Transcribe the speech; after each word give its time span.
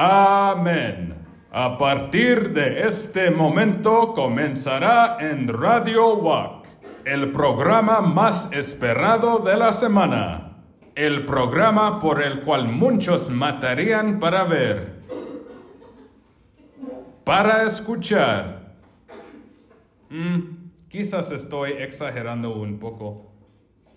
Amén. 0.00 1.26
A 1.50 1.76
partir 1.76 2.52
de 2.52 2.86
este 2.86 3.32
momento 3.32 4.14
comenzará 4.14 5.16
en 5.18 5.48
Radio 5.48 6.14
WAC, 6.18 6.68
el 7.04 7.32
programa 7.32 8.00
más 8.00 8.48
esperado 8.52 9.40
de 9.40 9.56
la 9.56 9.72
semana. 9.72 10.62
El 10.94 11.26
programa 11.26 11.98
por 11.98 12.22
el 12.22 12.42
cual 12.42 12.68
muchos 12.68 13.28
matarían 13.28 14.20
para 14.20 14.44
ver. 14.44 15.02
Para 17.24 17.64
escuchar. 17.64 18.76
Mm, 20.10 20.78
quizás 20.88 21.32
estoy 21.32 21.72
exagerando 21.72 22.54
un 22.54 22.78
poco. 22.78 23.27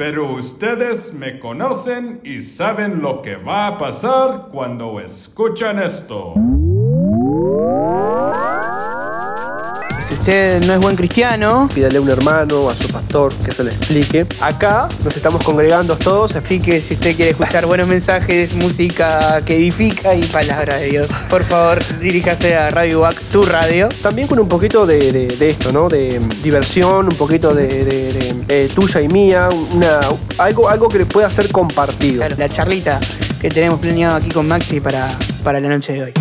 Pero 0.03 0.33
ustedes 0.33 1.13
me 1.13 1.39
conocen 1.39 2.21
y 2.23 2.39
saben 2.39 3.03
lo 3.03 3.21
que 3.21 3.35
va 3.35 3.67
a 3.67 3.77
pasar 3.77 4.47
cuando 4.51 4.99
escuchan 4.99 5.77
esto. 5.77 6.33
Si 10.23 10.29
usted 10.29 10.63
no 10.67 10.73
es 10.73 10.79
buen 10.79 10.95
cristiano, 10.95 11.67
pídale 11.73 11.97
a 11.97 12.01
un 12.01 12.09
hermano, 12.09 12.69
a 12.69 12.75
su 12.75 12.87
pastor, 12.89 13.33
que 13.33 13.51
se 13.51 13.63
le 13.63 13.71
explique. 13.71 14.27
Acá 14.39 14.87
nos 15.03 15.15
estamos 15.17 15.43
congregando 15.43 15.95
todos. 15.97 16.35
así 16.35 16.59
que 16.59 16.79
si 16.79 16.93
usted 16.93 17.15
quiere 17.15 17.31
escuchar 17.31 17.65
buenos 17.65 17.87
mensajes, 17.87 18.53
música 18.55 19.41
que 19.43 19.55
edifica 19.55 20.13
y 20.13 20.21
palabra 20.25 20.75
de 20.77 20.85
Dios, 20.91 21.09
por 21.27 21.41
favor 21.43 21.79
diríjase 21.99 22.55
a 22.55 22.69
Radio 22.69 23.01
WAC, 23.01 23.15
tu 23.31 23.43
radio. 23.43 23.89
También 24.03 24.27
con 24.27 24.37
un 24.39 24.47
poquito 24.47 24.85
de, 24.85 25.11
de- 25.11 25.27
de 25.27 25.47
esto, 25.47 25.71
¿no? 25.71 25.87
De 25.89 26.19
diversión, 26.43 27.07
un 27.07 27.15
poquito 27.15 27.53
de, 27.55 27.67
de- 27.67 28.11
de, 28.13 28.35
eh, 28.47 28.69
tuya 28.73 29.01
y 29.01 29.07
mía, 29.07 29.49
una, 29.71 29.99
algo, 30.37 30.69
algo 30.69 30.87
que 30.87 31.03
pueda 31.07 31.31
ser 31.31 31.51
compartido. 31.51 32.17
Claro, 32.17 32.35
la 32.37 32.47
charlita 32.47 32.99
que 33.41 33.49
tenemos 33.49 33.79
planeado 33.79 34.17
aquí 34.17 34.29
con 34.29 34.47
Maxi 34.47 34.79
para, 34.79 35.07
para 35.43 35.59
la 35.59 35.67
noche 35.69 35.93
de 35.93 36.03
hoy. 36.03 36.13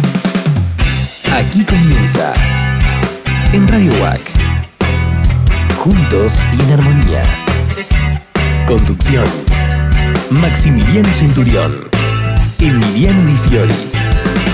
Aquí 1.33 1.65
comienza 1.65 2.33
en 3.53 3.67
Radio 3.67 3.93
WAC. 4.01 4.21
Juntos 5.79 6.43
y 6.53 6.63
en 6.63 6.73
armonía. 6.73 7.23
Conducción. 8.67 9.25
Maximiliano 10.31 11.13
Centurión. 11.13 11.89
Emiliano 12.59 13.27
Di 13.27 13.37
Fiori. 13.49 13.75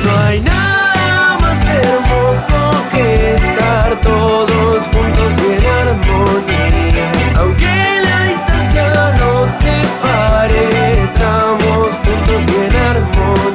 No 0.05 0.19
hay 0.25 0.41
nada 0.41 1.39
más 1.41 1.63
hermoso 1.67 2.85
que 2.91 3.35
estar 3.35 4.01
todos 4.01 4.83
juntos 4.85 5.33
y 5.39 5.59
en 5.59 5.67
armonía. 5.67 7.13
Aunque 7.37 8.01
la 8.03 8.25
distancia 8.25 9.17
nos 9.19 9.51
separe, 9.51 11.03
estamos 11.03 11.91
juntos 12.05 12.43
y 12.49 12.67
en 12.67 12.77
armonía. 12.77 13.46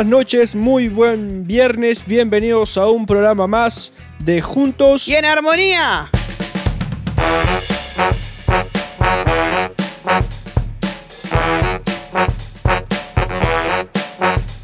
Buenas 0.00 0.18
noches, 0.18 0.54
muy 0.54 0.88
buen 0.88 1.46
viernes. 1.46 2.06
Bienvenidos 2.06 2.78
a 2.78 2.86
un 2.86 3.04
programa 3.04 3.46
más 3.46 3.92
de 4.18 4.40
Juntos. 4.40 5.06
¡Y 5.06 5.14
en 5.14 5.26
armonía! 5.26 6.10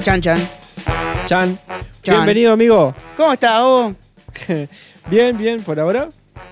Chan 0.02 0.22
Chan. 0.22 0.38
Chan. 1.26 1.58
Chan. 2.02 2.14
Bienvenido, 2.14 2.54
amigo. 2.54 2.94
¿Cómo 3.14 3.34
estás 3.34 3.60
vos? 3.62 3.92
Bien, 5.10 5.36
bien, 5.36 5.62
por 5.62 5.78
ahora. 5.78 6.08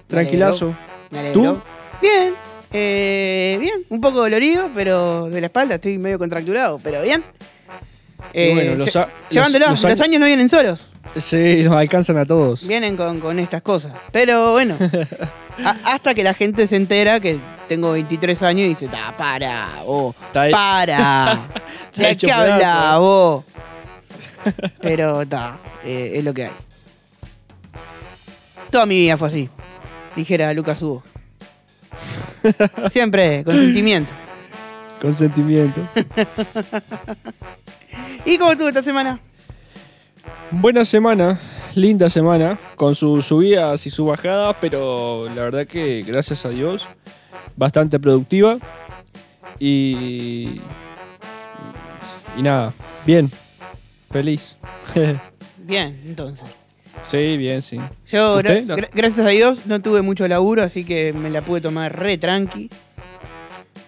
Tranquilazo. 0.07 0.77
Me 1.11 1.21
alegro. 1.21 1.43
¿Tú? 1.43 1.61
Bien. 2.03 2.35
Eh, 2.71 3.57
bien, 3.61 3.87
un 3.89 4.03
poco 4.03 4.19
dolorido, 4.19 4.69
pero 4.75 5.31
de 5.31 5.41
la 5.41 5.47
espalda 5.47 5.77
estoy 5.77 5.97
medio 5.97 6.19
contracturado, 6.19 6.79
pero 6.85 7.01
bien. 7.01 7.25
Bueno, 8.33 8.61
lle- 8.73 8.77
los 8.77 9.09
llevándolo, 9.31 9.67
los- 9.71 9.83
los, 9.83 9.91
los 9.93 10.01
años... 10.01 10.21
no 10.21 10.27
vienen 10.27 10.49
solos, 10.49 10.87
Sí, 11.21 11.63
nos 11.65 11.75
alcanzan 11.75 12.17
a 12.19 12.25
todos. 12.27 12.67
vienen 12.67 12.97
con, 12.97 13.21
con 13.21 13.39
estas 13.39 13.63
cosas. 13.63 13.93
Pero 14.11 14.53
bueno, 14.53 14.77
a- 15.65 15.77
hasta 15.93 16.15
que 16.15 16.25
la 16.25 16.35
gente 16.35 16.67
se 16.67 16.77
entera 16.77 17.21
que 17.21 17.39
tengo 17.69 17.93
23 17.93 18.43
años 18.43 18.67
y 18.67 18.69
dice, 18.71 18.89
"Ta, 18.89 19.15
para, 19.17 19.83
vos, 19.85 20.15
ahí- 20.35 20.51
para. 20.53 21.47
¿De 21.97 22.17
qué 22.17 22.33
habla 22.33 22.99
vos? 22.99 23.45
Pero 24.81 25.23
está, 25.23 25.59
es 25.85 26.25
lo 26.25 26.35
que 26.35 26.45
hay. 26.47 26.51
Toda 28.71 28.87
mi 28.87 28.97
vida 28.97 29.17
fue 29.17 29.29
así, 29.29 29.49
dijera 30.17 30.53
Lucas 30.53 30.83
Hugo. 30.83 31.03
Siempre 32.91 33.45
con 33.45 33.57
sentimiento. 33.57 34.13
Consentimiento. 35.01 35.81
¿Y 38.25 38.39
cómo 38.39 38.53
estuvo 38.53 38.69
esta 38.69 38.83
semana? 38.83 39.21
Buena 40.51 40.85
semana, 40.85 41.39
linda 41.75 42.09
semana, 42.09 42.59
con 42.77 42.95
sus 42.95 43.27
subidas 43.27 43.87
y 43.87 43.91
sus 43.91 44.07
bajadas, 44.07 44.57
pero 44.61 45.29
la 45.29 45.43
verdad 45.43 45.67
que 45.67 46.01
gracias 46.07 46.45
a 46.47 46.51
Dios, 46.51 46.87
bastante 47.57 47.99
productiva. 47.99 48.59
Y. 49.59 50.61
Y 52.37 52.43
nada, 52.43 52.73
bien, 53.07 53.31
feliz. 54.11 54.57
Bien, 55.67 55.99
entonces. 56.05 56.47
sí, 57.11 57.39
bien, 57.39 57.63
sí. 57.63 57.79
Yo, 58.09 58.39
gra- 58.41 58.61
¿Usted? 58.61 58.67
gra- 58.67 58.91
gracias 58.93 59.27
a 59.27 59.31
Dios, 59.31 59.65
no 59.67 59.81
tuve 59.81 60.03
mucho 60.03 60.29
laburo, 60.29 60.63
así 60.63 60.85
que 60.85 61.15
me 61.15 61.31
la 61.31 61.41
pude 61.43 61.63
tomar 61.63 61.99
re 61.99 62.19
tranqui. 62.19 62.69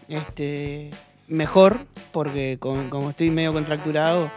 Este. 0.09 0.89
Mejor, 1.29 1.79
porque 2.13 2.57
con- 2.59 2.89
como 2.89 3.11
estoy 3.11 3.31
medio 3.31 3.53
contracturado. 3.53 4.31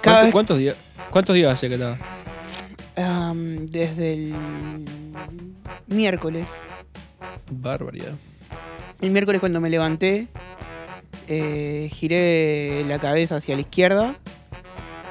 Cada 0.00 0.16
¿Cuánto- 0.20 0.24
vez, 0.24 0.32
¿Cuántos 0.32 0.58
días? 0.58 0.76
¿Cuántos 1.10 1.34
días 1.34 1.52
hace 1.52 1.68
que 1.68 1.74
estaba? 1.74 1.98
desde 3.70 4.12
el 4.14 4.34
miércoles. 5.88 6.46
Barbaridad. 7.50 8.12
El 9.00 9.10
miércoles 9.10 9.40
cuando 9.40 9.60
me 9.60 9.70
levanté, 9.70 10.28
eh, 11.26 11.88
giré 11.92 12.84
la 12.86 12.98
cabeza 12.98 13.36
hacia 13.36 13.54
la 13.56 13.62
izquierda 13.62 14.14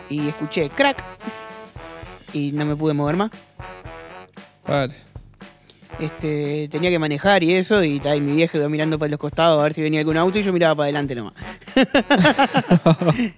y 0.09 0.27
escuché 0.29 0.69
crack. 0.69 1.03
Y 2.33 2.51
no 2.53 2.65
me 2.65 2.75
pude 2.75 2.93
mover 2.93 3.17
más. 3.17 3.31
Vale. 4.65 4.95
Este, 5.99 6.67
tenía 6.71 6.89
que 6.89 6.97
manejar 6.97 7.43
y 7.43 7.53
eso, 7.53 7.83
y, 7.83 7.99
ta, 7.99 8.15
y 8.15 8.21
mi 8.21 8.31
vieja 8.35 8.57
iba 8.57 8.67
mirando 8.69 8.97
para 8.97 9.09
los 9.11 9.19
costados 9.19 9.59
a 9.59 9.63
ver 9.63 9.73
si 9.73 9.81
venía 9.81 9.99
algún 9.99 10.17
auto 10.17 10.39
y 10.39 10.43
yo 10.43 10.51
miraba 10.53 10.73
para 10.75 10.85
adelante 10.85 11.13
nomás. 11.15 11.33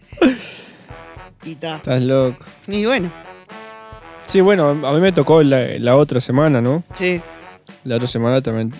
y 1.43 1.55
ta. 1.55 1.75
Estás 1.77 2.01
loco. 2.01 2.43
Y 2.67 2.85
bueno, 2.85 3.11
Sí, 4.27 4.39
bueno, 4.41 4.69
a 4.69 4.93
mí 4.93 5.01
me 5.01 5.11
tocó 5.11 5.43
la, 5.43 5.59
la 5.79 5.95
otra 5.97 6.19
semana, 6.21 6.61
¿no? 6.61 6.83
sí, 6.97 7.19
La 7.83 7.97
otra 7.97 8.07
semana 8.07 8.41
también 8.41 8.73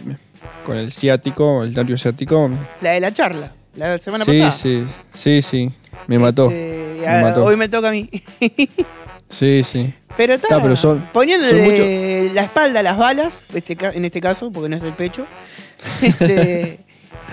con 0.66 0.78
el 0.78 0.92
ciático, 0.94 1.64
el 1.64 1.74
nervio 1.74 1.98
ciático. 1.98 2.50
la 2.82 2.92
de 2.92 3.00
la 3.02 3.12
charla, 3.12 3.52
la 3.76 3.88
de 3.88 3.92
la 3.92 3.98
semana 3.98 4.24
Sí, 4.26 4.32
pasada. 4.40 4.52
sí, 4.54 4.86
sí, 5.14 5.42
sí. 5.42 5.72
Me 6.08 6.18
mató. 6.18 6.46
Este, 6.46 6.98
me 7.02 7.08
ah, 7.08 7.22
mató. 7.22 7.44
Hoy 7.46 7.58
me 7.58 7.68
toca 7.68 7.90
a 7.90 7.92
mí. 7.92 8.10
Sí, 9.38 9.64
sí. 9.64 9.94
Pero 10.16 10.36
está, 10.36 10.48
Ta, 10.48 10.62
pero 10.62 10.76
son- 10.76 11.10
poniéndole 11.12 12.32
la 12.34 12.44
espalda 12.44 12.82
a 12.82 12.84
las 12.84 12.98
balas, 12.98 13.42
este, 13.54 13.76
ca- 13.76 13.92
en 13.92 14.06
este 14.06 14.22
caso, 14.22 14.52
porque 14.52 14.70
no 14.70 14.78
es 14.78 14.84
el 14.84 14.94
pecho. 14.94 15.26
Este, 16.02 16.80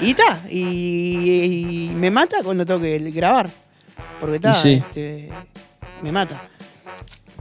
y 0.01 0.11
está, 0.11 0.41
y, 0.51 1.91
y 1.91 1.95
me 1.95 2.11
mata 2.11 2.39
cuando 2.43 2.65
tengo 2.67 2.81
que 2.81 2.99
grabar. 3.11 3.49
Porque 4.19 4.37
está, 4.37 4.59
Y 4.59 4.63
sí. 4.63 4.73
este, 4.89 5.29
me 6.03 6.11
mata. 6.11 6.41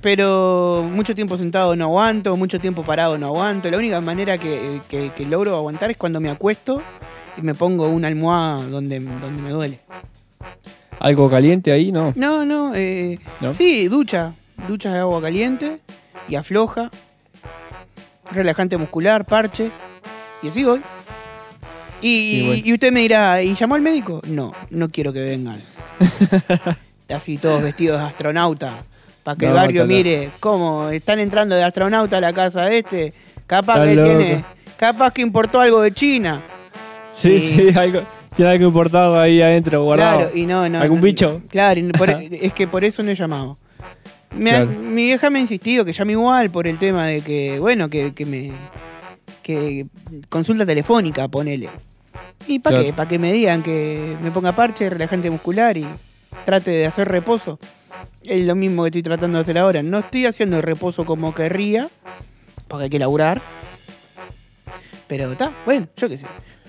Pero 0.01 0.87
mucho 0.93 1.13
tiempo 1.15 1.37
sentado 1.37 1.75
no 1.75 1.85
aguanto, 1.85 2.35
mucho 2.37 2.59
tiempo 2.59 2.83
parado 2.83 3.17
no 3.17 3.27
aguanto. 3.27 3.69
La 3.69 3.77
única 3.77 3.99
manera 4.01 4.37
que, 4.37 4.81
que- 4.87 5.11
que 5.15 5.25
logro 5.25 5.55
aguantar 5.55 5.91
es 5.91 5.97
cuando 5.97 6.19
me 6.21 6.29
acuesto 6.29 6.81
y 7.37 7.41
me 7.41 7.53
pongo 7.53 7.87
una 7.89 8.07
almohada 8.07 8.63
donde, 8.67 8.99
donde 8.99 9.41
me 9.41 9.49
duele. 9.51 9.79
¿Algo 10.99 11.29
caliente 11.29 11.71
ahí? 11.71 11.91
No. 11.91 12.13
No, 12.15 12.45
no, 12.45 12.73
eh, 12.75 13.19
¿No? 13.41 13.53
sí, 13.53 13.87
ducha. 13.87 14.33
Duchas 14.67 14.93
de 14.93 14.99
agua 14.99 15.21
caliente 15.21 15.79
y 16.27 16.35
afloja. 16.35 16.89
Relajante 18.31 18.77
muscular, 18.77 19.25
parches. 19.25 19.73
Y 20.43 20.49
así 20.49 20.63
voy. 20.63 20.81
Y, 22.01 22.07
Y 22.41 22.45
bueno. 22.47 22.61
y 22.65 22.73
usted 22.73 22.91
me 22.91 22.99
dirá, 23.01 23.41
¿y 23.41 23.55
llamó 23.55 23.75
al 23.75 23.81
médico? 23.81 24.21
No, 24.27 24.53
no 24.69 24.89
quiero 24.89 25.11
que 25.11 25.21
vengan. 25.21 25.61
Así 27.09 27.37
todos 27.37 27.61
vestidos 27.63 27.99
de 27.99 28.05
astronauta. 28.05 28.83
Para 29.23 29.35
que 29.37 29.47
el 29.47 29.53
barrio 29.53 29.85
mire 29.85 30.31
cómo 30.39 30.89
están 30.89 31.19
entrando 31.19 31.55
de 31.55 31.63
astronauta 31.63 32.17
a 32.17 32.21
la 32.21 32.31
casa 32.33 32.71
este. 32.71 33.13
Capaz 33.47 33.73
Está 33.79 33.85
que 33.87 33.95
loco. 33.95 34.07
tiene. 34.17 34.45
Capaz 34.77 35.11
que 35.11 35.21
importó 35.23 35.59
algo 35.59 35.81
de 35.81 35.91
China. 35.91 36.41
Sí, 37.11 37.39
Sí. 37.41 37.69
sí, 37.71 37.77
algo. 37.77 38.01
Tiene 38.35 38.51
algo 38.51 38.67
importado 38.67 39.19
ahí 39.19 39.41
adentro, 39.41 39.83
guardado. 39.83 40.19
Claro, 40.19 40.31
y 40.37 40.45
no, 40.45 40.69
no. 40.69 40.79
¿Algún 40.79 41.01
bicho? 41.01 41.41
Claro, 41.49 41.79
y 41.79 41.91
por- 41.91 42.09
es 42.31 42.53
que 42.53 42.67
por 42.67 42.83
eso 42.85 43.01
no 43.03 43.09
he 43.11 43.15
llamado. 43.15 43.57
Me 44.35 44.51
ha- 44.51 44.65
Claro. 44.65 44.71
Mi 44.79 45.03
vieja 45.05 45.29
me 45.29 45.39
ha 45.39 45.41
insistido 45.41 45.83
que 45.85 45.93
llame 45.93 46.13
igual 46.13 46.49
por 46.51 46.67
el 46.67 46.77
tema 46.77 47.05
de 47.07 47.21
que, 47.21 47.59
bueno, 47.59 47.89
que, 47.89 48.13
que 48.13 48.25
me. 48.25 48.51
que 49.43 49.85
consulta 50.29 50.65
telefónica, 50.65 51.27
ponele. 51.27 51.69
¿Y 52.47 52.59
para 52.59 52.75
Claro. 52.77 52.85
qué? 52.87 52.93
Para 52.93 53.09
que 53.09 53.19
me 53.19 53.33
digan 53.33 53.61
que 53.63 54.15
me 54.21 54.31
ponga 54.31 54.51
parche, 54.53 54.89
relajante 54.89 55.29
muscular 55.29 55.77
y 55.77 55.85
trate 56.45 56.71
de 56.71 56.85
hacer 56.85 57.07
reposo. 57.09 57.59
Es 58.23 58.45
lo 58.45 58.55
mismo 58.55 58.83
que 58.83 58.89
estoy 58.89 59.03
tratando 59.03 59.37
de 59.37 59.41
hacer 59.41 59.57
ahora. 59.57 59.81
No 59.83 59.99
estoy 59.99 60.25
haciendo 60.25 60.57
el 60.57 60.63
reposo 60.63 61.05
como 61.05 61.33
querría, 61.33 61.89
porque 62.67 62.85
hay 62.85 62.89
que 62.89 62.99
laburar. 62.99 63.41
Pero 65.07 65.31
está, 65.31 65.51
bueno, 65.65 65.87
yo 65.97 66.07
qué 66.07 66.17
sé. 66.19 66.25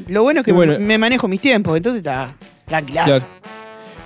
Lo 0.08 0.22
bueno 0.22 0.40
es 0.40 0.44
que 0.44 0.50
Y 0.50 0.54
bueno. 0.54 0.72
me, 0.74 0.78
me 0.78 0.98
manejo 0.98 1.28
mis 1.28 1.40
tiempos, 1.40 1.76
entonces 1.76 1.98
está 1.98 2.34
tranquilazo. 2.66 3.08
Claro. 3.10 3.26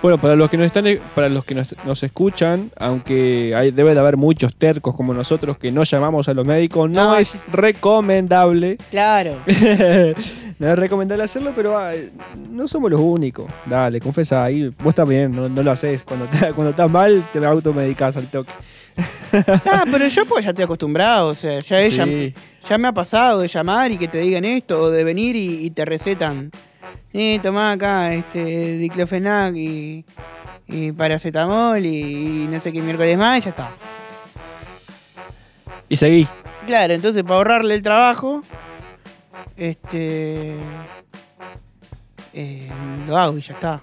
Bueno, 0.05 0.19
para 0.19 0.35
los 0.35 0.51
que 0.51 0.57
nos 0.57 0.67
están, 0.67 0.85
para 1.15 1.29
los 1.29 1.43
que 1.45 1.55
nos, 1.55 1.75
nos 1.83 2.03
escuchan, 2.03 2.69
aunque 2.77 3.55
hay, 3.57 3.71
debe 3.71 3.95
de 3.95 3.99
haber 3.99 4.17
muchos 4.17 4.55
tercos 4.55 4.95
como 4.95 5.15
nosotros 5.15 5.57
que 5.57 5.71
no 5.71 5.83
llamamos 5.83 6.29
a 6.29 6.35
los 6.35 6.45
médicos, 6.45 6.87
no, 6.91 7.05
No, 7.05 7.15
es 7.17 7.31
recomendable. 7.51 8.77
Claro. 8.91 9.37
no 10.59 10.67
es 10.69 10.75
recomendable 10.77 11.23
hacerlo, 11.23 11.53
pero 11.55 11.75
no 12.51 12.67
somos 12.67 12.91
los 12.91 12.99
únicos. 13.01 13.47
Dale, 13.65 13.99
confesa 13.99 14.43
ahí. 14.43 14.71
Vos 14.83 14.93
también, 14.93 15.31
no, 15.35 15.49
no 15.49 15.63
lo 15.63 15.71
haces. 15.71 16.03
Cuando, 16.03 16.27
te- 16.27 16.37
cuando 16.53 16.69
estás 16.69 16.91
mal, 16.91 17.27
te 17.33 17.43
automedicás 17.43 18.15
al 18.15 18.27
toque. 18.27 18.51
Ah, 19.65 19.85
pero 19.91 20.07
yo 20.07 20.25
pues 20.27 20.45
ya 20.45 20.51
estoy 20.51 20.65
acostumbrado, 20.65 21.29
o 21.29 21.35
sea, 21.35 21.59
ya, 21.61 21.89
Sí. 21.89 22.33
ya 22.69 22.77
me 22.77 22.87
ha 22.89 22.93
pasado 22.93 23.39
de 23.39 23.47
llamar 23.47 23.91
y 23.91 23.97
que 23.97 24.07
te 24.07 24.19
digan 24.19 24.45
esto, 24.45 24.79
o 24.83 24.89
de 24.91 25.03
venir 25.03 25.35
y, 25.35 25.65
y 25.65 25.71
te 25.71 25.83
recetan. 25.83 26.51
Eh, 27.13 27.39
tomá 27.41 27.71
acá 27.71 28.13
este 28.13 28.77
diclofenac 28.77 29.55
y, 29.55 30.03
y 30.67 30.91
paracetamol 30.91 31.83
y, 31.85 32.43
y 32.43 32.47
no 32.51 32.59
sé 32.59 32.73
qué 32.73 32.81
miércoles 32.81 33.17
más 33.17 33.37
y 33.39 33.41
ya 33.41 33.49
está. 33.51 33.71
Y 35.87 35.95
seguí. 35.97 36.27
Claro, 36.67 36.93
entonces 36.93 37.23
para 37.23 37.35
ahorrarle 37.35 37.75
el 37.75 37.81
trabajo, 37.83 38.43
este 39.55 40.55
eh, 42.33 42.69
lo 43.07 43.17
hago 43.17 43.37
y 43.37 43.41
ya 43.41 43.53
está. 43.53 43.81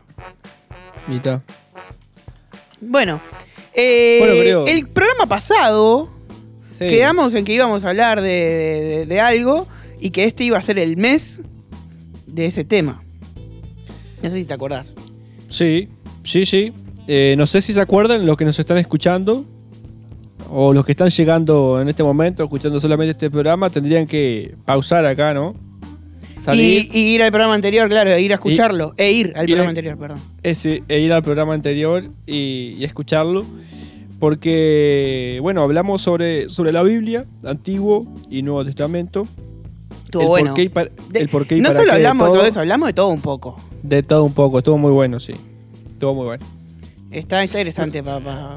Y 1.08 1.16
está. 1.16 1.40
Bueno, 2.80 3.20
eh, 3.74 4.18
Bueno, 4.20 4.66
el 4.66 4.88
programa 4.88 5.26
pasado 5.26 6.10
Sí. 6.78 6.88
Quedamos 6.88 7.32
en 7.34 7.44
que 7.44 7.52
íbamos 7.52 7.84
a 7.84 7.90
hablar 7.90 8.20
de, 8.20 8.28
de- 8.28 9.06
de 9.06 9.20
algo 9.20 9.68
y 10.00 10.10
que 10.10 10.24
este 10.24 10.42
iba 10.42 10.58
a 10.58 10.62
ser 10.62 10.80
el 10.80 10.96
mes 10.96 11.40
de 12.32 12.46
ese 12.46 12.64
tema. 12.64 13.02
No 14.22 14.28
sé 14.30 14.36
si 14.38 14.44
te 14.44 14.54
acordás. 14.54 14.92
Sí, 15.48 15.88
sí, 16.24 16.46
sí. 16.46 16.72
Eh, 17.08 17.34
no 17.36 17.46
sé 17.46 17.60
si 17.62 17.72
se 17.72 17.80
acuerdan 17.80 18.24
los 18.26 18.36
que 18.36 18.44
nos 18.44 18.58
están 18.58 18.78
escuchando 18.78 19.44
o 20.50 20.72
los 20.72 20.84
que 20.86 20.92
están 20.92 21.10
llegando 21.10 21.80
en 21.80 21.88
este 21.88 22.02
momento, 22.04 22.44
escuchando 22.44 22.78
solamente 22.78 23.12
este 23.12 23.30
programa, 23.30 23.70
tendrían 23.70 24.06
que 24.06 24.54
pausar 24.64 25.04
acá, 25.06 25.34
¿no? 25.34 25.54
Salir 26.44 26.88
Y, 26.92 26.98
y 26.98 27.14
ir 27.14 27.22
al 27.22 27.30
programa 27.30 27.54
anterior, 27.54 27.88
claro, 27.88 28.10
e 28.10 28.20
ir 28.20 28.32
a 28.32 28.34
escucharlo. 28.34 28.94
e 28.96 29.12
ir 29.12 29.32
al 29.36 29.44
ir 29.48 29.54
programa 29.56 29.64
a- 29.66 29.68
anterior, 29.70 29.96
perdón. 29.98 30.18
ese, 30.42 30.82
e 30.88 31.00
ir 31.00 31.12
al 31.12 31.22
programa 31.22 31.54
anterior 31.54 32.04
y, 32.26 32.74
y 32.78 32.84
escucharlo. 32.84 33.44
Porque, 34.18 35.38
bueno, 35.42 35.62
hablamos 35.62 36.00
sobre, 36.00 36.48
sobre 36.48 36.70
la 36.70 36.82
Biblia, 36.84 37.24
Antiguo 37.44 38.06
y 38.30 38.42
Nuevo 38.42 38.64
Testamento. 38.64 39.26
Estuvo 40.20 40.36
el 40.38 40.44
bueno. 40.44 40.54
Por 40.54 40.70
para, 40.70 40.90
el 41.14 41.28
por 41.28 41.46
qué 41.46 41.56
y 41.56 41.60
no 41.60 41.68
para 41.68 41.78
solo 41.80 41.90
qué 41.90 41.96
hablamos 41.96 42.26
de 42.26 42.30
todo, 42.30 42.38
todo 42.40 42.48
eso, 42.50 42.60
hablamos 42.60 42.86
de 42.88 42.92
todo 42.92 43.08
un 43.08 43.20
poco. 43.20 43.56
De 43.82 44.02
todo 44.02 44.24
un 44.24 44.32
poco, 44.34 44.58
estuvo 44.58 44.78
muy 44.78 44.90
bueno, 44.92 45.18
sí. 45.20 45.32
Estuvo 45.88 46.14
muy 46.14 46.24
bueno. 46.26 46.44
Está, 47.10 47.42
está 47.44 47.60
interesante 47.60 48.02
para 48.02 48.56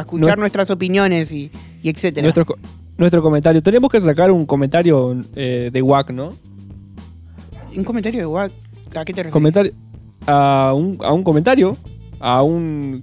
escuchar 0.00 0.36
No- 0.38 0.42
nuestras 0.42 0.70
opiniones 0.70 1.30
y, 1.32 1.50
y 1.82 1.88
etcétera. 1.90 2.22
Nuestro, 2.24 2.46
co- 2.46 2.56
nuestro 2.96 3.22
comentario. 3.22 3.62
Tenemos 3.62 3.90
que 3.90 4.00
sacar 4.00 4.30
un 4.30 4.46
comentario 4.46 5.16
eh, 5.36 5.70
de 5.72 5.82
WAC, 5.82 6.10
¿no? 6.10 6.32
Un 7.76 7.84
comentario 7.84 8.20
de 8.20 8.26
Wack. 8.26 8.50
¿A 8.94 9.04
qué 9.04 9.12
te 9.12 9.22
refieres? 9.22 9.32
Comentario. 9.32 9.72
A 10.26 10.72
un, 10.74 10.98
a 11.02 11.12
un 11.12 11.22
comentario. 11.24 11.76
A 12.20 12.42
un. 12.42 13.02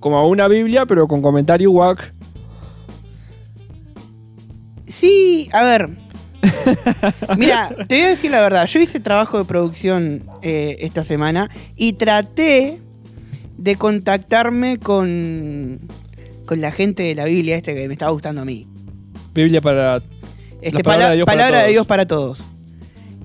Como 0.00 0.18
a 0.18 0.26
una 0.26 0.46
Biblia, 0.48 0.86
pero 0.86 1.08
con 1.08 1.20
comentario 1.22 1.70
WAC. 1.70 2.12
Sí, 4.86 5.48
a 5.52 5.62
ver. 5.64 5.90
Mira, 7.36 7.68
te 7.86 7.96
voy 7.96 8.04
a 8.04 8.08
decir 8.08 8.30
la 8.30 8.40
verdad. 8.40 8.66
Yo 8.66 8.80
hice 8.80 9.00
trabajo 9.00 9.38
de 9.38 9.44
producción 9.44 10.22
eh, 10.42 10.76
esta 10.80 11.02
semana 11.04 11.50
y 11.76 11.94
traté 11.94 12.80
de 13.56 13.76
contactarme 13.76 14.78
con, 14.78 15.80
con 16.46 16.60
la 16.60 16.70
gente 16.70 17.02
de 17.02 17.14
la 17.14 17.24
Biblia 17.24 17.56
este 17.56 17.74
que 17.74 17.88
me 17.88 17.94
estaba 17.94 18.12
gustando 18.12 18.40
a 18.40 18.44
mí. 18.44 18.66
Biblia 19.34 19.60
para. 19.60 19.96
Este, 20.60 20.72
La 20.72 20.80
palabra 20.80 21.10
de 21.10 21.16
Dios 21.16 21.26
para 21.26 21.36
palabra 21.36 21.58
de 21.58 21.62
todos. 21.64 21.72
Dios 21.72 21.86
para 21.86 22.06
todos. 22.06 22.38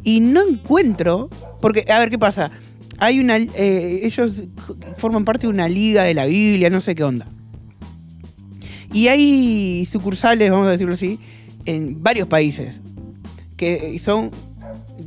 Y 0.03 0.19
no 0.19 0.41
encuentro, 0.47 1.29
porque, 1.61 1.85
a 1.89 1.99
ver, 1.99 2.09
¿qué 2.09 2.19
pasa? 2.19 2.51
Hay 2.97 3.19
una, 3.19 3.37
eh, 3.37 4.01
ellos 4.03 4.43
forman 4.97 5.25
parte 5.25 5.47
de 5.47 5.53
una 5.53 5.67
liga 5.67 6.03
de 6.03 6.13
la 6.13 6.25
Biblia, 6.25 6.69
no 6.69 6.81
sé 6.81 6.93
qué 6.93 7.03
onda. 7.03 7.27
Y 8.91 9.07
hay 9.07 9.87
sucursales, 9.91 10.51
vamos 10.51 10.67
a 10.67 10.71
decirlo 10.71 10.93
así, 10.93 11.19
en 11.65 12.03
varios 12.03 12.27
países. 12.27 12.81
Que 13.57 13.99
son, 13.99 14.31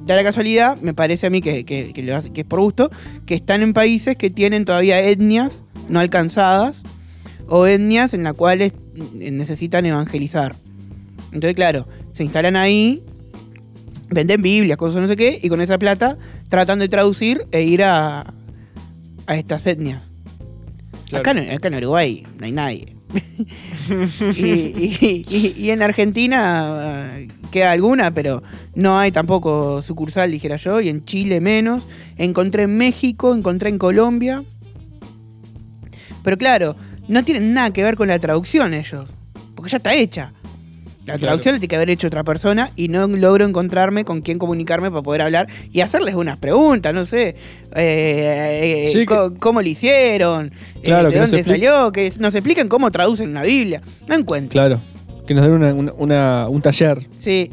da 0.06 0.16
la 0.16 0.22
casualidad, 0.22 0.76
me 0.80 0.94
parece 0.94 1.26
a 1.26 1.30
mí 1.30 1.40
que, 1.40 1.64
que- 1.64 1.92
que 1.92 2.02
lo 2.02 2.16
hace- 2.16 2.30
que 2.32 2.42
es 2.42 2.46
por 2.46 2.60
gusto, 2.60 2.90
que 3.26 3.34
están 3.34 3.62
en 3.62 3.72
países 3.72 4.16
que 4.16 4.30
tienen 4.30 4.64
todavía 4.64 5.00
etnias 5.02 5.62
no 5.88 6.00
alcanzadas 6.00 6.76
o 7.48 7.66
etnias 7.66 8.14
en 8.14 8.22
las 8.24 8.34
cuales 8.34 8.72
necesitan 9.14 9.84
evangelizar. 9.86 10.56
Entonces, 11.32 11.54
claro, 11.54 11.86
se 12.14 12.24
instalan 12.24 12.56
ahí, 12.56 13.02
venden 14.08 14.42
Biblias, 14.42 14.76
cosas 14.78 15.02
no 15.02 15.08
sé 15.08 15.16
qué, 15.16 15.38
y 15.42 15.48
con 15.48 15.60
esa 15.60 15.78
plata 15.78 16.16
tratan 16.48 16.78
de 16.78 16.88
traducir 16.88 17.46
e 17.52 17.62
ir 17.62 17.82
a, 17.82 18.32
a 19.26 19.36
estas 19.36 19.66
etnias. 19.66 20.02
Claro. 21.08 21.20
Acá, 21.20 21.30
en, 21.40 21.50
acá 21.52 21.68
en 21.68 21.74
Uruguay 21.76 22.26
no 22.38 22.46
hay 22.46 22.52
nadie. 22.52 22.95
y, 24.36 25.70
en 25.70 25.82
Argentina 25.82 27.10
eh, 27.16 27.28
queda 27.50 27.72
alguna, 27.72 28.10
pero 28.10 28.42
no 28.74 28.98
hay 28.98 29.12
tampoco 29.12 29.82
sucursal, 29.82 30.30
dijera 30.30 30.56
yo, 30.56 30.80
y 30.80 30.88
en 30.88 31.04
Chile 31.04 31.40
menos. 31.40 31.86
Encontré 32.16 32.64
en 32.64 32.76
México, 32.76 33.34
encontré 33.34 33.68
en 33.68 33.78
Colombia. 33.78 34.42
Pero 36.22 36.36
claro, 36.38 36.76
no 37.08 37.24
tienen 37.24 37.54
nada 37.54 37.70
que 37.70 37.84
ver 37.84 37.96
con 37.96 38.08
la 38.08 38.18
traducción 38.18 38.74
ellos, 38.74 39.08
porque 39.54 39.70
ya 39.70 39.76
está 39.76 39.94
hecha. 39.94 40.32
La 41.06 41.12
Claro. 41.14 41.20
traducción 41.20 41.54
la 41.54 41.58
tiene 41.60 41.68
que 41.68 41.76
haber 41.76 41.90
hecho 41.90 42.08
otra 42.08 42.24
persona 42.24 42.70
y 42.74 42.88
no 42.88 43.06
logro 43.06 43.44
encontrarme 43.44 44.04
con 44.04 44.22
quién 44.22 44.38
comunicarme 44.40 44.90
para 44.90 45.02
poder 45.02 45.22
hablar 45.22 45.46
y 45.72 45.80
hacerles 45.80 46.16
unas 46.16 46.36
preguntas, 46.38 46.92
no 46.92 47.06
sé, 47.06 47.28
eh, 47.76 48.88
eh, 48.88 48.90
Sí, 48.92 49.06
co- 49.06 49.32
cómo 49.38 49.62
lo 49.62 49.68
hicieron, 49.68 50.50
eh, 50.82 50.92
de 50.92 51.18
dónde 51.20 51.44
salió, 51.44 51.92
que 51.92 52.12
nos 52.18 52.34
expliquen 52.34 52.68
cómo 52.68 52.90
traducen 52.90 53.30
una 53.30 53.42
Biblia. 53.42 53.80
No 54.08 54.16
encuentro. 54.16 54.50
Claro. 54.52 54.80
Que 55.28 55.34
nos 55.34 55.44
den 55.44 55.52
una- 55.52 55.74
una- 55.74 55.92
una- 55.92 56.48
un 56.48 56.60
taller. 56.60 57.06
Sí. 57.20 57.52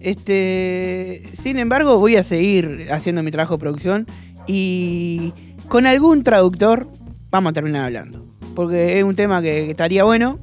Este, 0.00 1.22
sin 1.40 1.58
embargo, 1.58 1.98
voy 1.98 2.16
a 2.16 2.22
seguir 2.22 2.86
haciendo 2.90 3.22
mi 3.22 3.30
trabajo 3.30 3.54
de 3.56 3.60
producción 3.60 4.06
y 4.46 5.32
con 5.68 5.86
algún 5.86 6.22
traductor 6.22 6.86
vamos 7.30 7.50
a 7.50 7.52
terminar 7.54 7.86
hablando. 7.86 8.24
Porque 8.54 8.98
es 8.98 9.04
un 9.04 9.16
tema 9.16 9.40
que, 9.42 9.64
que 9.64 9.70
estaría 9.70 10.04
bueno. 10.04 10.38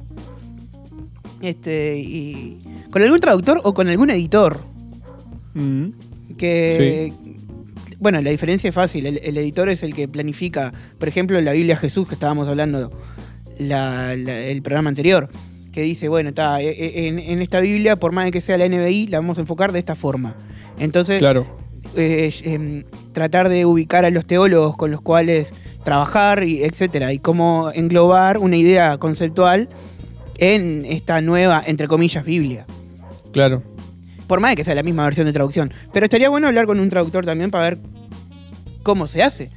Este, 1.42 1.98
y 1.98 2.58
con 2.90 3.02
algún 3.02 3.20
traductor 3.20 3.60
o 3.64 3.72
con 3.74 3.88
algún 3.88 4.10
editor. 4.10 4.58
Mm. 5.54 5.86
Que, 6.36 7.12
bueno, 7.98 8.20
la 8.20 8.30
diferencia 8.30 8.68
es 8.68 8.74
fácil. 8.74 9.06
El, 9.06 9.20
el 9.22 9.36
editor 9.38 9.68
es 9.68 9.82
el 9.82 9.94
que 9.94 10.08
planifica, 10.08 10.72
por 10.98 11.08
ejemplo, 11.08 11.40
la 11.40 11.52
Biblia 11.52 11.76
Jesús 11.76 12.06
que 12.08 12.14
estábamos 12.14 12.48
hablando 12.48 12.90
la- 13.58 14.16
la- 14.16 14.40
el 14.40 14.62
programa 14.62 14.88
anterior. 14.88 15.28
Que 15.72 15.82
dice, 15.82 16.08
bueno, 16.08 16.30
está, 16.30 16.60
e- 16.60 16.68
e- 16.70 17.08
en, 17.08 17.18
en 17.18 17.42
esta 17.42 17.60
Biblia, 17.60 17.96
por 17.96 18.12
más 18.12 18.24
de 18.24 18.32
que 18.32 18.40
sea 18.40 18.58
la 18.58 18.66
NBI, 18.68 19.06
la 19.06 19.18
vamos 19.20 19.38
a 19.38 19.42
enfocar 19.42 19.70
de 19.72 19.78
esta 19.78 19.94
forma. 19.94 20.34
Entonces, 20.78 21.18
Claro. 21.20 21.46
eh, 21.94 22.32
em, 22.44 22.84
tratar 23.12 23.48
de 23.48 23.64
ubicar 23.66 24.04
a 24.04 24.10
los 24.10 24.26
teólogos 24.26 24.76
con 24.76 24.90
los 24.90 25.00
cuales 25.00 25.48
trabajar, 25.84 26.42
y 26.42 26.64
etcétera, 26.64 27.12
y 27.12 27.18
cómo 27.18 27.70
englobar 27.72 28.38
una 28.38 28.56
idea 28.56 28.98
conceptual 28.98 29.68
en 30.40 30.84
esta 30.86 31.20
nueva, 31.20 31.62
entre 31.64 31.86
comillas, 31.86 32.24
Biblia. 32.24 32.66
Claro. 33.32 33.62
Por 34.26 34.40
más 34.40 34.50
de 34.52 34.56
que 34.56 34.64
sea 34.64 34.74
la 34.74 34.82
misma 34.82 35.04
versión 35.04 35.26
de 35.26 35.32
traducción. 35.32 35.72
Pero 35.92 36.04
estaría 36.04 36.28
bueno 36.28 36.46
hablar 36.48 36.66
con 36.66 36.80
un 36.80 36.88
traductor 36.88 37.24
también 37.24 37.50
para 37.50 37.64
ver 37.70 37.78
cómo 38.82 39.06
se 39.06 39.22
hace. 39.22 39.50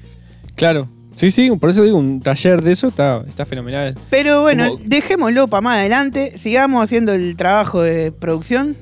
Claro. 0.56 0.88
Sí, 1.16 1.30
sí, 1.30 1.50
por 1.60 1.70
eso 1.70 1.84
digo, 1.84 1.98
un 1.98 2.22
taller 2.22 2.62
de 2.64 2.72
eso 2.72 2.88
está, 2.88 3.24
está 3.28 3.46
fenomenal. 3.46 3.96
Pero 4.10 4.42
bueno, 4.42 4.68
Como- 4.72 4.84
dejémoslo 4.86 5.48
para 5.48 5.62
más 5.62 5.78
adelante. 5.78 6.38
Sigamos 6.40 6.84
haciendo 6.84 7.14
el 7.14 7.36
trabajo 7.38 7.82
de 7.82 8.12
producción 8.12 8.76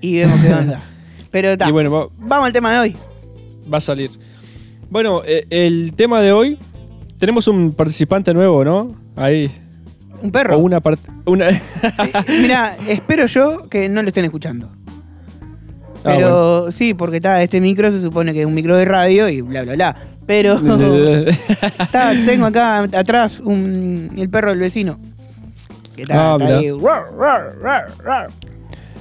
y 0.00 0.18
vemos 0.20 0.40
qué 0.40 0.54
onda. 0.54 0.80
Pero 1.30 1.50
está. 1.50 1.68
Y 1.68 1.72
bueno, 1.72 1.90
va, 1.90 2.08
Vamos 2.18 2.46
al 2.46 2.52
tema 2.52 2.72
de 2.72 2.78
hoy. 2.78 2.96
va 3.72 3.78
a 3.78 3.80
salir. 3.82 4.10
Bueno, 4.88 5.22
eh, 5.26 5.46
el 5.50 5.92
tema 5.94 6.20
de 6.22 6.32
hoy, 6.32 6.56
tenemos 7.18 7.46
un 7.46 7.72
participante 7.74 8.32
nuevo, 8.32 8.64
¿no? 8.64 8.92
Ahí. 9.16 9.50
Un 10.24 10.30
perro. 10.32 10.56
O 10.56 10.58
una 10.58 10.80
parte. 10.80 11.02
Una... 11.26 11.46
Mira, 12.28 12.76
espero 12.88 13.26
yo 13.26 13.68
que 13.68 13.88
no 13.88 14.02
lo 14.02 14.08
estén 14.08 14.24
escuchando. 14.24 14.68
Ah, 16.02 16.12
Pero 16.16 16.72
sí, 16.72 16.94
porque 16.94 17.16
está, 17.16 17.42
este 17.42 17.60
micro 17.60 17.90
se 17.90 18.00
supone 18.02 18.32
que 18.32 18.40
es 18.40 18.46
un 18.46 18.54
micro 18.54 18.76
de 18.76 18.84
radio 18.84 19.28
y 19.28 19.40
bla, 19.42 19.62
bla, 19.62 19.74
bla. 19.74 19.96
Pero 20.26 20.54
está, 21.78 22.12
tengo 22.24 22.46
acá 22.46 22.80
atrás 22.80 23.40
un, 23.40 24.10
el 24.16 24.28
perro 24.30 24.50
del 24.50 24.58
vecino. 24.60 24.98
Que 25.94 26.02
está, 26.02 26.34
Ah, 26.34 26.36
está 26.40 26.58
ahí. 26.58 26.70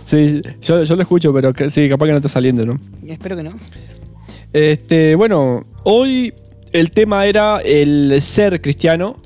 Sí, 0.05 0.41
yo, 0.61 0.83
yo 0.83 0.95
lo 0.95 1.01
escucho, 1.01 1.33
pero 1.33 1.53
que- 1.53 1.69
sí, 1.69 1.87
capaz 1.89 2.05
que 2.05 2.11
no 2.11 2.17
está 2.17 2.29
saliendo, 2.29 2.65
¿no? 2.65 2.79
Espero 3.07 3.35
que 3.37 3.43
no. 3.43 3.53
Este, 4.51 5.15
bueno, 5.15 5.63
hoy 5.83 6.33
el 6.73 6.91
tema 6.91 7.25
era 7.25 7.59
el 7.63 8.21
ser 8.21 8.61
cristiano 8.61 9.17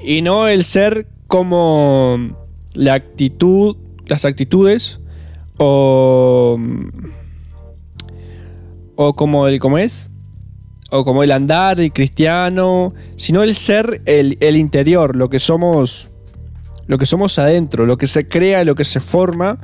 y 0.00 0.22
no 0.22 0.48
el 0.48 0.64
ser 0.64 1.06
como 1.26 2.18
la 2.74 2.94
actitud, 2.94 3.76
las 4.06 4.24
actitudes 4.24 5.00
o 5.58 6.58
o 8.94 9.14
como 9.14 9.46
el 9.46 9.60
cómo 9.60 9.78
es 9.78 10.10
o 10.90 11.04
como 11.04 11.22
el 11.22 11.32
andar 11.32 11.80
el 11.80 11.92
cristiano, 11.92 12.94
sino 13.16 13.42
el 13.42 13.54
ser 13.54 14.02
el, 14.06 14.38
el 14.40 14.56
interior, 14.56 15.16
lo 15.16 15.28
que 15.28 15.38
somos 15.38 16.08
lo 16.86 16.98
que 16.98 17.06
somos 17.06 17.38
adentro, 17.38 17.84
lo 17.84 17.98
que 17.98 18.06
se 18.06 18.28
crea, 18.28 18.64
lo 18.64 18.74
que 18.74 18.84
se 18.84 19.00
forma 19.00 19.58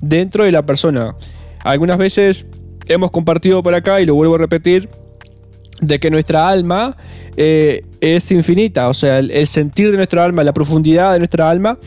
dentro 0.00 0.44
de 0.44 0.52
la 0.52 0.66
persona. 0.66 1.14
Algunas 1.62 1.98
veces 1.98 2.46
hemos 2.86 3.10
compartido 3.10 3.62
por 3.62 3.74
acá, 3.74 4.00
y 4.00 4.06
lo 4.06 4.14
vuelvo 4.14 4.34
a 4.34 4.38
repetir, 4.38 4.88
de 5.80 5.98
que 5.98 6.10
nuestra 6.10 6.48
alma 6.48 6.96
eh, 7.36 7.84
es 8.00 8.30
infinita, 8.30 8.88
o 8.88 8.94
sea, 8.94 9.18
el, 9.18 9.30
el 9.30 9.46
sentir 9.46 9.90
de 9.90 9.96
nuestra 9.96 10.24
alma, 10.24 10.44
la 10.44 10.52
profundidad 10.52 11.12
de 11.12 11.18
nuestra 11.18 11.50
alma 11.50 11.78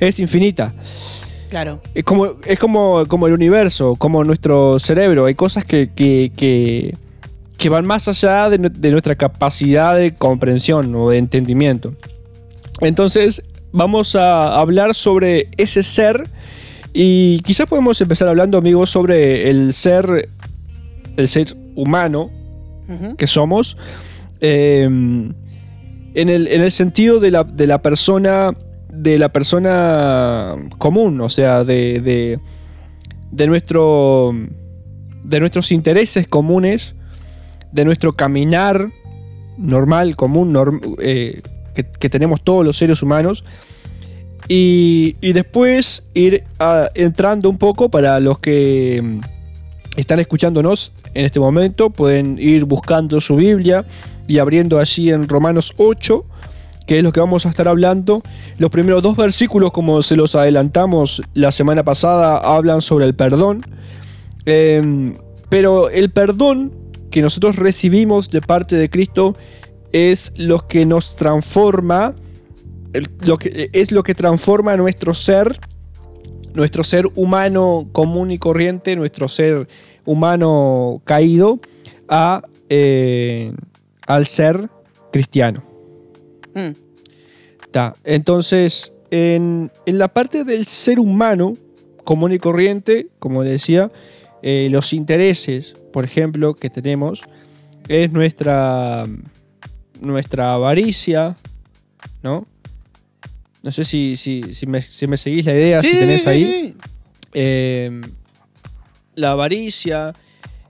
es 0.00 0.18
infinita. 0.18 0.74
Claro. 1.50 1.80
Es 1.94 2.02
como, 2.04 2.34
es 2.44 2.58
como, 2.58 3.06
como 3.06 3.26
el 3.28 3.32
universo, 3.32 3.94
como 3.96 4.24
nuestro 4.24 4.78
cerebro. 4.78 5.26
Hay 5.26 5.34
cosas 5.34 5.64
que, 5.64 5.90
que, 5.94 6.32
que- 6.36 6.94
que 7.56 7.70
van 7.70 7.86
más 7.86 8.06
allá 8.06 8.50
de, 8.50 8.58
de 8.58 8.90
nuestra 8.90 9.14
capacidad 9.14 9.96
de 9.96 10.14
comprensión 10.14 10.94
o 10.94 11.08
de 11.08 11.16
entendimiento. 11.16 11.94
Entonces, 12.82 13.42
vamos 13.72 14.14
a 14.14 14.60
hablar 14.60 14.94
sobre 14.94 15.48
ese 15.56 15.82
ser. 15.82 16.24
Y 16.92 17.40
quizás 17.44 17.66
podemos 17.66 17.98
empezar 18.00 18.28
hablando, 18.28 18.58
amigos, 18.58 18.90
sobre 18.90 19.48
el 19.48 19.72
ser, 19.72 20.28
el 21.16 21.28
ser 21.28 21.56
humano 21.74 22.30
Que 23.16 23.26
somos. 23.26 23.76
eh, 24.40 24.84
en, 24.84 25.34
el, 26.14 26.48
en 26.48 26.60
el 26.62 26.72
sentido 26.72 27.20
de 27.20 27.30
la, 27.30 27.44
de 27.44 27.66
la 27.66 27.82
persona. 27.82 28.56
De 28.92 29.18
la 29.18 29.28
persona 29.30 30.56
común. 30.78 31.20
O 31.20 31.28
sea, 31.28 31.64
de. 31.64 32.38
de, 33.30 33.46
nuestro. 33.46 34.32
De 35.24 35.40
nuestros 35.40 35.72
intereses 35.72 36.26
comunes. 36.28 36.94
De 37.72 37.84
nuestro 37.84 38.12
caminar 38.12 38.88
normal, 39.58 40.16
común, 40.16 40.80
eh, 41.00 41.40
que, 41.74 41.84
que 41.84 42.10
tenemos 42.10 42.42
todos 42.42 42.64
los 42.64 42.76
seres 42.76 43.02
humanos. 43.02 43.44
Y, 44.48 45.16
y 45.20 45.32
después 45.32 46.06
ir 46.14 46.44
ah, 46.60 46.88
entrando 46.94 47.50
un 47.50 47.58
poco 47.58 47.90
para 47.90 48.20
los 48.20 48.38
que 48.38 49.00
mm, 49.02 49.20
están 49.96 50.20
escuchándonos 50.20 50.92
en 51.14 51.24
este 51.24 51.40
momento, 51.40 51.90
pueden 51.90 52.38
ir 52.38 52.64
buscando 52.64 53.20
su 53.20 53.36
Biblia 53.36 53.84
y 54.28 54.38
abriendo 54.38 54.78
allí 54.78 55.10
en 55.10 55.26
Romanos 55.26 55.72
8, 55.78 56.24
que 56.86 56.98
es 56.98 57.02
lo 57.02 57.12
que 57.12 57.20
vamos 57.20 57.46
a 57.46 57.48
estar 57.48 57.66
hablando. 57.66 58.22
Los 58.58 58.70
primeros 58.70 59.02
dos 59.02 59.16
versículos, 59.16 59.72
como 59.72 60.02
se 60.02 60.16
los 60.16 60.34
adelantamos 60.34 61.22
la 61.34 61.50
semana 61.50 61.82
pasada, 61.82 62.38
hablan 62.38 62.82
sobre 62.82 63.06
el 63.06 63.14
perdón. 63.14 63.62
Em, 64.44 65.14
pero 65.48 65.88
el 65.90 66.10
perdón 66.10 66.72
que 67.10 67.22
nosotros 67.22 67.56
recibimos 67.56 68.30
de 68.30 68.40
parte 68.40 68.76
de 68.76 68.90
Cristo 68.90 69.34
es 69.92 70.32
lo 70.36 70.68
que 70.68 70.84
nos 70.84 71.16
transforma, 71.16 72.14
es 72.92 73.92
lo 73.92 74.02
que 74.02 74.14
transforma 74.14 74.76
nuestro 74.76 75.14
ser, 75.14 75.58
nuestro 76.56 76.82
ser 76.82 77.06
humano 77.14 77.88
común 77.92 78.30
y 78.30 78.38
corriente, 78.38 78.96
nuestro 78.96 79.28
ser 79.28 79.68
humano 80.04 81.02
caído, 81.04 81.60
a, 82.08 82.42
eh, 82.68 83.52
al 84.06 84.26
ser 84.26 84.68
cristiano. 85.12 85.62
Mm. 86.54 86.70
Ta, 87.70 87.94
Entonces, 88.04 88.92
en, 89.10 89.70
en 89.84 89.98
la 89.98 90.08
parte 90.08 90.44
del 90.44 90.66
ser 90.66 90.98
humano 90.98 91.54
común 92.04 92.32
y 92.32 92.38
corriente, 92.38 93.08
como 93.18 93.42
decía, 93.42 93.90
eh, 94.42 94.68
los 94.70 94.92
intereses, 94.92 95.74
por 95.92 96.04
ejemplo, 96.04 96.54
que 96.54 96.70
tenemos, 96.70 97.22
es 97.88 98.12
nuestra, 98.12 99.04
nuestra 100.00 100.54
avaricia, 100.54 101.36
¿no? 102.22 102.46
No 103.66 103.72
sé 103.72 103.84
si, 103.84 104.16
si, 104.16 104.54
si, 104.54 104.64
me, 104.64 104.80
si 104.80 105.08
me 105.08 105.16
seguís 105.16 105.44
la 105.44 105.52
idea, 105.52 105.80
si 105.80 105.90
tenés 105.90 106.22
sí, 106.22 106.28
ahí. 106.28 106.44
sí. 106.44 106.74
Eh, 107.34 108.00
la 109.16 109.32
avaricia, 109.32 110.12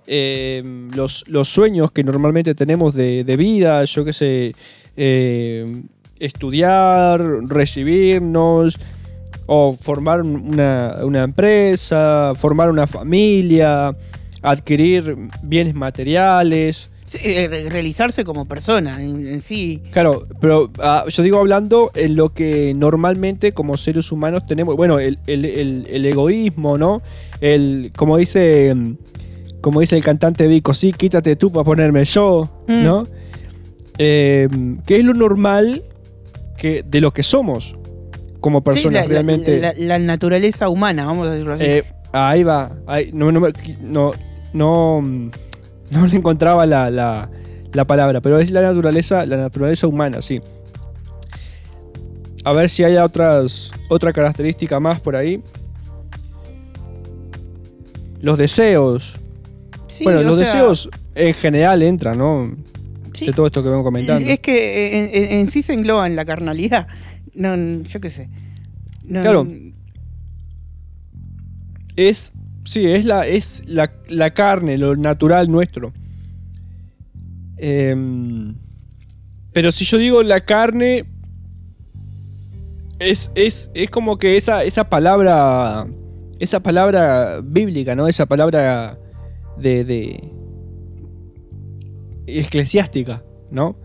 eh, 0.07 0.63
los, 0.95 1.29
los 1.29 1.47
sueños 1.47 1.93
que 1.93 2.03
normalmente 2.03 2.55
tenemos 2.55 2.95
de, 2.95 3.23
de 3.23 3.37
vida, 3.37 3.85
yo 3.85 4.03
qué 4.03 4.15
sé, 4.15 4.55
eh, 4.97 5.67
estudiar, 6.19 7.21
recibirnos, 7.47 8.79
o 9.45 9.77
formar 9.79 10.23
una, 10.23 10.97
una 11.05 11.23
empresa, 11.23 12.33
formar 12.35 12.71
una 12.71 12.87
familia, 12.87 13.95
adquirir 14.41 15.19
bienes 15.43 15.75
materiales. 15.75 16.91
Eh, 17.23 17.47
re- 17.49 17.71
realizarse 17.71 18.25
como 18.25 18.47
persona 18.47 19.01
en, 19.03 19.27
en 19.27 19.41
sí. 19.43 19.81
Claro, 19.93 20.27
pero 20.41 20.71
ah, 20.81 21.05
yo 21.09 21.23
digo 21.23 21.39
hablando 21.39 21.91
en 21.95 22.17
lo 22.17 22.35
que 22.35 22.75
normalmente 22.75 23.53
como 23.53 23.77
seres 23.77 24.11
humanos 24.11 24.47
tenemos, 24.47 24.75
bueno, 24.77 24.99
el, 24.99 25.19
el- 25.27 25.45
el- 25.45 25.87
el 25.89 26.07
egoísmo, 26.07 26.77
¿no? 26.79 27.03
El, 27.41 27.93
como 27.97 28.17
dice, 28.17 28.75
como 29.61 29.81
dice 29.81 29.97
el 29.97 30.03
cantante 30.03 30.47
Vico, 30.49 30.75
sí, 30.75 30.93
quítate 30.93 31.37
tú 31.37 31.53
para 31.53 31.65
ponerme 31.65 32.05
yo, 32.05 32.51
Mm. 32.67 32.85
¿no? 32.85 33.05
Eh, 33.99 34.49
que 34.87 34.97
es 34.99 35.05
lo 35.05 35.15
normal 35.15 35.83
que, 36.59 36.83
de 36.87 37.01
lo 37.01 37.13
que 37.13 37.23
somos 37.23 37.77
como 38.41 38.63
personas 38.63 39.03
la- 39.05 39.09
realmente. 39.09 39.59
la- 39.61 39.75
la 39.77 39.99
naturaleza 39.99 40.69
humana, 40.69 41.07
vamos 41.07 41.27
a 41.29 41.31
decirlo 41.33 41.55
así. 41.55 41.65
Eh, 41.65 41.85
ahí 42.13 42.43
va. 42.43 42.77
ahí- 42.87 43.11
no, 43.13 43.33
no, 43.33 43.41
me- 43.41 43.53
no, 43.83 44.11
no, 44.53 45.31
no 45.91 46.07
le 46.07 46.17
encontraba 46.17 46.67
la, 46.67 46.91
la- 46.91 47.31
la 47.73 47.85
palabra, 47.85 48.21
pero 48.21 48.39
es 48.39 48.51
la 48.51 48.63
naturaleza, 48.63 49.27
la 49.27 49.37
naturaleza 49.37 49.87
humana, 49.87 50.23
sí. 50.23 50.41
A 52.45 52.53
ver 52.53 52.71
si 52.71 52.85
hay 52.85 52.97
otras, 52.97 53.71
otra 53.91 54.13
característica 54.13 54.79
más 54.81 55.01
por 55.01 55.17
ahí. 55.17 55.43
Los 58.21 58.39
deseos. 58.39 59.15
Sí, 59.89 60.05
bueno, 60.05 60.23
los 60.23 60.37
sea, 60.37 60.47
deseos 60.47 60.89
en 61.15 61.35
general 61.35 61.83
entran, 61.83 62.19
¿no? 62.19 62.55
sí, 63.13 63.27
De 63.27 63.33
todo 63.33 63.47
esto 63.47 63.63
que 63.63 63.69
vengo 63.71 63.83
comentando. 63.85 64.29
Es 64.29 64.41
que 64.41 64.99
en, 64.99 65.25
en- 65.33 65.39
en 65.41 65.51
sí 65.51 65.63
se 65.63 65.73
engloba 65.75 66.07
en 66.07 66.17
la 66.17 66.25
carnalidad. 66.25 66.87
No, 67.35 67.55
yo 67.83 68.01
qué 68.01 68.11
sé. 68.11 68.29
No, 69.05 69.23
Claro. 69.23 69.47
Es. 71.97 72.33
Sí, 72.67 72.85
es 72.85 73.05
la, 73.05 73.27
es 73.27 73.63
la, 73.67 73.93
la 74.09 74.35
carne, 74.35 74.77
lo 74.77 74.97
natural 74.97 75.51
nuestro. 75.51 75.93
Em, 77.57 78.55
pero 79.53 79.73
si 79.73 79.85
yo 79.85 79.99
digo 79.99 80.23
la 80.23 80.41
carne. 80.43 81.07
Es, 82.99 83.31
es, 83.35 83.71
es 83.75 83.91
como 83.91 84.19
que 84.19 84.37
esa, 84.37 84.65
esa 84.65 84.89
palabra. 84.89 85.87
Esa 86.39 86.61
palabra 86.61 87.41
bíblica, 87.43 87.95
¿no? 87.95 88.09
Esa 88.09 88.27
palabra 88.27 88.99
de. 89.57 89.85
de 89.85 90.33
eclesiástica, 92.27 93.23
¿no? 93.51 93.79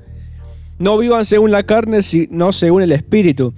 No 0.80 0.98
vivan 0.98 1.26
según 1.26 1.52
la 1.52 1.64
carne, 1.64 2.02
sino 2.02 2.52
según 2.52 2.82
el 2.82 2.92
espíritu. 2.92 3.54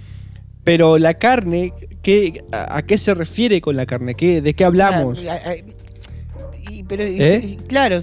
Pero 0.64 0.98
la 0.98 1.14
carne, 1.16 1.74
¿qué, 2.04 2.44
a, 2.52 2.78
a 2.78 2.82
qué 2.84 3.00
se 3.00 3.16
refiere 3.16 3.60
con 3.62 3.76
la 3.76 3.88
carne? 3.88 4.14
¿Qué, 4.14 4.42
¿De 4.42 4.54
qué 4.54 4.64
hablamos? 4.64 5.20
Ah, 5.28 5.56
y- 6.70 6.84
pero, 6.84 7.04
¿Eh? 7.04 7.42
y- 7.44 7.56
claro, 7.68 8.00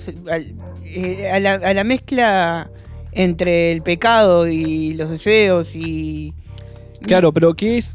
eh, 0.86 1.30
a, 1.30 1.38
la, 1.38 1.54
a 1.54 1.72
la 1.74 1.84
mezcla 1.84 2.70
entre 3.12 3.70
el 3.72 3.82
pecado 3.82 4.48
y 4.48 4.94
los 4.94 5.10
deseos 5.10 5.74
y. 5.76 6.34
Claro, 7.02 7.32
pero 7.32 7.54
¿qué 7.54 7.78
es? 7.78 7.94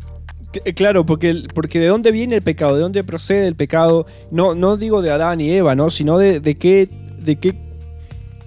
que- 0.51 0.73
Claro, 0.73 1.05
porque, 1.05 1.43
porque 1.53 1.79
de 1.79 1.87
dónde 1.87 2.11
viene 2.11 2.35
el 2.35 2.41
pecado, 2.41 2.75
de 2.75 2.81
dónde 2.81 3.03
procede 3.03 3.47
el 3.47 3.55
pecado, 3.55 4.05
no, 4.31 4.55
no 4.55 4.77
digo 4.77 5.01
de 5.01 5.11
Adán 5.11 5.41
y 5.41 5.51
Eva, 5.51 5.75
¿no? 5.75 5.89
Sino 5.89 6.17
de, 6.17 6.39
de 6.39 6.55
qué, 6.57 6.87
de 7.19 7.35
qué, 7.37 7.53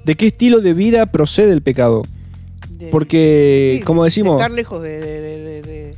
de 0.04 0.14
qué 0.16 0.26
estilo 0.28 0.60
de 0.60 0.72
vida 0.74 1.06
procede 1.06 1.52
el 1.52 1.62
pecado. 1.62 2.02
De- 2.70 2.88
Porque, 2.88 3.76
sí, 3.80 3.84
como 3.84 4.04
de 4.04 4.06
decimos- 4.08 4.36
estar 4.40 4.50
lejos 4.50 4.82
de, 4.82 5.94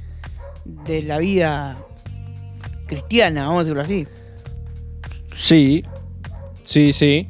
de- 0.84 1.02
la 1.02 1.18
vida 1.18 1.76
cristiana, 2.86 3.42
vamos 3.46 3.60
a 3.60 3.64
decirlo 3.64 3.82
así. 3.82 4.06
Sí, 5.36 5.84
sí, 6.62 6.92
sí. 6.92 7.28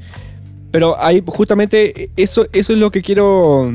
Pero 0.70 0.96
ahí 1.00 1.22
justamente 1.26 2.10
eso, 2.16 2.46
eso 2.52 2.72
es 2.72 2.78
lo 2.78 2.90
que 2.90 3.02
quiero. 3.02 3.72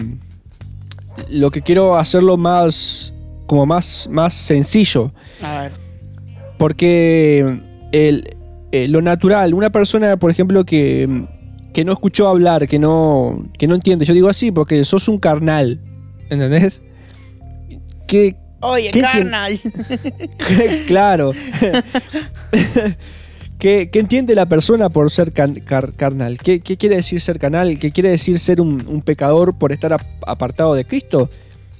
Lo 1.29 1.51
que 1.51 1.61
quiero 1.61 1.95
hacerlo 1.95 2.37
más. 2.37 3.11
como 3.47 3.65
más, 3.65 4.07
más 4.11 4.33
sencillo. 4.33 5.11
A 5.41 5.61
ver. 5.61 5.71
Porque 6.57 7.59
el, 7.91 8.35
eh, 8.71 8.87
lo 8.87 9.01
natural, 9.01 9.53
una 9.53 9.69
persona, 9.69 10.17
por 10.17 10.31
ejemplo, 10.31 10.65
que, 10.65 11.27
que 11.73 11.85
no 11.85 11.91
escuchó 11.91 12.27
hablar, 12.27 12.67
que 12.67 12.79
no, 12.79 13.45
que 13.59 13.67
no 13.67 13.75
entiende, 13.75 14.05
yo 14.05 14.13
digo 14.13 14.29
así 14.29 14.51
porque 14.51 14.83
sos 14.85 15.07
un 15.07 15.19
carnal, 15.19 15.79
¿entendés? 16.29 16.81
Que, 18.07 18.35
Oye, 18.65 18.89
¿Qué 18.91 19.01
carnal. 19.01 19.59
claro. 20.87 21.31
¿Qué, 23.59 23.89
qué 23.89 23.99
entiende 23.99 24.35
la 24.35 24.47
persona 24.47 24.89
por 24.89 25.09
ser 25.11 25.31
can- 25.31 25.61
car- 25.61 25.93
carnal? 25.93 26.37
¿Qué, 26.37 26.59
qué 26.59 26.77
quiere 26.77 26.97
decir 26.97 27.21
ser 27.21 27.39
carnal? 27.39 27.79
¿Qué 27.79 27.91
quiere 27.91 28.09
decir 28.09 28.37
ser 28.39 28.59
un, 28.61 28.85
un 28.87 29.01
pecador 29.01 29.57
por 29.57 29.71
estar 29.71 29.93
ap- 29.93 30.01
apartado 30.27 30.73
de 30.75 30.85
Cristo? 30.85 31.29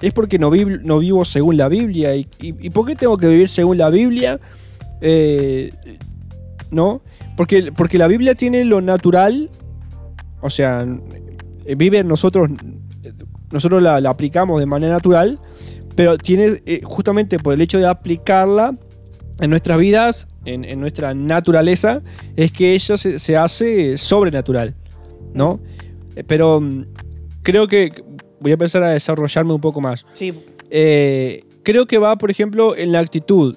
Es 0.01 0.13
porque 0.13 0.39
no, 0.39 0.50
vi- 0.50 0.80
no 0.84 1.00
vivo 1.00 1.25
según 1.25 1.58
la 1.58 1.68
Biblia. 1.68 2.15
¿Y, 2.15 2.27
y, 2.39 2.56
y 2.68 2.70
por 2.70 2.88
qué 2.88 2.96
tengo 2.96 3.18
que 3.18 3.27
vivir 3.27 3.50
según 3.50 3.77
la 3.77 3.89
Biblia? 3.89 4.39
Eh, 5.01 5.70
¿No? 6.72 7.01
Porque, 7.36 7.72
porque 7.74 7.98
la 7.98 8.08
Biblia 8.08 8.36
tiene 8.36 8.63
lo 8.63 8.82
natural, 8.82 9.50
o 10.42 10.50
sea, 10.50 10.86
vive 11.77 12.04
nosotros, 12.06 12.50
nosotros 13.51 13.82
la, 13.82 14.00
la 14.00 14.10
aplicamos 14.10 14.60
de 14.62 14.65
manera 14.65 14.94
natural, 14.94 15.38
pero 15.96 16.18
tiene 16.18 16.62
eh, 16.66 16.82
justamente 16.84 17.40
por 17.40 17.54
el 17.54 17.62
hecho 17.62 17.78
de 17.78 17.88
aplicarla 17.88 18.75
en 19.40 19.50
nuestras 19.50 19.80
vidas, 19.80 20.28
en, 20.46 20.64
en 20.64 20.80
nuestra 20.80 21.14
naturaleza, 21.14 22.02
es 22.36 22.52
que 22.52 22.74
ella 22.74 22.98
se, 22.98 23.20
se 23.20 23.36
hace 23.38 23.98
sobrenatural, 23.98 24.75
¿no? 25.34 25.60
Eh, 26.16 26.24
Pero 26.25 26.62
mm, 26.62 26.86
creo 27.44 27.68
que 27.68 27.90
voy 28.40 28.52
a 28.52 28.54
empezar 28.54 28.84
a 28.84 28.90
desarrollarme 28.92 29.54
un 29.54 29.62
poco 29.62 29.82
más. 29.82 30.06
Sí, 30.14 30.34
Eh, 30.70 31.44
creo 31.64 31.86
que 31.86 31.98
va, 31.98 32.16
por 32.18 32.30
ejemplo, 32.32 32.75
en 32.75 32.92
la 32.92 33.00
actitud. 33.00 33.56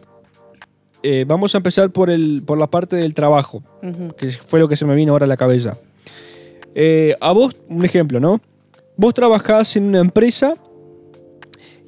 Eh, 1.02 1.25
vamos 1.26 1.54
a 1.54 1.59
empezar 1.59 1.90
por, 1.90 2.11
el, 2.11 2.42
por 2.45 2.59
la 2.59 2.66
parte 2.68 2.97
del 2.97 3.14
trabajo, 3.14 3.62
que 4.16 4.30
fue 4.30 4.59
lo 4.59 4.68
que 4.68 4.76
se 4.76 4.85
me 4.85 4.95
vino 4.97 5.12
ahora 5.12 5.25
a 5.25 5.28
la 5.28 5.37
cabeza. 5.37 5.75
Eh, 6.75 7.14
a 7.21 7.33
vos, 7.33 7.54
un 7.68 7.85
ejemplo, 7.85 8.18
¿no? 8.21 8.40
Vos 8.97 9.14
trabajás 9.14 9.76
en 9.76 9.85
una 9.85 10.00
empresa 10.00 10.54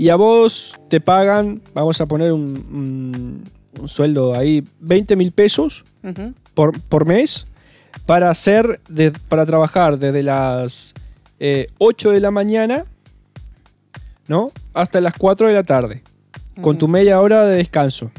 y 0.00 0.08
a 0.08 0.16
vos 0.16 0.72
te 0.88 1.00
pagan, 1.00 1.60
vamos 1.74 2.00
a 2.00 2.06
poner 2.06 2.32
un, 2.32 2.42
un- 2.72 3.44
un 3.80 3.88
sueldo 3.88 4.34
ahí, 4.34 4.64
20 4.80 5.14
mil 5.16 5.30
pesos 5.32 5.84
por, 6.54 6.80
por 6.88 7.04
mes 7.06 7.46
para 8.06 8.30
hacer, 8.30 8.80
de- 8.88 9.12
para 9.28 9.44
trabajar 9.44 9.98
desde 9.98 10.22
las 10.22 10.94
eh, 11.38 11.68
8 11.78 12.10
de 12.12 12.20
la 12.20 12.30
mañana, 12.30 12.84
¿no? 14.26 14.50
Hasta 14.74 15.00
las 15.00 15.14
4 15.18 15.48
de 15.48 15.54
la 15.54 15.64
tarde, 15.64 16.02
con 16.62 16.78
tu 16.78 16.88
media 16.88 17.20
hora 17.20 17.46
de 17.46 17.56
descanso. 17.56 18.10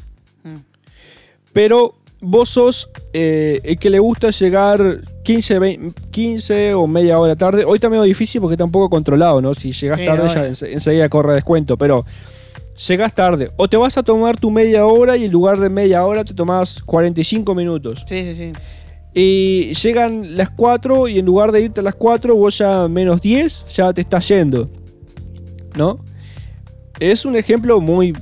Pero 1.53 1.95
vos 2.21 2.49
sos 2.49 2.89
eh, 3.13 3.59
el 3.63 3.77
que 3.79 3.89
le 3.89 3.99
gusta 3.99 4.29
llegar 4.29 5.01
15, 5.23 5.59
20 5.59 6.01
15 6.11 6.73
o 6.75 6.87
media 6.87 7.17
hora 7.19 7.35
tarde. 7.35 7.65
Hoy 7.65 7.75
está 7.77 7.89
medio 7.89 8.03
difícil 8.03 8.39
porque 8.41 8.53
está 8.53 8.63
un 8.65 8.71
poco 8.71 8.89
controlado, 8.89 9.41
¿no? 9.41 9.53
Si 9.53 9.71
llegas 9.71 9.97
Sí, 9.97 10.05
tarde 10.05 10.29
ya 10.29 10.45
ense- 10.47 10.71
enseguida 10.71 11.09
corre 11.09 11.33
descuento, 11.33 11.77
pero 11.77 12.05
llegas 12.87 13.13
tarde. 13.15 13.49
O 13.57 13.67
te 13.67 13.77
vas 13.77 13.97
a 13.97 14.03
tomar 14.03 14.37
tu 14.39 14.51
media 14.51 14.85
hora 14.85 15.17
y 15.17 15.25
en 15.25 15.31
lugar 15.31 15.59
de 15.59 15.69
media 15.69 16.05
hora 16.05 16.23
te 16.23 16.33
tomás 16.33 16.81
45 16.83 17.55
minutos. 17.55 18.03
Sí, 18.07 18.23
sí, 18.23 18.35
sí. 18.35 18.53
Y 19.13 19.73
llegan 19.73 20.37
las 20.37 20.49
4 20.51 21.07
y 21.09 21.19
en 21.19 21.25
lugar 21.25 21.51
de 21.51 21.61
irte 21.61 21.81
a 21.81 21.83
las 21.83 21.95
4 21.95 22.33
vos 22.35 22.57
ya 22.57 22.87
menos 22.87 23.21
10 23.21 23.65
ya 23.73 23.91
te 23.93 24.01
estás 24.01 24.27
yendo. 24.29 24.69
¿No? 25.75 25.99
Es 26.99 27.25
un 27.25 27.35
ejemplo 27.35 27.81
muy, 27.81 28.13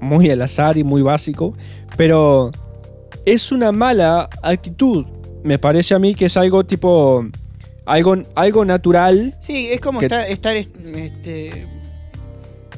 muy 0.00 0.30
al 0.30 0.40
azar 0.42 0.78
y 0.78 0.84
muy 0.84 1.02
básico, 1.02 1.54
pero 1.96 2.50
es 3.32 3.52
una 3.52 3.72
mala 3.72 4.28
actitud. 4.42 5.06
Me 5.44 5.58
parece 5.58 5.94
a 5.94 5.98
mí 5.98 6.14
que 6.14 6.26
es 6.26 6.36
algo 6.36 6.64
tipo... 6.64 7.24
Algo, 7.86 8.16
algo 8.34 8.64
natural. 8.66 9.34
Sí, 9.40 9.68
es 9.70 9.80
como 9.80 9.98
Que- 10.00 10.06
estar, 10.06 10.28
estar 10.28 10.54
este, 10.56 11.66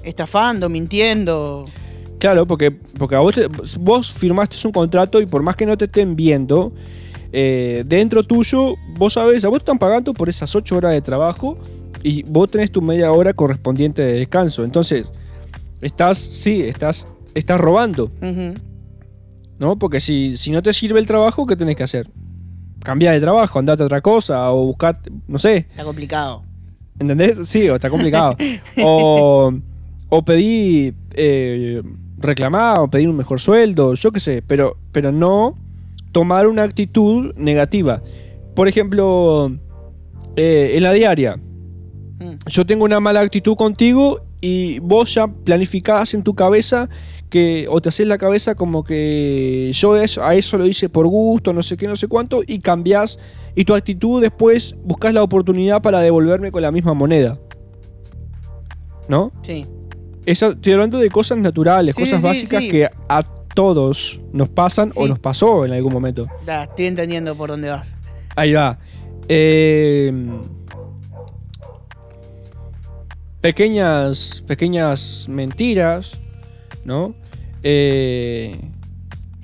estafando, 0.05 0.69
mintiendo. 0.69 1.65
Claro, 2.19 2.47
porque, 2.47 2.71
porque 2.71 3.17
a 3.17 3.19
vos, 3.21 3.35
vos 3.81 4.13
firmaste 4.13 4.57
un 4.65 4.73
contrato 4.73 5.21
y 5.21 5.27
por 5.27 5.43
más 5.43 5.57
que 5.57 5.67
no 5.67 5.77
te 5.77 5.87
estén 5.87 6.15
viendo, 6.15 6.73
eh, 7.33 7.83
dentro 7.87 8.23
tuyo, 8.25 8.75
vos 8.99 9.15
sabés, 9.15 9.45
a 9.45 9.49
vos 9.49 9.59
te 9.59 9.63
están 9.63 9.79
pagando 9.79 10.13
por 10.15 10.29
esas 10.29 10.55
8 10.55 10.77
horas 10.77 10.93
de 10.93 11.01
trabajo 11.03 11.59
y 12.03 12.23
vos 12.25 12.49
tenés 12.51 12.71
tu 12.71 12.81
media 12.83 13.11
hora 13.11 13.33
correspondiente 13.33 14.03
de 14.03 14.13
descanso. 14.13 14.63
Entonces, 14.65 15.07
estás, 15.81 16.19
sí, 16.19 16.63
estás, 16.63 17.07
estás 17.35 17.59
robando. 17.61 18.13
¿No? 19.61 19.79
Porque 19.79 20.01
si, 20.01 20.37
si 20.37 20.51
no 20.51 20.61
te 20.63 20.73
sirve 20.73 20.99
el 20.99 21.07
trabajo, 21.07 21.47
¿qué 21.47 21.55
tenés 21.55 21.77
que 21.77 21.85
hacer? 21.85 22.11
Cambiar 22.83 23.15
de 23.15 23.21
trabajo, 23.21 23.59
andate 23.61 23.83
a 23.83 23.87
otra 23.87 24.01
cosa 24.01 24.51
o 24.51 24.65
buscar, 24.67 24.99
no 25.29 25.39
sé, 25.39 25.59
Está 25.71 25.85
complicado. 25.85 26.43
¿Entendés? 26.99 27.47
Sí, 27.49 27.69
o 27.69 27.77
está 27.77 27.89
complicado. 27.89 28.37
o, 28.83 29.53
o 30.09 30.25
pedí 30.25 30.93
eh, 31.13 31.83
reclamar, 32.19 32.81
o 32.81 32.89
pedir 32.91 33.09
un 33.09 33.17
mejor 33.17 33.39
sueldo, 33.41 33.95
yo 33.95 34.11
qué 34.11 34.19
sé, 34.21 34.43
pero, 34.47 34.77
pero 34.91 35.13
no 35.13 35.57
tomar 36.13 36.49
una 36.49 36.65
actitud 36.65 37.33
negativa. 37.37 38.03
Por 38.55 38.67
ejemplo, 38.67 39.53
eh, 40.37 40.73
en 40.75 40.83
la 40.83 40.93
diaria, 40.93 41.39
Mm. 42.21 42.37
yo 42.49 42.67
tengo 42.67 42.85
una 42.85 43.01
mala 43.01 43.21
actitud 43.21 43.57
contigo 43.57 44.21
y 44.43 44.79
vos 44.81 45.15
ya 45.15 45.27
planificás 45.27 46.13
en 46.13 46.23
tu 46.23 46.35
cabeza 46.35 46.91
que 47.31 47.67
o 47.71 47.81
te 47.81 47.89
haces 47.89 48.07
la 48.07 48.19
cabeza 48.19 48.55
como 48.55 48.85
que 48.85 49.71
yo 49.73 49.97
eso, 49.97 50.23
a 50.25 50.35
eso 50.35 50.59
lo 50.59 50.67
hice 50.67 50.89
por 50.89 51.07
gusto, 51.07 51.53
no 51.53 51.63
sé 51.63 51.77
qué, 51.77 51.87
no 51.87 51.97
sé 51.97 52.09
cuánto, 52.09 52.43
y 52.47 52.59
cambiás 52.59 53.19
y 53.55 53.65
tu 53.65 53.75
actitud 53.75 54.21
después 54.21 54.75
buscas 54.85 55.15
la 55.15 55.23
oportunidad 55.23 55.81
para 55.81 56.01
devolverme 56.01 56.51
con 56.53 56.61
la 56.63 56.71
misma 56.71 56.93
moneda. 56.93 57.39
¿No? 59.09 59.33
Sí. 59.43 59.65
Esa- 60.27 60.49
estoy 60.51 60.73
hablando 60.75 60.99
de 60.99 61.09
cosas 61.09 61.39
naturales, 61.39 61.97
Sí, 61.97 62.03
cosas 62.03 62.21
sí, 62.21 62.27
básicas 62.27 62.63
sí. 62.63 62.69
que 62.69 62.89
a 63.09 63.23
todos 63.55 64.21
nos 64.33 64.49
pasan 64.49 64.93
o 64.95 65.07
nos 65.09 65.19
pasó 65.19 65.65
en 65.65 65.73
algún 65.73 65.93
momento. 65.93 66.27
Ya, 66.47 66.65
estoy 66.65 66.87
entendiendo 66.87 67.35
por 67.37 67.49
dónde 67.51 67.71
vas. 67.71 67.95
Ahí 68.37 68.53
va. 68.53 68.79
Eh, 69.29 70.13
pequeñas, 73.41 74.43
pequeñas 74.47 75.27
mentiras, 75.29 76.13
¿no? 76.85 77.15
Eh, 77.63 78.57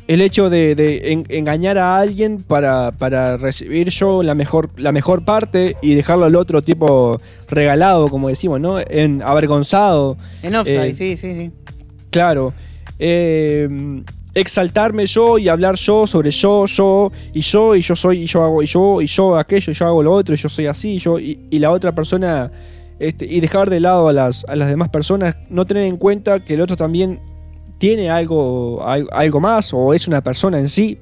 el 0.08 0.20
hecho 0.22 0.48
de, 0.50 0.74
de 0.76 1.12
en- 1.12 1.26
engañar 1.28 1.78
a 1.78 1.98
alguien 1.98 2.38
para, 2.42 2.92
para 2.92 3.36
recibir 3.36 3.90
yo 3.90 4.22
la 4.22 4.34
mejor, 4.36 4.70
la 4.76 4.92
mejor 4.92 5.24
parte 5.24 5.76
y 5.82 5.94
dejarlo 5.94 6.26
al 6.26 6.36
otro 6.36 6.62
tipo 6.62 7.20
regalado, 7.48 8.08
como 8.08 8.28
decimos, 8.28 8.60
¿no? 8.60 8.78
En, 8.78 9.20
avergonzado. 9.22 10.16
En 10.42 10.54
offside, 10.54 10.90
Eh, 10.90 10.94
sí, 10.94 11.16
sí, 11.16 11.34
sí. 11.34 11.50
Claro. 12.10 12.52
Eh, 13.00 13.68
exaltarme 14.32 15.06
yo 15.06 15.38
y 15.38 15.48
hablar 15.48 15.74
yo 15.76 16.06
sobre 16.06 16.30
yo, 16.30 16.66
yo, 16.66 17.10
y 17.32 17.40
yo, 17.40 17.74
y 17.74 17.80
yo 17.80 17.96
soy, 17.96 18.22
y 18.22 18.26
yo 18.26 18.44
hago, 18.44 18.62
y 18.62 18.66
yo, 18.66 19.02
y 19.02 19.06
yo 19.06 19.36
aquello, 19.36 19.72
y 19.72 19.74
yo 19.74 19.86
hago 19.86 20.02
lo 20.02 20.12
otro, 20.12 20.34
y 20.34 20.38
yo 20.38 20.48
soy 20.48 20.66
así, 20.66 20.90
y 20.94 20.98
yo, 20.98 21.18
y, 21.18 21.40
y 21.50 21.58
la 21.58 21.70
otra 21.70 21.94
persona, 21.94 22.50
este, 23.00 23.24
y 23.26 23.40
dejar 23.40 23.70
de 23.70 23.80
lado 23.80 24.08
a 24.08 24.12
las, 24.12 24.44
a 24.46 24.54
las 24.54 24.68
demás 24.68 24.90
personas, 24.90 25.36
no 25.50 25.66
tener 25.66 25.84
en 25.84 25.96
cuenta 25.96 26.44
que 26.44 26.54
el 26.54 26.60
otro 26.60 26.76
también 26.76 27.18
tiene 27.78 28.10
algo, 28.10 28.84
al- 28.86 29.08
algo 29.12 29.40
más, 29.40 29.72
o 29.74 29.92
es 29.94 30.06
una 30.08 30.20
persona 30.22 30.58
en 30.58 30.68
sí. 30.68 30.98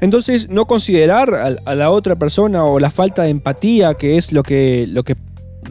Entonces, 0.00 0.48
no 0.48 0.66
considerar 0.66 1.34
a, 1.64 1.74
la 1.74 1.90
otra 1.90 2.16
persona 2.16 2.64
o 2.64 2.78
la 2.78 2.90
falta 2.90 3.22
de 3.22 3.30
empatía, 3.30 3.94
que 3.94 4.16
es 4.18 4.32
lo 4.32 4.42
que, 4.42 4.86
lo 4.88 5.02
que, 5.02 5.16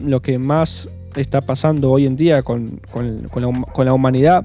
lo 0.02 0.20
que 0.22 0.38
más 0.38 0.88
está 1.14 1.40
pasando 1.42 1.90
hoy 1.92 2.06
en 2.06 2.16
día 2.16 2.42
con, 2.42 2.80
con- 2.90 3.22
con 3.30 3.42
la, 3.42 3.48
hum- 3.48 3.64
con 3.72 3.84
la 3.86 3.92
humanidad. 3.92 4.44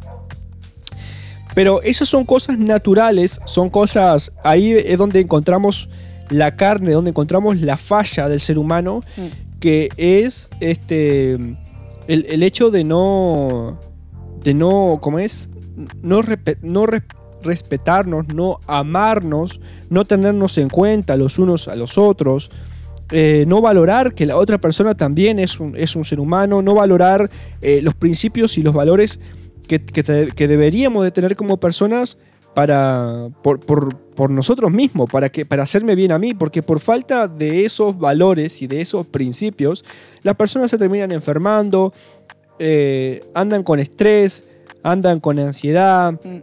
Pero 1.56 1.82
esas 1.82 2.08
son 2.08 2.26
cosas 2.26 2.60
naturales, 2.60 3.40
son 3.46 3.70
cosas, 3.70 4.32
ahí 4.44 4.74
es 4.74 4.98
donde 4.98 5.20
encontramos 5.20 5.90
la 6.30 6.56
carne, 6.56 6.92
donde 6.92 7.10
encontramos 7.10 7.60
la 7.62 7.76
falla 7.76 8.30
del 8.30 8.40
ser 8.40 8.60
humano, 8.60 9.02
Mm. 9.18 9.60
que 9.60 9.90
es 9.98 10.48
este 10.60 11.34
el, 11.34 12.26
el 12.30 12.44
hecho 12.44 12.70
de 12.70 12.84
no, 12.84 13.80
de 14.44 14.54
no, 14.54 15.00
¿cómo 15.02 15.20
es? 15.20 15.50
No, 16.02 16.22
no 16.62 16.86
res- 16.86 17.04
respetarnos, 17.44 18.28
no 18.34 18.60
amarnos, 18.68 19.60
no 19.90 20.06
tenernos 20.06 20.58
en 20.58 20.70
cuenta 20.70 21.16
los 21.16 21.40
unos 21.40 21.68
a 21.68 21.76
los 21.76 21.98
otros, 21.98 22.52
eh, 23.12 23.46
no 23.48 23.62
valorar 23.62 24.14
que 24.14 24.26
la 24.26 24.36
otra 24.38 24.58
persona 24.60 24.96
también 24.96 25.40
es 25.40 25.60
un, 25.60 25.76
es 25.76 25.96
un 25.96 26.06
ser 26.06 26.20
humano, 26.20 26.62
no 26.62 26.76
valorar 26.76 27.30
eh, 27.62 27.82
los 27.82 27.96
principios 27.96 28.58
y 28.58 28.62
los 28.64 28.74
valores 28.74 29.20
que, 29.68 29.80
que 29.82 30.48
deberíamos 30.48 31.04
de 31.04 31.12
tener 31.12 31.36
como 31.36 31.58
personas 31.58 32.18
para, 32.54 33.30
por, 33.42 33.60
por- 33.60 33.96
por 34.20 34.30
nosotros 34.32 34.70
mismos, 34.70 35.10
para, 35.10 35.30
que, 35.30 35.46
para 35.46 35.64
hacerme 35.64 35.96
bien 35.96 36.12
a 36.12 36.20
mí, 36.20 36.34
porque 36.34 36.62
por 36.62 36.82
falta 36.82 37.28
de 37.30 37.64
esos 37.64 37.98
valores 37.98 38.62
y 38.62 38.68
de 38.68 38.82
esos 38.82 39.08
principios, 39.08 39.86
las 40.24 40.36
personas 40.36 40.70
se 40.72 40.78
terminan 40.78 41.14
enfermando, 41.14 41.94
eh, 42.60 43.22
andan 43.34 43.64
con 43.64 43.80
estrés, 43.80 44.50
andan 44.84 45.20
con 45.20 45.40
ansiedad, 45.40 46.14
Mm. 46.24 46.38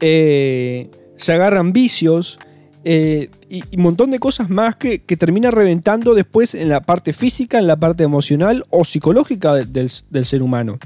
eh, 0.00 0.90
se 1.16 1.32
agarran 1.32 1.72
vicios 1.72 2.38
eh, 2.84 3.28
y 3.50 3.62
un 3.76 3.82
montón 3.82 4.10
de 4.10 4.18
cosas 4.18 4.48
más 4.48 4.76
que, 4.76 5.00
que 5.02 5.16
termina 5.18 5.50
reventando 5.50 6.14
después 6.14 6.54
en 6.54 6.70
la 6.70 6.80
parte 6.80 7.12
física, 7.12 7.58
en 7.58 7.66
la 7.66 7.76
parte 7.76 8.04
emocional 8.04 8.64
o 8.70 8.84
psicológica 8.86 9.52
de- 9.54 9.66
del, 9.66 9.90
del 10.08 10.24
ser 10.24 10.42
humano. 10.42 10.78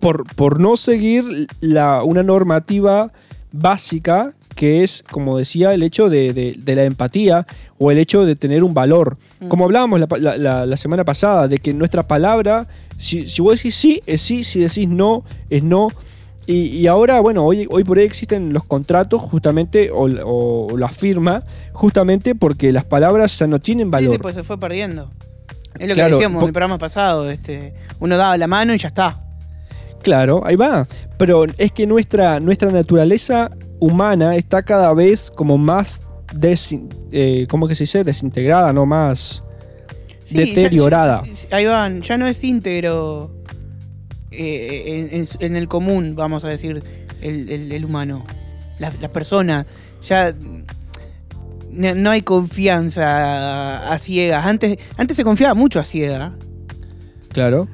Por, 0.00 0.24
por 0.36 0.60
no 0.60 0.76
seguir 0.76 1.46
la, 1.60 2.02
una 2.04 2.22
normativa 2.22 3.10
básica 3.52 4.34
que 4.54 4.84
es, 4.84 5.02
como 5.10 5.38
decía, 5.38 5.72
el 5.72 5.82
hecho 5.82 6.10
de, 6.10 6.32
de- 6.34 6.56
de 6.58 6.74
la 6.74 6.84
empatía 6.84 7.46
o 7.78 7.90
el 7.90 7.96
hecho 7.98 8.26
de 8.26 8.36
tener 8.36 8.62
un 8.62 8.74
valor. 8.74 9.16
Como 9.48 9.64
hablábamos 9.64 10.00
la 10.20 10.76
semana 10.76 11.04
pasada, 11.04 11.48
de 11.48 11.58
que 11.58 11.72
nuestra 11.72 12.02
palabra, 12.02 12.66
si, 12.98 13.28
si 13.28 13.40
vos 13.42 13.56
decís 13.56 13.74
sí, 13.74 14.00
es 14.06 14.20
sí, 14.22 14.44
si 14.44 14.60
decís 14.60 14.88
no, 14.88 15.24
es 15.50 15.62
no. 15.62 15.88
Y, 16.46 16.68
y 16.78 16.86
ahora, 16.86 17.20
bueno, 17.20 17.44
hoy, 17.44 17.66
hoy 17.70 17.84
por 17.84 17.98
hoy 17.98 18.04
existen 18.04 18.52
los 18.54 18.64
contratos 18.64 19.20
justamente, 19.20 19.90
o, 19.90 20.04
o 20.24 20.76
la 20.78 20.88
firma, 20.88 21.42
justamente 21.72 22.34
porque 22.34 22.72
las 22.72 22.84
palabras 22.86 23.38
ya 23.38 23.46
no 23.46 23.60
tienen 23.60 23.88
Sí, 23.88 23.90
valor. 23.90 24.12
sí, 24.14 24.18
pues 24.18 24.34
se 24.34 24.42
fue 24.42 24.58
perdiendo. 24.58 25.10
Es 25.78 25.86
lo 25.88 25.94
Claro, 25.94 26.08
que 26.10 26.14
decíamos 26.24 26.42
en 26.42 26.46
el 26.48 26.52
programa 26.54 26.78
pasado. 26.78 27.30
Este, 27.30 27.74
uno 28.00 28.16
daba 28.16 28.36
la 28.38 28.46
mano 28.46 28.72
y 28.74 28.78
ya 28.78 28.88
está. 28.88 29.14
Claro, 30.02 30.42
ahí 30.46 30.56
va. 30.56 30.86
Pero 31.18 31.44
es 31.58 31.72
que 31.72 31.86
nuestra, 31.86 32.40
nuestra 32.40 32.70
naturaleza 32.70 33.50
humana 33.78 34.34
está 34.36 34.62
cada 34.62 34.94
vez 34.94 35.30
como 35.30 35.58
más 35.58 36.00
desin- 36.32 36.88
eh, 37.12 37.46
¿cómo 37.50 37.68
que 37.68 37.74
se 37.74 37.82
dice? 37.84 38.04
desintegrada, 38.04 38.72
no 38.72 38.86
más 38.86 39.44
Sí, 40.28 40.34
ya- 40.36 40.44
deteriorada. 40.44 41.22
ya- 41.24 41.56
ahí 41.56 41.64
van, 41.66 42.02
ya 42.02 42.18
no 42.18 42.26
es 42.26 42.42
íntegro 42.44 43.34
eh, 44.30 45.08
en, 45.10 45.20
en- 45.20 45.28
en 45.40 45.56
el 45.56 45.68
común, 45.68 46.14
vamos 46.14 46.44
a 46.44 46.48
decir, 46.48 46.82
el, 47.22 47.48
el- 47.48 47.72
el 47.72 47.84
humano. 47.84 48.24
La, 48.78 48.92
la 49.00 49.08
persona. 49.12 49.66
Ya 50.06 50.32
no, 51.70 51.94
no 51.94 52.10
hay 52.10 52.22
confianza 52.22 53.92
a 53.92 53.98
ciegas. 53.98 54.46
Antes, 54.46 54.78
antes 54.96 55.16
se 55.16 55.24
confiaba 55.24 55.54
mucho 55.54 55.80
a 55.80 55.84
ciegas. 55.84 56.32
Claro. 57.30 57.68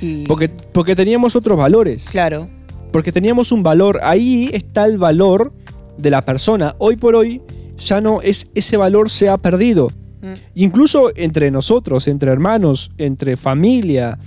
Y, 0.00 0.24
Porque, 0.26 0.48
porque 0.48 0.94
teníamos 0.96 1.36
otros 1.36 1.56
valores. 1.58 2.04
claro. 2.10 2.48
Porque 2.92 3.12
teníamos 3.12 3.52
un 3.52 3.62
valor. 3.62 4.00
Ahí 4.02 4.48
está 4.54 4.86
el 4.86 4.96
valor 4.96 5.52
de 5.98 6.10
la 6.10 6.22
persona. 6.22 6.74
Hoy 6.78 6.96
por 6.96 7.14
hoy 7.14 7.42
ya 7.76 8.00
no 8.00 8.22
es 8.22 8.46
ese 8.54 8.76
valor 8.78 9.10
se 9.10 9.28
ha 9.28 9.36
perdido. 9.36 9.90
Mm. 10.26 10.32
Incluso 10.54 11.12
entre 11.14 11.50
nosotros, 11.50 12.08
entre 12.08 12.30
hermanos, 12.30 12.90
entre 12.98 13.36
familia, 13.36 14.18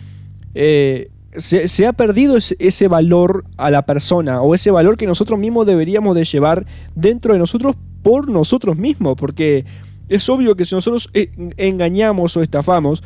eh, 0.55 1.09
se, 1.37 1.67
se 1.67 1.85
ha 1.85 1.93
perdido 1.93 2.37
ese, 2.37 2.55
ese 2.59 2.87
valor 2.87 3.45
a 3.57 3.69
la 3.69 3.83
persona 3.83 4.41
o 4.41 4.55
ese 4.55 4.71
valor 4.71 4.97
que 4.97 5.05
nosotros 5.05 5.39
mismos 5.39 5.65
deberíamos 5.65 6.15
de 6.15 6.25
llevar 6.25 6.65
dentro 6.95 7.33
de 7.33 7.39
nosotros 7.39 7.75
por 8.01 8.29
nosotros 8.29 8.77
mismos, 8.77 9.15
porque 9.17 9.65
es 10.07 10.27
obvio 10.29 10.55
que 10.55 10.65
si 10.65 10.75
nosotros 10.75 11.09
eh, 11.13 11.31
engañamos 11.57 12.35
o 12.35 12.41
estafamos, 12.41 13.03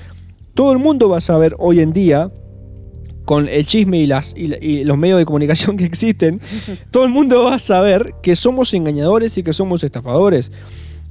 todo 0.54 0.72
el 0.72 0.80
mundo 0.80 1.10
va 1.10 1.18
a 1.18 1.22
saber 1.22 1.56
hoy 1.60 1.80
en 1.80 1.94
día, 1.94 2.32
con 3.26 3.48
el 3.48 3.66
chisme 3.66 4.00
y, 4.00 4.06
las, 4.06 4.34
y 4.36 4.54
y 4.62 4.84
los 4.84 4.98
medios 4.98 5.18
de 5.18 5.26
comunicación 5.26 5.78
que 5.78 5.86
existen, 5.86 6.40
todo 6.92 7.06
el 7.06 7.12
mundo 7.12 7.44
va 7.44 7.56
a 7.56 7.60
saber 7.60 8.16
que 8.22 8.36
somos 8.36 8.74
engañadores 8.74 9.38
y 9.38 9.44
que 9.44 9.54
somos 9.54 9.84
estafadores. 9.84 10.52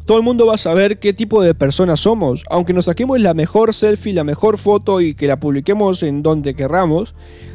Todo 0.04 0.18
el 0.18 0.24
mundo 0.24 0.46
va 0.46 0.54
a 0.54 0.58
saber 0.58 0.98
qué 0.98 1.12
tipo 1.12 1.42
de 1.42 1.54
personas 1.54 2.00
somos. 2.00 2.44
Aunque 2.50 2.72
nos 2.72 2.86
saquemos 2.86 3.20
la 3.20 3.34
mejor 3.34 3.72
selfie, 3.72 4.12
la 4.12 4.24
mejor 4.24 4.58
foto 4.58 5.00
y 5.00 5.14
que 5.14 5.26
la 5.26 5.38
publiquemos 5.38 6.02
en 6.02 6.22
donde 6.22 6.54
querramos, 6.54 7.14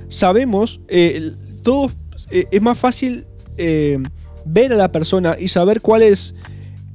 sabemos, 0.10 0.80
eh, 0.88 1.34
todo 1.64 1.92
eh, 2.30 2.48
es 2.52 2.62
más 2.62 2.78
fácil 2.78 3.26
eh, 3.58 4.00
ver 4.46 4.74
a 4.74 4.76
la 4.76 4.92
persona 4.92 5.36
y 5.38 5.50
saber 5.50 5.82
cuáles 5.82 6.36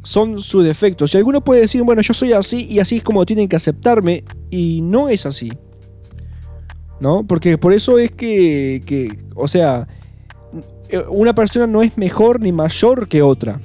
son 0.03 0.39
sus 0.39 0.65
defectos. 0.65 1.15
Y 1.15 1.19
alguno 1.19 1.43
puede 1.43 1.63
decir, 1.63 1.83
bueno, 1.83 2.03
yo 2.03 2.15
soy 2.15 2.33
así 2.33 2.67
y 2.69 2.81
así 2.81 2.97
es 2.97 3.03
como 3.03 3.25
tienen 3.27 3.49
que 3.49 3.57
aceptarme. 3.57 4.25
Y 4.51 4.81
no 4.83 5.09
es 5.09 5.27
así. 5.27 5.51
¿No? 7.01 7.27
Porque 7.27 7.59
por 7.59 7.73
eso 7.73 7.99
es 7.99 8.13
que, 8.13 8.81
que 8.87 9.19
o 9.35 9.49
sea, 9.49 9.89
eh, 10.89 11.03
una 11.09 11.35
persona 11.35 11.67
no 11.67 11.83
es 11.83 11.97
mejor 11.97 12.41
ni 12.41 12.53
mayor 12.53 13.09
que 13.09 13.23
otra. 13.23 13.61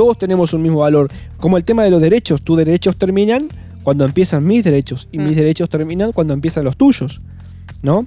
Todos 0.00 0.16
tenemos 0.16 0.54
un 0.54 0.62
mismo 0.62 0.78
valor. 0.78 1.10
Como 1.36 1.58
el 1.58 1.64
tema 1.64 1.84
de 1.84 1.90
los 1.90 2.00
derechos. 2.00 2.40
Tus 2.40 2.56
derechos 2.56 2.96
terminan 2.96 3.48
cuando 3.82 4.06
empiezan 4.06 4.46
mis 4.46 4.64
derechos. 4.64 5.10
Y 5.12 5.18
Mm. 5.18 5.24
mis 5.26 5.36
derechos 5.36 5.68
terminan 5.68 6.12
cuando 6.12 6.32
empiezan 6.32 6.64
los 6.64 6.78
tuyos. 6.78 7.20
¿No? 7.82 8.06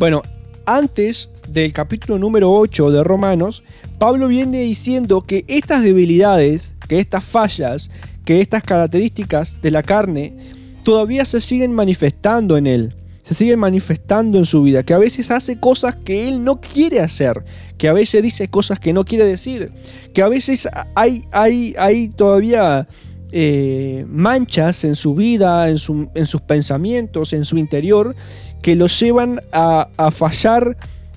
Bueno, 0.00 0.22
antes 0.66 1.28
del 1.48 1.72
capítulo 1.72 2.18
número 2.18 2.52
8 2.52 2.90
de 2.90 3.04
Romanos, 3.04 3.62
Pablo 4.00 4.26
viene 4.26 4.62
diciendo 4.62 5.20
que 5.22 5.44
estas 5.46 5.84
debilidades, 5.84 6.74
que 6.88 6.98
estas 6.98 7.22
fallas, 7.22 7.88
que 8.24 8.40
estas 8.40 8.64
características 8.64 9.62
de 9.62 9.70
la 9.70 9.84
carne 9.84 10.34
todavía 10.82 11.24
se 11.24 11.40
siguen 11.40 11.72
manifestando 11.72 12.56
en 12.56 12.66
él, 12.66 12.94
se 13.24 13.34
siguen 13.34 13.58
manifestando 13.58 14.38
en 14.38 14.44
su 14.44 14.62
vida, 14.62 14.82
que 14.82 14.94
a 14.94 14.98
veces 14.98 15.30
hace 15.30 15.58
cosas 15.58 15.96
que 15.96 16.28
él 16.28 16.44
no 16.44 16.60
quiere 16.60 17.00
hacer, 17.00 17.42
que 17.78 17.88
a 17.88 17.92
veces 17.92 18.22
dice 18.22 18.48
cosas 18.48 18.78
que 18.78 18.92
no 18.92 19.04
quiere 19.04 19.24
decir, 19.24 19.72
que 20.12 20.22
a 20.22 20.28
veces 20.28 20.68
hay, 20.94 21.24
hay, 21.32 21.74
hay 21.78 22.10
todavía 22.10 22.86
eh, 23.32 24.04
manchas 24.08 24.84
en 24.84 24.94
su 24.94 25.14
vida, 25.14 25.70
en, 25.70 25.78
su- 25.78 26.08
en 26.14 26.26
sus 26.26 26.42
pensamientos, 26.42 27.32
en 27.32 27.44
su 27.46 27.56
interior, 27.56 28.14
que 28.60 28.76
lo 28.76 28.86
llevan 28.88 29.40
a, 29.52 29.88
a 29.96 30.10
fallar, 30.10 30.76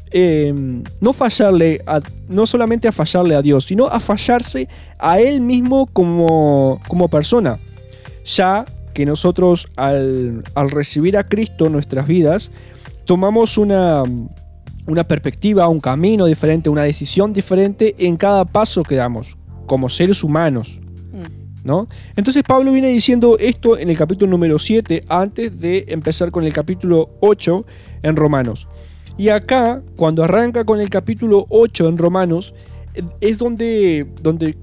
eh, 0.10 0.54
no 1.02 1.12
fallarle, 1.12 1.82
no 2.30 2.46
solamente 2.46 2.88
a 2.88 2.94
fallarle 2.94 3.36
a 3.36 3.42
Dios, 3.42 3.66
sino 3.66 3.88
a 3.88 4.00
fallarse 4.00 4.70
a 4.98 5.20
él 5.20 5.42
mismo 5.42 5.88
como, 5.88 6.80
como 6.88 7.10
persona. 7.10 7.60
Ya 8.26 8.66
que 8.98 9.06
nosotros 9.06 9.68
al, 9.76 10.44
recibir 10.72 11.18
a 11.18 11.24
Cristo 11.24 11.68
en 11.68 11.74
nuestras 11.74 12.08
vidas, 12.08 12.50
tomamos 13.06 13.60
una, 13.60 14.02
una 14.88 15.04
perspectiva, 15.04 15.68
un 15.68 15.80
camino 15.80 16.26
diferente, 16.26 16.68
una 16.68 16.82
decisión 16.82 17.32
diferente 17.32 17.94
en 18.00 18.18
cada 18.18 18.44
paso 18.44 18.82
que 18.82 18.96
damos, 18.96 19.38
como 19.68 19.88
seres 19.88 20.24
humanos. 20.24 20.80
¿no? 21.64 21.88
Entonces 22.16 22.42
Pablo 22.42 22.72
viene 22.72 22.88
diciendo 22.88 23.38
esto 23.40 23.78
en 23.78 23.92
el 23.92 23.98
capítulo 24.00 24.32
número 24.32 24.58
7 24.58 25.04
antes 25.10 25.60
de 25.60 25.86
empezar 25.90 26.32
con 26.32 26.44
el 26.44 26.52
capítulo 26.52 27.12
8 27.20 27.68
en 28.02 28.16
Romanos. 28.16 28.68
Y 29.16 29.30
acá, 29.30 29.84
cuando 29.96 30.24
arranca 30.24 30.64
con 30.66 30.80
el 30.80 30.90
capítulo 30.90 31.46
8 31.50 31.88
en 31.88 32.00
Romanos, 32.00 32.56
es 33.22 33.38
donde, 33.38 34.08
donde 34.24 34.58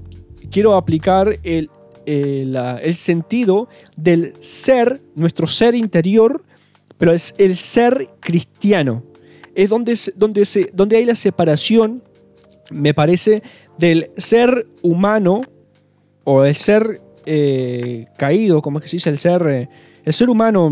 quiero 0.51 0.75
aplicar 0.75 1.37
el, 1.43 1.69
eh, 2.05 2.43
la- 2.47 2.77
el 2.77 2.95
sentido 2.95 3.67
del 3.97 4.33
ser, 4.41 5.01
nuestro 5.15 5.47
ser 5.47 5.75
interior, 5.75 6.43
pero 6.97 7.11
es 7.11 7.33
el 7.37 7.55
ser 7.55 8.09
cristiano. 8.19 9.03
Es 9.53 9.69
donde, 9.69 9.97
donde, 10.15 10.45
se, 10.45 10.69
donde 10.73 10.97
hay 10.97 11.05
la 11.05 11.15
separación, 11.15 12.03
me 12.71 12.93
parece, 12.93 13.41
del 13.77 14.09
ser 14.17 14.67
humano 14.81 15.41
o 16.23 16.43
el 16.43 16.55
ser 16.55 17.01
eh, 17.25 18.07
caído, 18.17 18.61
como 18.61 18.77
es 18.79 18.83
que 18.83 18.89
se 18.89 18.95
dice, 18.97 19.09
el 19.09 19.17
ser, 19.19 19.47
eh, 19.47 19.69
el 20.03 20.13
ser 20.13 20.29
humano, 20.29 20.71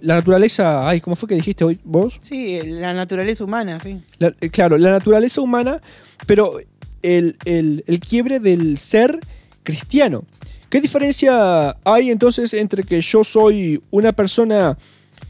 la 0.00 0.16
naturaleza, 0.16 0.88
ay, 0.88 1.00
¿cómo 1.00 1.14
fue 1.14 1.28
que 1.28 1.34
dijiste 1.36 1.62
hoy 1.64 1.78
vos? 1.84 2.18
Sí, 2.22 2.58
la 2.64 2.92
naturaleza 2.94 3.44
humana, 3.44 3.78
sí. 3.80 4.00
La- 4.18 4.32
claro, 4.32 4.76
la 4.78 4.90
naturaleza 4.90 5.40
humana, 5.40 5.80
pero 6.26 6.58
el, 7.02 7.36
el- 7.44 7.84
el 7.86 8.00
quiebre 8.00 8.40
del 8.40 8.78
ser 8.78 9.20
cristiano. 9.62 10.24
¿Qué 10.72 10.80
diferencia 10.80 11.76
hay 11.84 12.10
entonces 12.10 12.54
entre 12.54 12.82
que 12.82 13.02
yo 13.02 13.24
soy 13.24 13.82
una 13.90 14.12
persona 14.12 14.78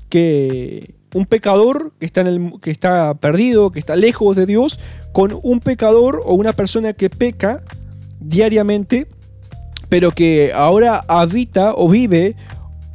que 0.09 0.95
un 1.15 1.27
pecador 1.27 1.93
que 1.99 2.07
está, 2.07 2.21
en 2.21 2.27
el, 2.29 2.61
que 2.61 2.71
está 2.71 3.15
perdido, 3.15 3.73
que 3.73 3.81
está 3.81 3.97
lejos 3.97 4.37
de 4.37 4.47
Dios, 4.47 4.79
con 5.11 5.37
un 5.43 5.59
pecador 5.59 6.21
o 6.25 6.35
una 6.35 6.53
persona 6.53 6.93
que 6.93 7.11
peca 7.11 7.65
diariamente, 8.21 9.09
pero 9.89 10.13
que 10.13 10.53
ahora 10.53 11.03
habita 11.09 11.75
o 11.75 11.89
vive 11.89 12.37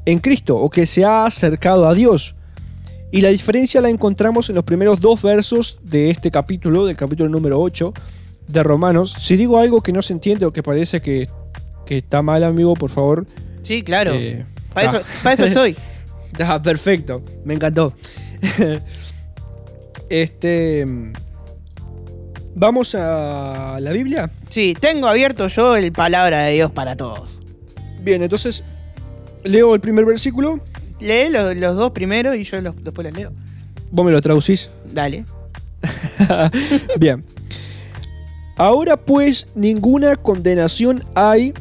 en 0.06 0.20
Cristo 0.20 0.56
o 0.56 0.70
que 0.70 0.88
se 0.88 1.04
ha 1.04 1.26
acercado 1.26 1.86
a 1.86 1.94
Dios? 1.94 2.38
Y 3.12 3.20
la 3.20 3.28
diferencia 3.28 3.82
la 3.82 3.90
encontramos 3.90 4.48
en 4.48 4.56
los 4.56 4.64
primeros 4.64 5.02
dos 5.02 5.22
versos 5.22 5.80
de 5.84 6.12
este 6.12 6.32
capítulo, 6.32 6.86
del 6.86 6.96
capítulo 6.96 7.28
número 7.28 7.60
8 7.60 7.94
de 8.48 8.64
Romanos. 8.64 9.14
Si 9.20 9.36
digo 9.36 9.58
algo 9.58 9.82
que 9.82 9.92
no 9.92 10.02
se 10.02 10.14
entiende 10.14 10.46
o 10.46 10.54
que 10.54 10.64
parece 10.64 11.02
que 11.02 11.28
que 11.88 11.98
está 12.00 12.22
mal, 12.22 12.44
amigo, 12.44 12.74
por 12.76 12.90
favor. 12.92 13.26
Sí, 13.64 13.82
claro. 13.82 14.14
eh, 14.14 14.46
para, 14.74 14.90
eso, 14.90 15.02
para 15.24 15.34
eso 15.34 15.46
estoy. 15.48 15.76
Perfecto, 16.64 17.24
me 17.46 17.54
encantó. 17.56 17.94
este. 20.10 20.86
Vamos 22.56 22.96
a 22.96 23.78
la 23.80 23.92
Biblia. 23.92 24.32
Sí, 24.50 24.76
tengo 24.80 25.08
abierto 25.08 25.48
yo 25.48 25.76
el 25.76 25.92
palabra 25.92 26.44
de 26.44 26.54
Dios 26.54 26.72
para 26.72 26.96
todos. 26.96 27.30
Bien, 28.02 28.24
entonces 28.24 28.64
leo 29.44 29.76
el 29.76 29.82
primer 29.82 30.06
versículo. 30.06 30.60
Lee 31.00 31.30
los, 31.32 31.56
los 31.56 31.76
dos 31.76 31.92
primero 31.92 32.34
y 32.34 32.44
yo 32.44 32.60
los- 32.62 32.76
después 32.84 33.06
los 33.08 33.16
leo. 33.16 33.32
Vos 33.92 34.06
me 34.06 34.12
lo 34.12 34.20
traducís. 34.22 34.70
Dale. 34.92 35.24
Bien. 37.00 37.24
Ahora 38.56 38.98
pues 38.98 39.48
ninguna 39.54 40.16
condenación 40.16 41.04
hay 41.14 41.54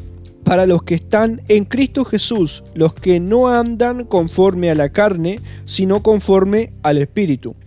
para 0.47 0.65
los 0.65 0.81
que 0.81 0.95
están 0.95 1.41
en 1.49 1.65
Cristo 1.65 2.05
Jesús, 2.05 2.63
los 2.73 2.93
que 2.93 3.19
no 3.19 3.49
andan 3.49 4.05
conforme 4.05 4.69
a 4.69 4.75
la 4.75 4.87
carne, 4.87 5.41
sino 5.65 6.01
conforme 6.01 6.71
al 6.83 6.99
Espíritu. 6.99 7.57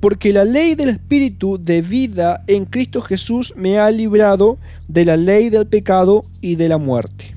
Porque 0.00 0.30
la 0.34 0.44
ley 0.44 0.74
del 0.74 0.90
Espíritu 0.90 1.58
de 1.58 1.80
vida 1.80 2.44
en 2.46 2.66
Cristo 2.66 3.00
Jesús 3.00 3.54
me 3.56 3.78
ha 3.78 3.90
librado 3.90 4.58
de 4.86 5.06
la 5.06 5.16
ley 5.16 5.48
del 5.48 5.66
pecado 5.66 6.26
y 6.42 6.56
de 6.56 6.68
la 6.68 6.76
muerte. 6.76 7.34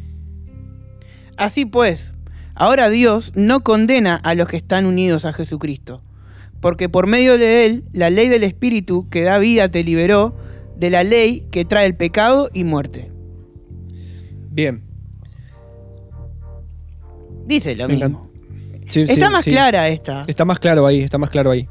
Así 1.38 1.63
pues, 1.63 2.13
ahora 2.54 2.89
Dios 2.89 3.32
no 3.36 3.63
condena 3.63 4.17
a 4.17 4.36
los 4.36 4.50
que 4.50 4.58
están 4.58 4.86
unidos 4.86 5.24
a 5.24 5.32
Jesucristo, 5.32 6.02
porque 6.60 6.89
por 6.89 7.08
medio 7.08 7.38
de 7.38 7.65
él, 7.65 7.86
la 7.93 8.10
ley 8.10 8.28
del 8.28 8.43
Espíritu 8.43 9.08
que 9.10 9.24
da 9.24 9.38
vida 9.38 9.69
te 9.69 9.82
liberó 9.86 10.36
de 10.76 10.89
la 10.89 11.06
ley 11.06 11.46
que 11.52 11.63
trae 11.63 11.86
el 11.86 11.96
pecado 11.96 12.50
y 12.52 12.65
muerte. 12.65 13.12
Bien. 14.54 14.84
Dice 17.46 17.76
lo 17.76 17.88
Me 17.88 17.96
mismo. 17.96 18.30
Sí, 18.88 19.02
Está 19.02 19.28
sí, 19.28 19.32
más 19.34 19.44
sí. 19.44 19.50
clara 19.52 19.88
esta. 19.89 20.26
Está 20.28 20.46
más 20.46 20.60
claro 20.60 20.86
ahí, 20.86 21.02
está 21.02 21.18
más 21.18 21.30
claro 21.30 21.52
ahí. 21.52 21.68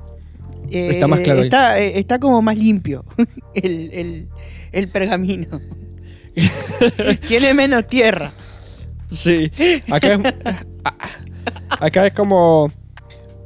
Eh, 0.71 0.91
está 0.93 1.07
más 1.07 1.21
claro 1.21 1.41
ahí. 1.41 1.45
Está, 1.47 1.81
eh, 1.81 1.99
está 1.99 2.19
como 2.19 2.41
más 2.43 2.57
limpio 2.57 3.05
el, 3.55 3.91
el- 3.93 4.29
el 4.73 4.89
pergamino. 4.89 5.61
Tiene 7.29 7.53
menos 7.55 7.87
tierra. 7.87 8.33
Sí, 9.11 9.53
acá 9.91 10.15
es, 10.15 10.35
acá 11.79 12.07
es 12.07 12.15
como 12.15 12.69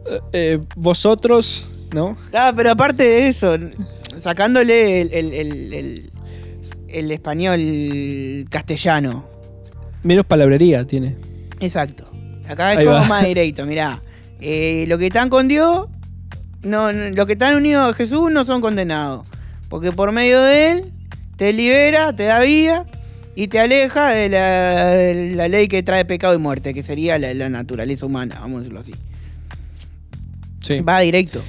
eh, 0.09 0.21
eh, 0.33 0.59
vosotros, 0.77 1.69
¿no? 1.93 2.17
Ah, 2.33 2.53
pero 2.55 2.71
aparte 2.71 3.03
de 3.03 3.27
eso, 3.29 3.57
sacándole 4.21 5.01
el, 5.03 5.13
el- 5.13 5.33
el- 5.75 6.11
el- 6.99 7.05
el 7.05 7.13
español 7.13 8.47
castellano. 8.51 9.25
Menos 10.03 10.27
palabrería 10.27 10.87
tiene. 10.87 11.17
Exacto. 11.61 12.05
Acá 12.49 12.73
es 12.73 12.79
Ahí 12.79 12.85
como 12.85 12.99
va. 12.99 13.05
más 13.07 13.25
directo, 13.25 13.65
mirá. 13.67 14.01
Eh, 14.41 14.85
los 14.89 14.99
que 14.99 15.07
están 15.07 15.29
con 15.31 15.49
Dios, 15.49 15.89
no, 16.63 16.93
no- 16.93 17.11
los 17.11 17.27
que 17.27 17.33
están 17.33 17.57
unidos 17.57 17.91
a 17.91 17.95
Jesús 17.95 18.31
no 18.31 18.45
son 18.45 18.61
condenados. 18.61 19.27
Porque 19.69 19.91
por 19.93 20.13
medio 20.13 20.41
de 20.43 20.71
Él 20.73 20.93
te 21.37 21.53
libera, 21.53 22.15
te 22.15 22.25
da 22.25 22.41
vida 22.41 22.87
y 23.35 23.49
te 23.49 23.59
aleja 23.59 24.11
de 24.11 24.29
la, 24.29 24.87
de 24.93 25.33
la 25.35 25.49
ley 25.49 25.69
que 25.69 25.83
trae 25.83 26.05
pecado 26.05 26.35
y 26.35 26.39
muerte, 26.39 26.73
que 26.73 26.83
sería 26.83 27.19
la, 27.19 27.35
la 27.35 27.49
naturaleza 27.49 28.07
humana, 28.07 28.37
vamos 28.41 28.57
a 28.57 28.59
decirlo 28.61 28.81
así. 28.81 28.93
Sí. 30.63 30.81
Va 30.81 31.01
directo. 31.01 31.43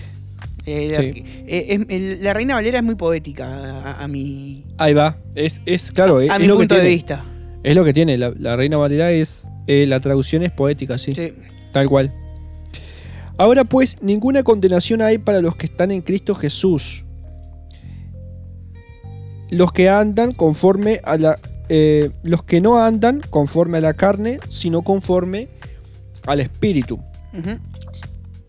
Eh, 0.67 0.89
la- 0.91 0.99
Sí. 1.01 1.23
eh, 1.47 1.65
es- 1.69 1.81
el- 1.87 2.23
la 2.23 2.33
Reina 2.33 2.55
Valera 2.55 2.79
es 2.79 2.83
muy 2.83 2.95
poética 2.95 3.45
a, 3.47 4.03
a 4.03 4.07
mi, 4.09 4.65
Ahí 4.77 4.93
va. 4.93 5.17
Es, 5.33 5.61
es 5.65 5.91
claro, 5.93 6.19
es, 6.19 6.29
a 6.29 6.35
es 6.35 6.41
mi 6.41 6.47
lo 6.47 6.53
que 6.55 6.59
punto 6.59 6.75
de 6.75 6.89
vista. 6.89 7.23
Es 7.63 7.73
lo 7.75 7.83
que 7.85 7.93
tiene. 7.93 8.17
La, 8.17 8.33
la 8.37 8.55
Reina 8.57 8.75
Valera 8.77 9.11
es. 9.11 9.47
eh, 9.65 9.85
la 9.87 9.99
traducción 10.01 10.43
es 10.43 10.51
poética, 10.51 10.97
sí. 10.97 11.13
Sí. 11.13 11.33
Tal 11.71 11.87
cual. 11.89 12.13
Ahora 13.37 13.63
pues, 13.63 14.01
ninguna 14.01 14.43
condenación 14.43 15.01
hay 15.01 15.17
para 15.19 15.41
los 15.41 15.55
que 15.55 15.67
están 15.67 15.91
en 15.91 16.01
Cristo 16.01 16.35
Jesús. 16.35 17.03
Los 19.49 19.71
que 19.71 19.89
andan 19.89 20.33
conforme 20.33 20.99
a 21.03 21.17
la. 21.17 21.37
eh, 21.69 22.09
los 22.23 22.43
que 22.43 22.59
no 22.61 22.81
andan 22.81 23.21
conforme 23.29 23.77
a 23.77 23.81
la 23.81 23.93
carne, 23.93 24.39
sino 24.49 24.81
conforme 24.81 25.47
al 26.25 26.39
Espíritu. 26.41 26.95
Ujú. 27.33 27.57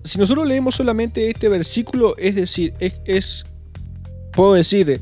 Si 0.08 0.18
nosotros 0.18 0.46
leemos 0.48 0.74
solamente 0.74 1.30
este 1.30 1.48
versículo, 1.48 2.16
es 2.18 2.34
decir, 2.34 2.72
es, 2.80 2.94
es- 3.04 3.44
puedo 4.32 4.54
decir, 4.54 5.00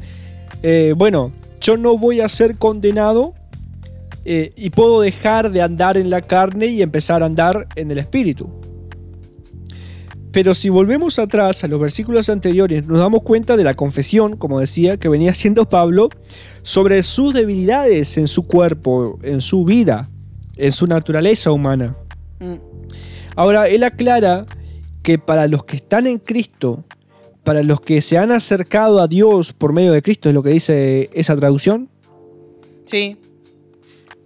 eh, 0.62 0.94
bueno, 0.96 1.32
yo 1.60 1.76
no 1.76 1.96
voy 1.98 2.20
a 2.20 2.28
ser 2.28 2.56
condenado 2.56 3.34
eh, 4.24 4.52
y 4.56 4.70
puedo 4.70 5.00
dejar 5.00 5.50
de 5.52 5.62
andar 5.62 5.96
en 5.96 6.10
la 6.10 6.20
carne 6.20 6.66
y 6.66 6.82
empezar 6.82 7.22
a 7.22 7.26
andar 7.26 7.66
en 7.76 7.90
el 7.90 7.98
espíritu. 7.98 8.50
Pero 10.32 10.54
si 10.54 10.68
volvemos 10.68 11.18
atrás 11.18 11.64
a 11.64 11.68
los 11.68 11.80
versículos 11.80 12.28
anteriores, 12.28 12.86
nos 12.86 12.98
damos 12.98 13.22
cuenta 13.22 13.56
de 13.56 13.64
la 13.64 13.72
confesión, 13.74 14.36
como 14.36 14.60
decía, 14.60 14.98
que 14.98 15.08
venía 15.08 15.30
haciendo 15.30 15.68
Pablo 15.68 16.10
sobre 16.62 17.02
sus 17.02 17.32
debilidades 17.32 18.18
en 18.18 18.28
su 18.28 18.46
cuerpo, 18.46 19.18
en 19.22 19.40
su 19.40 19.64
vida, 19.64 20.08
en 20.56 20.72
su 20.72 20.86
naturaleza 20.86 21.52
humana. 21.52 21.96
Mm. 22.40 22.54
Ahora, 23.34 23.68
él 23.68 23.82
aclara 23.82 24.44
que 25.06 25.20
para 25.20 25.46
los 25.46 25.62
que 25.64 25.76
están 25.76 26.08
en 26.08 26.18
Cristo, 26.18 26.82
para 27.44 27.62
los 27.62 27.80
que 27.80 28.02
se 28.02 28.18
han 28.18 28.32
acercado 28.32 29.00
a 29.00 29.06
Dios 29.06 29.52
por 29.52 29.72
medio 29.72 29.92
de 29.92 30.02
Cristo, 30.02 30.28
es 30.28 30.34
lo 30.34 30.42
que 30.42 30.50
dice 30.50 31.08
esa 31.12 31.36
traducción, 31.36 31.88
Sí. 32.86 33.16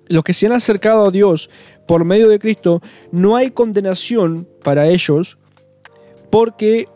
los 0.06 0.24
que 0.24 0.32
se 0.32 0.46
han 0.46 0.52
acercado 0.52 1.04
a 1.06 1.10
Dios 1.10 1.50
por 1.86 2.06
medio 2.06 2.28
de 2.30 2.38
Cristo, 2.38 2.80
no 3.12 3.36
hay 3.36 3.50
condenación 3.50 4.48
para 4.64 4.88
ellos 4.88 5.36
porque 6.30 6.88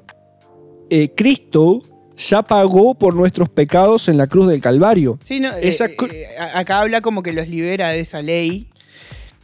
eh, 0.89 1.11
Cristo 1.15 1.83
ya 2.17 2.41
pagó 2.41 2.95
por 2.95 3.15
nuestros 3.15 3.51
pecados 3.51 4.09
en 4.09 4.17
la 4.17 4.29
cruz 4.29 4.49
del 4.49 4.63
Calvario. 4.63 5.19
Sí, 5.23 5.41
no, 5.41 5.53
Esa 5.57 5.87
eh, 5.87 5.97
eh, 6.11 6.27
acá 6.55 6.81
habla 6.81 7.03
como 7.03 7.23
que 7.23 7.35
los 7.35 7.49
libera 7.49 7.91
de 7.91 8.01
esa 8.01 8.23
ley, 8.23 8.69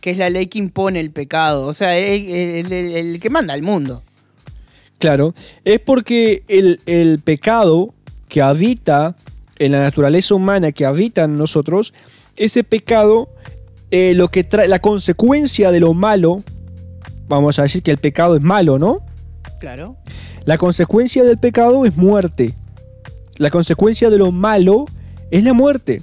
que 0.00 0.12
es 0.12 0.16
la 0.16 0.31
ley 0.31 0.46
que 0.46 0.59
impone 0.61 0.98
el 0.98 1.11
pecado. 1.11 1.66
O 1.66 1.74
sea, 1.74 1.98
el, 1.98 2.31
el- 2.31 2.72
el- 2.72 2.92
el 3.12 3.20
que 3.20 3.29
manda 3.29 3.53
al 3.53 3.61
mundo. 3.61 4.03
Claro, 5.00 5.34
es 5.64 5.80
porque 5.80 6.44
el, 6.46 6.78
el 6.84 7.20
pecado 7.20 7.94
que 8.28 8.42
habita 8.42 9.16
en 9.58 9.72
la 9.72 9.82
naturaleza 9.82 10.34
humana, 10.34 10.72
que 10.72 10.84
habita 10.84 11.24
en 11.24 11.36
nosotros, 11.36 11.94
ese 12.36 12.64
pecado, 12.64 13.30
eh, 13.90 14.12
lo 14.14 14.28
que 14.28 14.44
trae, 14.44 14.68
la 14.68 14.78
consecuencia 14.78 15.70
de 15.70 15.80
lo 15.80 15.94
malo, 15.94 16.42
vamos 17.28 17.58
a 17.58 17.62
decir 17.62 17.82
que 17.82 17.90
el 17.90 17.96
pecado 17.96 18.36
es 18.36 18.42
malo, 18.42 18.78
¿no? 18.78 19.00
Claro. 19.58 19.96
La 20.44 20.58
consecuencia 20.58 21.24
del 21.24 21.38
pecado 21.38 21.86
es 21.86 21.96
muerte. 21.96 22.54
La 23.36 23.48
consecuencia 23.48 24.10
de 24.10 24.18
lo 24.18 24.32
malo 24.32 24.84
es 25.30 25.44
la 25.44 25.54
muerte. 25.54 26.02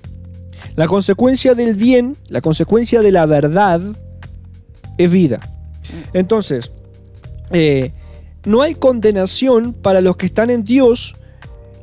La 0.76 0.88
consecuencia 0.88 1.54
del 1.54 1.76
bien, 1.76 2.16
la 2.30 2.42
consecuencia 2.42 3.02
de 3.02 3.12
la 3.12 3.28
verdad 3.28 3.80
es 4.98 5.12
vida. 5.12 5.40
Entonces, 6.14 6.72
eh, 7.52 7.92
no 8.48 8.62
hay 8.62 8.76
condenación 8.76 9.74
para 9.74 10.02
los 10.02 10.18
que 10.18 10.26
están 10.26 10.50
en 10.50 10.64
Dios, 10.64 11.16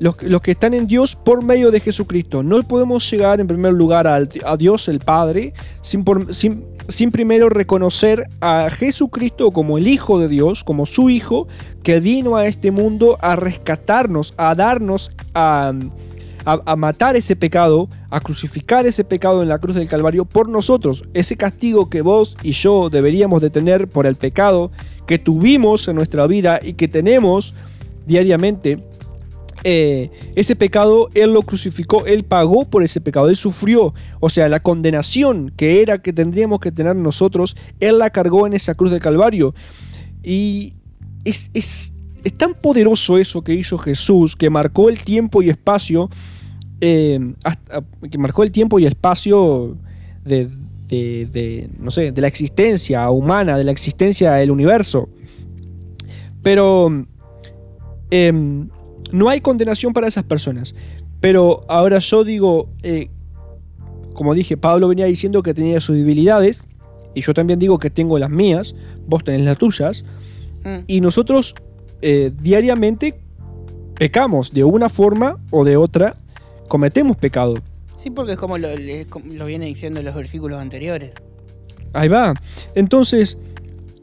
los, 0.00 0.16
que 0.16 0.50
están 0.50 0.74
en 0.74 0.87
Dios 0.87 1.14
por 1.14 1.44
medio 1.44 1.70
de 1.70 1.81
Jesucristo. 1.81 2.42
No 2.42 2.62
podemos 2.62 3.09
llegar 3.11 3.40
en 3.40 3.46
primer 3.46 3.74
lugar 3.74 4.09
a, 4.09 4.57
Dios 4.57 4.88
el 4.88 4.98
Padre 4.98 5.53
sin 5.83 7.11
primero 7.12 7.48
reconocer 7.48 8.27
a 8.40 8.70
Jesucristo 8.70 9.50
como 9.50 9.79
el 9.79 9.87
Hijo 9.87 10.18
de 10.18 10.29
Dios, 10.29 10.64
como 10.64 10.87
su 10.87 11.11
Hijo, 11.11 11.46
que 11.83 12.00
vino 12.00 12.37
a 12.37 12.46
este 12.46 12.70
mundo 12.70 13.18
a 13.20 13.37
rescatarnos, 13.37 14.35
a 14.37 14.55
darnos, 14.55 15.11
a, 15.35 15.72
a- 16.44 16.76
matar 16.76 17.16
ese 17.16 17.37
pecado, 17.37 17.88
a 18.11 18.20
crucificar 18.20 18.87
ese 18.87 19.04
pecado 19.04 19.42
en 19.42 19.48
la 19.48 19.59
cruz 19.59 19.76
del 19.76 19.88
Calvario 19.88 20.24
por 20.24 20.48
nosotros. 20.48 21.04
Ese 21.14 21.37
castigo 21.37 21.88
que 21.90 22.02
vos 22.02 22.37
y 22.42 22.52
yo 22.52 22.90
deberíamos 22.90 23.40
de 23.42 23.50
tener 23.50 23.88
por 23.88 24.07
el 24.07 24.16
pecado 24.16 24.70
que 25.07 25.18
tuvimos 25.18 25.88
en 25.88 25.96
nuestra 25.96 26.26
vida 26.26 26.61
y 26.62 26.74
que 26.74 26.88
tenemos 26.88 27.54
diariamente. 28.07 28.78
eh, 29.66 30.11
ese 30.35 30.57
pecado 30.57 31.09
Él 31.14 31.33
lo 31.33 31.40
crucificó, 31.40 32.04
Él 32.04 32.24
pagó 32.24 32.66
por 32.66 32.83
ese 32.83 33.00
pecado, 33.00 33.30
Él 33.30 33.37
sufrió. 33.37 33.94
O 34.20 34.28
sea, 34.28 34.46
la 34.50 34.61
condenación 34.61 35.52
que 35.57 35.80
era 35.80 36.02
que 36.02 36.12
tendríamos 36.12 36.61
que 36.61 36.70
tener 36.70 36.94
nosotros, 36.96 37.57
Él 37.80 37.98
la 37.98 38.11
cargó 38.11 38.46
en 38.46 38.52
esa 38.52 38.74
cruz 38.74 38.90
del 38.90 39.00
Calvario. 39.00 39.54
Y 40.22 40.74
es, 41.24 41.50
es- 41.54 41.92
es 42.24 42.33
tan 42.38 42.54
poderoso 42.54 43.16
eso 43.18 43.42
que 43.42 43.52
hizo 43.54 43.76
Jesús, 43.78 44.35
que 44.37 44.48
marcó 44.50 44.88
el 44.90 44.98
tiempo 45.02 45.42
y 45.42 45.50
espacio, 45.50 46.09
eh, 46.80 47.18
hasta- 47.44 47.82
que 48.10 48.18
marcó 48.18 48.42
el 48.42 48.50
tiempo 48.52 48.78
y 48.78 48.87
espacio 48.87 49.76
de, 50.24 50.48
de- 50.88 51.28
de, 51.32 51.68
no 51.78 51.90
sé, 51.90 52.12
de 52.12 52.20
la 52.20 52.28
existencia 52.28 53.08
humana, 53.10 53.56
de 53.56 53.64
la 53.64 53.70
existencia 53.72 54.32
del 54.34 54.50
universo. 54.50 55.08
Pero 56.42 57.06
em, 58.10 58.68
no 59.12 59.28
hay 59.28 59.40
condenación 59.40 59.92
para 59.92 60.08
esas 60.08 60.24
personas. 60.24 60.74
Pero 61.20 61.62
ahora 61.68 61.98
yo 62.00 62.22
digo, 62.24 62.68
eh, 62.82 63.08
como 64.12 64.34
dije, 64.34 64.56
Pablo 64.56 64.88
venía 64.88 65.06
diciendo 65.06 65.42
que 65.42 65.54
tenía 65.54 65.80
sus 65.80 65.96
debilidades, 65.96 66.62
y 67.14 67.22
yo 67.22 67.32
también 67.32 67.58
digo 67.58 67.78
que 67.78 67.90
tengo 67.90 68.18
las 68.18 68.30
mías, 68.30 68.74
vos 69.06 69.24
tenés 69.24 69.44
las 69.44 69.58
tuyas, 69.58 70.04
Mm. 70.64 70.78
y 70.87 71.00
nosotros 71.02 71.54
eh, 72.02 72.32
diariamente 72.42 73.14
pecamos 73.94 74.52
de 74.52 74.64
una 74.64 74.88
forma 74.88 75.38
o 75.50 75.64
de 75.64 75.76
otra, 75.76 76.16
cometemos 76.68 77.16
pecado. 77.16 77.55
Sí, 77.96 78.11
porque 78.11 78.33
es 78.33 78.38
como 78.38 78.59
lo, 78.59 78.68
viene 79.46 79.66
diciendo 79.66 80.00
en 80.00 80.07
los 80.07 80.14
versículos 80.14 80.61
anteriores. 80.61 81.12
Ahí 81.92 82.09
va. 82.09 82.35
Entonces, 82.74 83.38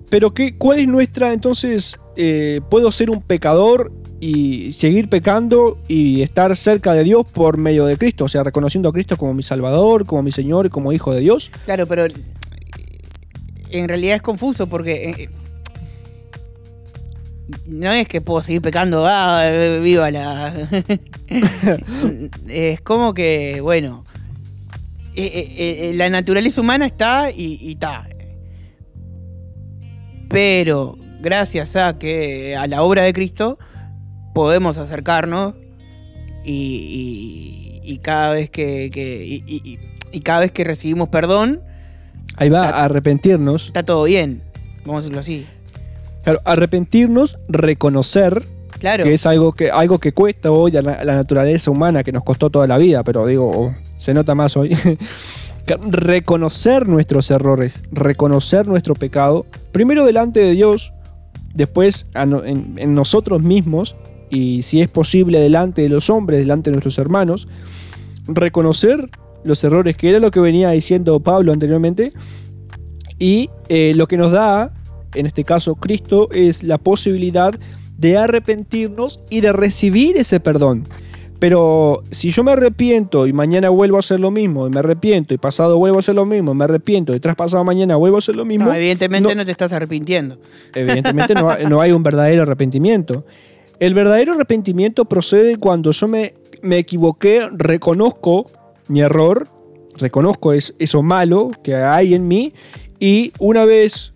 pero 0.09 0.33
qué, 0.33 0.57
¿cuál 0.57 0.79
es 0.79 0.87
nuestra? 0.87 1.33
Entonces, 1.33 1.99
eh, 2.15 2.61
¿puedo 2.69 2.91
ser 2.91 3.09
un 3.09 3.21
pecador 3.21 3.91
y 4.19 4.73
seguir 4.73 5.09
pecando 5.09 5.77
y 5.87 6.21
estar 6.21 6.55
cerca 6.55 6.93
de 6.93 7.03
Dios 7.03 7.25
por 7.31 7.57
medio 7.57 7.85
de 7.85 7.97
Cristo? 7.97 8.25
O 8.25 8.29
sea, 8.29 8.43
reconociendo 8.43 8.89
a 8.89 8.93
Cristo 8.93 9.17
como 9.17 9.33
mi 9.33 9.43
Salvador, 9.43 10.05
como 10.05 10.23
mi 10.23 10.31
Señor 10.31 10.65
y 10.65 10.69
como 10.69 10.93
Hijo 10.93 11.13
de 11.13 11.21
Dios. 11.21 11.51
Claro, 11.65 11.85
pero 11.85 12.05
eh, 12.05 12.13
en 13.71 13.87
realidad 13.87 14.15
es 14.15 14.21
confuso 14.21 14.67
porque 14.67 15.09
eh, 15.09 15.29
no 17.67 17.91
es 17.91 18.07
que 18.07 18.21
puedo 18.21 18.41
seguir 18.41 18.61
pecando, 18.61 19.05
ah, 19.07 19.43
viva 19.81 20.09
la. 20.11 20.53
es 22.49 22.81
como 22.81 23.13
que, 23.13 23.59
bueno, 23.61 24.05
eh, 25.15 25.25
eh, 25.25 25.89
eh, 25.89 25.93
la 25.95 26.09
naturaleza 26.09 26.61
humana 26.61 26.85
está 26.85 27.31
y 27.31 27.71
está. 27.71 28.07
Pero 30.29 30.97
gracias 31.21 31.75
a 31.75 31.97
que 31.99 32.55
a 32.55 32.67
la 32.67 32.83
obra 32.83 33.03
de 33.03 33.13
Cristo 33.13 33.59
podemos 34.33 34.77
acercarnos 34.77 35.53
y, 36.43 37.81
y- 37.83 37.91
y 37.93 37.97
cada 37.99 38.33
vez 38.33 38.49
que, 38.49 38.89
que- 38.91 39.25
y- 39.25 40.19
cada 40.21 40.41
vez 40.41 40.51
que 40.51 40.63
recibimos 40.63 41.09
perdón 41.09 41.61
Ahí 42.37 42.49
va, 42.49 42.63
Está- 42.65 42.85
arrepentirnos. 42.85 43.67
está 43.67 43.83
todo 43.83 44.05
bien. 44.05 44.41
Vamos 44.85 44.99
a 44.99 45.01
decirlo 45.01 45.19
así. 45.19 45.45
Claro, 46.23 46.39
arrepentirnos, 46.45 47.37
reconocer 47.47 48.43
Claro. 48.79 49.03
que 49.03 49.13
es 49.13 49.25
algo 49.25 49.53
que, 49.53 49.69
algo 49.69 49.99
que 49.99 50.11
cuesta 50.11 50.51
hoy 50.51 50.75
a 50.77 50.81
la, 50.81 51.03
la 51.03 51.15
naturaleza 51.15 51.69
humana, 51.71 52.03
que 52.03 52.11
nos 52.11 52.23
costó 52.23 52.49
toda 52.49 52.65
la 52.67 52.77
vida, 52.77 53.03
pero 53.03 53.25
digo, 53.27 53.51
oh, 53.53 53.75
se 53.97 54.13
nota 54.13 54.33
más 54.35 54.57
hoy. 54.57 54.75
Reconocer 55.67 56.87
nuestros 56.89 57.29
errores, 57.31 57.83
reconocer 57.91 58.67
nuestro 58.67 58.95
pecado, 58.95 59.45
primero 59.71 60.05
delante 60.05 60.39
de 60.39 60.51
Dios, 60.53 60.91
después 61.53 62.09
no- 62.27 62.43
en, 62.43 62.73
en 62.77 62.93
nosotros 62.93 63.41
mismos, 63.41 63.95
y 64.29 64.63
si 64.63 64.81
es 64.81 64.89
posible 64.89 65.39
delante 65.39 65.83
de 65.83 65.89
los 65.89 66.09
hombres, 66.09 66.39
delante 66.39 66.69
de 66.71 66.75
nuestros 66.75 66.97
hermanos, 66.97 67.47
reconocer 68.27 69.09
los 69.43 69.63
errores, 69.63 69.95
que 69.97 70.09
era 70.09 70.19
lo 70.19 70.31
que 70.31 70.39
venía 70.39 70.71
diciendo 70.71 71.19
Pablo 71.19 71.51
anteriormente, 71.53 72.11
y 73.19 73.49
eh, 73.69 73.93
lo 73.95 74.07
que 74.07 74.17
nos 74.17 74.31
da, 74.31 74.73
en 75.15 75.25
este 75.25 75.43
caso 75.43 75.75
Cristo, 75.75 76.29
es 76.31 76.63
la 76.63 76.77
posibilidad 76.77 77.53
de 77.97 78.17
arrepentirnos 78.17 79.19
y 79.29 79.41
de 79.41 79.53
recibir 79.53 80.17
ese 80.17 80.39
perdón. 80.39 80.83
Pero 81.39 82.03
si 82.11 82.29
yo 82.29 82.43
me 82.43 82.51
arrepiento 82.51 83.25
y 83.25 83.33
mañana 83.33 83.69
vuelvo 83.69 83.97
a 83.97 84.01
hacer 84.01 84.19
lo 84.19 84.29
mismo, 84.29 84.67
y 84.67 84.69
me 84.69 84.79
arrepiento, 84.79 85.33
y 85.33 85.37
pasado 85.39 85.79
vuelvo 85.79 85.97
a 85.97 86.01
hacer 86.01 86.13
lo 86.13 86.25
mismo, 86.25 86.53
me 86.53 86.65
arrepiento, 86.65 87.15
y 87.15 87.19
tras 87.19 87.35
pasado 87.35 87.63
mañana 87.63 87.95
vuelvo 87.95 88.17
a 88.17 88.19
hacer 88.19 88.35
lo 88.35 88.45
mismo, 88.45 88.65
No, 88.67 88.73
evidentemente 88.75 89.27
no- 89.29 89.35
no, 89.35 89.45
te 89.45 89.51
estás 89.51 89.73
arrepintiendo. 89.73 90.37
evidentemente 90.75 91.33
no, 91.33 91.49
hay- 91.49 91.65
no 91.65 91.81
hay 91.81 91.91
un 91.93 92.03
verdadero 92.03 92.43
arrepentimiento. 92.43 93.25
El 93.79 93.95
verdadero 93.95 94.33
arrepentimiento 94.33 95.05
procede 95.05 95.55
cuando 95.55 95.91
yo 95.91 96.07
me, 96.07 96.35
me 96.61 96.77
equivoqué, 96.77 97.49
reconozco 97.51 98.45
mi 98.87 99.01
error, 99.01 99.47
reconozco 99.97 100.53
es- 100.53 100.75
eso 100.77 101.01
malo 101.01 101.49
que 101.63 101.73
hay 101.73 102.13
en 102.13 102.27
mí, 102.27 102.53
y 102.99 103.31
una 103.39 103.65
vez 103.65 104.10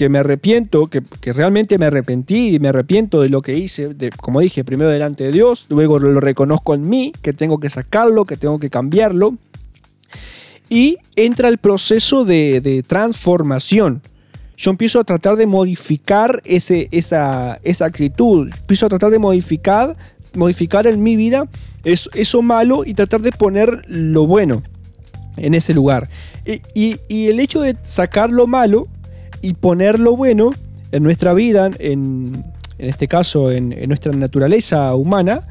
que 0.00 0.08
me 0.08 0.18
arrepiento, 0.18 0.86
que, 0.86 1.02
que 1.20 1.34
realmente 1.34 1.76
me 1.76 1.84
arrepentí 1.84 2.54
y 2.54 2.58
me 2.58 2.68
arrepiento 2.68 3.20
de 3.20 3.28
lo 3.28 3.42
que 3.42 3.58
hice, 3.58 3.92
de, 3.92 4.08
como 4.08 4.40
dije, 4.40 4.64
primero 4.64 4.88
delante 4.88 5.24
de 5.24 5.30
Dios, 5.30 5.66
luego 5.68 5.98
lo 5.98 6.20
reconozco 6.20 6.72
en 6.72 6.88
mí, 6.88 7.12
que 7.20 7.34
tengo 7.34 7.60
que 7.60 7.68
sacarlo, 7.68 8.24
que 8.24 8.38
tengo 8.38 8.58
que 8.58 8.70
cambiarlo, 8.70 9.34
y 10.70 10.96
entra 11.16 11.50
el 11.50 11.58
proceso 11.58 12.24
de, 12.24 12.62
de 12.62 12.82
transformación. 12.82 14.00
Yo 14.56 14.70
empiezo 14.70 15.00
a 15.00 15.04
tratar 15.04 15.36
de 15.36 15.44
modificar 15.46 16.40
ese, 16.46 16.88
esa, 16.92 17.60
esa 17.62 17.84
actitud, 17.84 18.48
empiezo 18.58 18.86
a 18.86 18.88
tratar 18.88 19.10
de 19.10 19.18
modificar, 19.18 19.98
modificar 20.34 20.86
en 20.86 21.02
mi 21.02 21.14
vida 21.14 21.46
eso, 21.84 22.08
eso 22.14 22.40
malo 22.40 22.84
y 22.86 22.94
tratar 22.94 23.20
de 23.20 23.32
poner 23.32 23.82
lo 23.86 24.26
bueno 24.26 24.62
en 25.36 25.52
ese 25.52 25.74
lugar. 25.74 26.08
Y, 26.46 26.62
y- 26.72 26.96
y 27.06 27.26
el 27.28 27.38
hecho 27.38 27.60
de 27.60 27.76
sacar 27.82 28.30
lo 28.30 28.46
malo 28.46 28.88
y 29.42 29.54
poner 29.54 29.98
lo 29.98 30.16
bueno 30.16 30.50
en 30.92 31.02
nuestra 31.02 31.32
vida, 31.34 31.70
en, 31.78 32.44
en 32.78 32.88
este 32.88 33.08
caso 33.08 33.50
en, 33.52 33.70
nuestra 33.88 34.12
naturaleza 34.12 34.94
humana, 34.94 35.46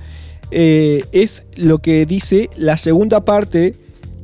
eh, 0.52 1.04
es 1.12 1.44
lo 1.56 1.80
que 1.80 2.06
dice 2.06 2.50
la 2.58 2.78
segunda 2.78 3.24
parte 3.26 3.76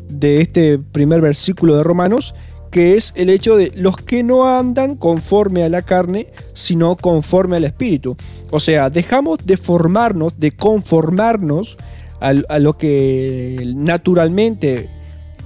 de 0.10 0.41
este 0.41 0.78
primer 0.80 1.21
versículo 1.21 1.78
de 1.78 1.84
Romanos, 1.84 2.34
que 2.71 2.97
es 2.97 3.13
el 3.15 3.30
hecho 3.30 3.56
de 3.56 3.71
los 3.75 3.95
que 3.95 4.21
no 4.23 4.45
andan 4.47 4.97
conforme 4.97 5.63
a 5.63 5.69
la 5.69 5.82
carne, 5.82 6.28
sino 6.54 6.95
conforme 6.97 7.56
al 7.58 7.63
Espíritu. 7.63 8.17
O 8.51 8.60
sea, 8.60 8.89
dejamos 8.89 9.45
de 9.45 9.56
formarnos, 9.58 10.39
de 10.39 10.51
conformarnos 10.51 11.78
al- 12.19 12.45
a, 12.49 12.60
lo 12.60 12.78
que 12.78 13.71
naturalmente 13.75 14.89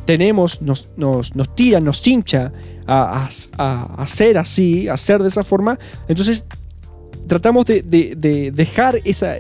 tenemos, 0.05 0.61
nos, 0.61 0.91
nos, 0.97 1.35
nos 1.35 1.55
tira, 1.55 1.79
nos 1.79 2.05
hincha 2.07 2.51
a, 2.91 3.29
a, 3.97 4.07
ser 4.07 4.37
así, 4.37 4.87
a 4.87 4.97
ser 4.97 5.21
de 5.21 5.29
esa 5.29 5.43
forma. 5.43 5.77
Entonces 6.07 6.45
tratamos 7.27 7.65
de, 7.65 7.81
de- 7.83 8.15
de 8.17 8.51
dejar 8.51 8.99
esa, 9.05 9.35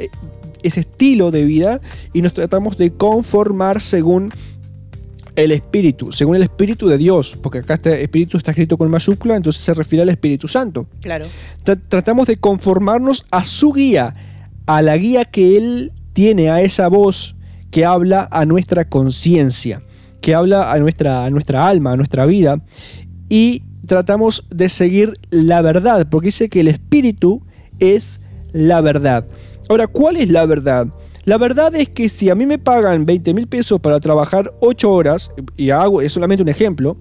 ese 0.61 0.79
estilo 0.81 1.31
de 1.31 1.43
vida 1.45 1.81
y 2.13 2.21
nos 2.21 2.33
tratamos 2.33 2.77
de 2.77 2.91
conformar 2.91 3.81
según 3.81 4.31
el 5.35 5.51
Espíritu, 5.51 6.11
según 6.11 6.35
el 6.35 6.43
Espíritu 6.43 6.87
de 6.89 6.97
Dios, 6.97 7.37
porque 7.41 7.59
acá 7.59 7.75
este 7.75 8.03
Espíritu 8.03 8.37
está 8.37 8.51
escrito 8.51 8.77
con 8.77 8.89
mayúscula, 8.91 9.35
entonces 9.37 9.63
se 9.63 9.73
refiere 9.73 10.03
al 10.03 10.09
Espíritu 10.09 10.47
Santo. 10.47 10.87
Claro. 11.01 11.27
Tra- 11.63 11.79
tratamos 11.87 12.27
de 12.27 12.37
conformarnos 12.37 13.25
a 13.31 13.43
su 13.45 13.71
guía, 13.71 14.15
a 14.65 14.81
la 14.81 14.97
guía 14.97 15.23
que 15.25 15.55
Él 15.55 15.93
tiene, 16.13 16.49
a 16.49 16.61
esa 16.61 16.89
voz 16.89 17.35
que 17.71 17.85
habla 17.85 18.27
a 18.31 18.45
nuestra 18.45 18.89
conciencia, 18.89 19.81
que 20.19 20.35
habla 20.35 20.73
a 20.73 20.77
nuestra, 20.79 21.23
a 21.23 21.29
nuestra 21.29 21.67
alma, 21.69 21.93
a 21.93 21.95
nuestra 21.95 22.25
vida, 22.25 22.61
y 23.29 23.63
tratamos 23.85 24.45
de 24.49 24.69
seguir 24.69 25.13
la 25.29 25.61
verdad, 25.61 26.07
porque 26.09 26.27
dice 26.27 26.49
que 26.49 26.59
el 26.59 26.67
Espíritu 26.67 27.43
es 27.79 28.19
la 28.51 28.81
verdad. 28.81 29.25
Ahora, 29.69 29.87
¿cuál 29.87 30.17
es 30.17 30.29
la 30.29 30.45
verdad? 30.45 30.87
La 31.25 31.37
verdad 31.37 31.75
es 31.75 31.89
que 31.89 32.09
si 32.09 32.29
a 32.29 32.35
mí 32.35 32.45
me 32.45 32.57
pagan 32.57 33.05
20 33.05 33.33
mil 33.33 33.47
pesos 33.47 33.79
para 33.79 33.99
trabajar 33.99 34.53
8 34.61 34.91
horas, 34.91 35.31
y 35.55 35.69
hago, 35.69 36.01
es 36.01 36.11
solamente 36.11 36.41
un 36.41 36.49
ejemplo, 36.49 36.97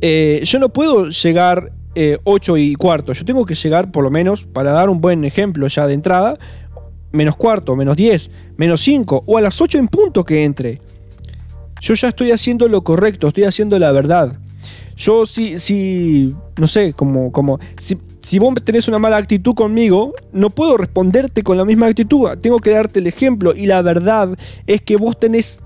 eh, 0.00 0.40
yo 0.44 0.58
no 0.58 0.68
puedo 0.68 1.08
llegar 1.08 1.72
eh, 1.94 2.18
8 2.22 2.56
y 2.58 2.74
cuarto. 2.76 3.12
Yo 3.12 3.24
tengo 3.24 3.44
que 3.44 3.56
llegar, 3.56 3.90
por 3.90 4.04
lo 4.04 4.10
menos, 4.10 4.44
para 4.44 4.70
dar 4.72 4.88
un 4.88 5.00
buen 5.00 5.24
ejemplo 5.24 5.66
ya 5.66 5.86
de 5.86 5.94
entrada, 5.94 6.38
menos 7.10 7.34
cuarto, 7.34 7.74
menos 7.74 7.96
10, 7.96 8.30
menos 8.56 8.80
5, 8.82 9.24
o 9.26 9.38
a 9.38 9.40
las 9.40 9.60
8 9.60 9.78
en 9.78 9.88
punto 9.88 10.24
que 10.24 10.44
entre. 10.44 10.80
Yo 11.80 11.94
ya 11.94 12.08
estoy 12.08 12.30
haciendo 12.30 12.68
lo 12.68 12.82
correcto, 12.82 13.28
estoy 13.28 13.44
haciendo 13.44 13.78
la 13.78 13.90
verdad. 13.92 14.38
Yo 14.98 15.26
si, 15.26 15.58
si 15.60 16.34
no 16.58 16.66
sé, 16.66 16.92
como, 16.92 17.30
como, 17.30 17.60
si, 17.80 17.96
si 18.20 18.38
vos 18.40 18.52
tenés 18.64 18.88
una 18.88 18.98
mala 18.98 19.16
actitud 19.16 19.54
conmigo, 19.54 20.12
no 20.32 20.50
puedo 20.50 20.76
responderte 20.76 21.44
con 21.44 21.56
la 21.56 21.64
misma 21.64 21.86
actitud, 21.86 22.28
tengo 22.40 22.58
que 22.58 22.70
darte 22.70 22.98
el 22.98 23.06
ejemplo. 23.06 23.54
Y 23.54 23.66
la 23.66 23.80
verdad 23.80 24.36
es 24.66 24.82
que 24.82 24.96
vos 24.96 25.18
tenés 25.18 25.62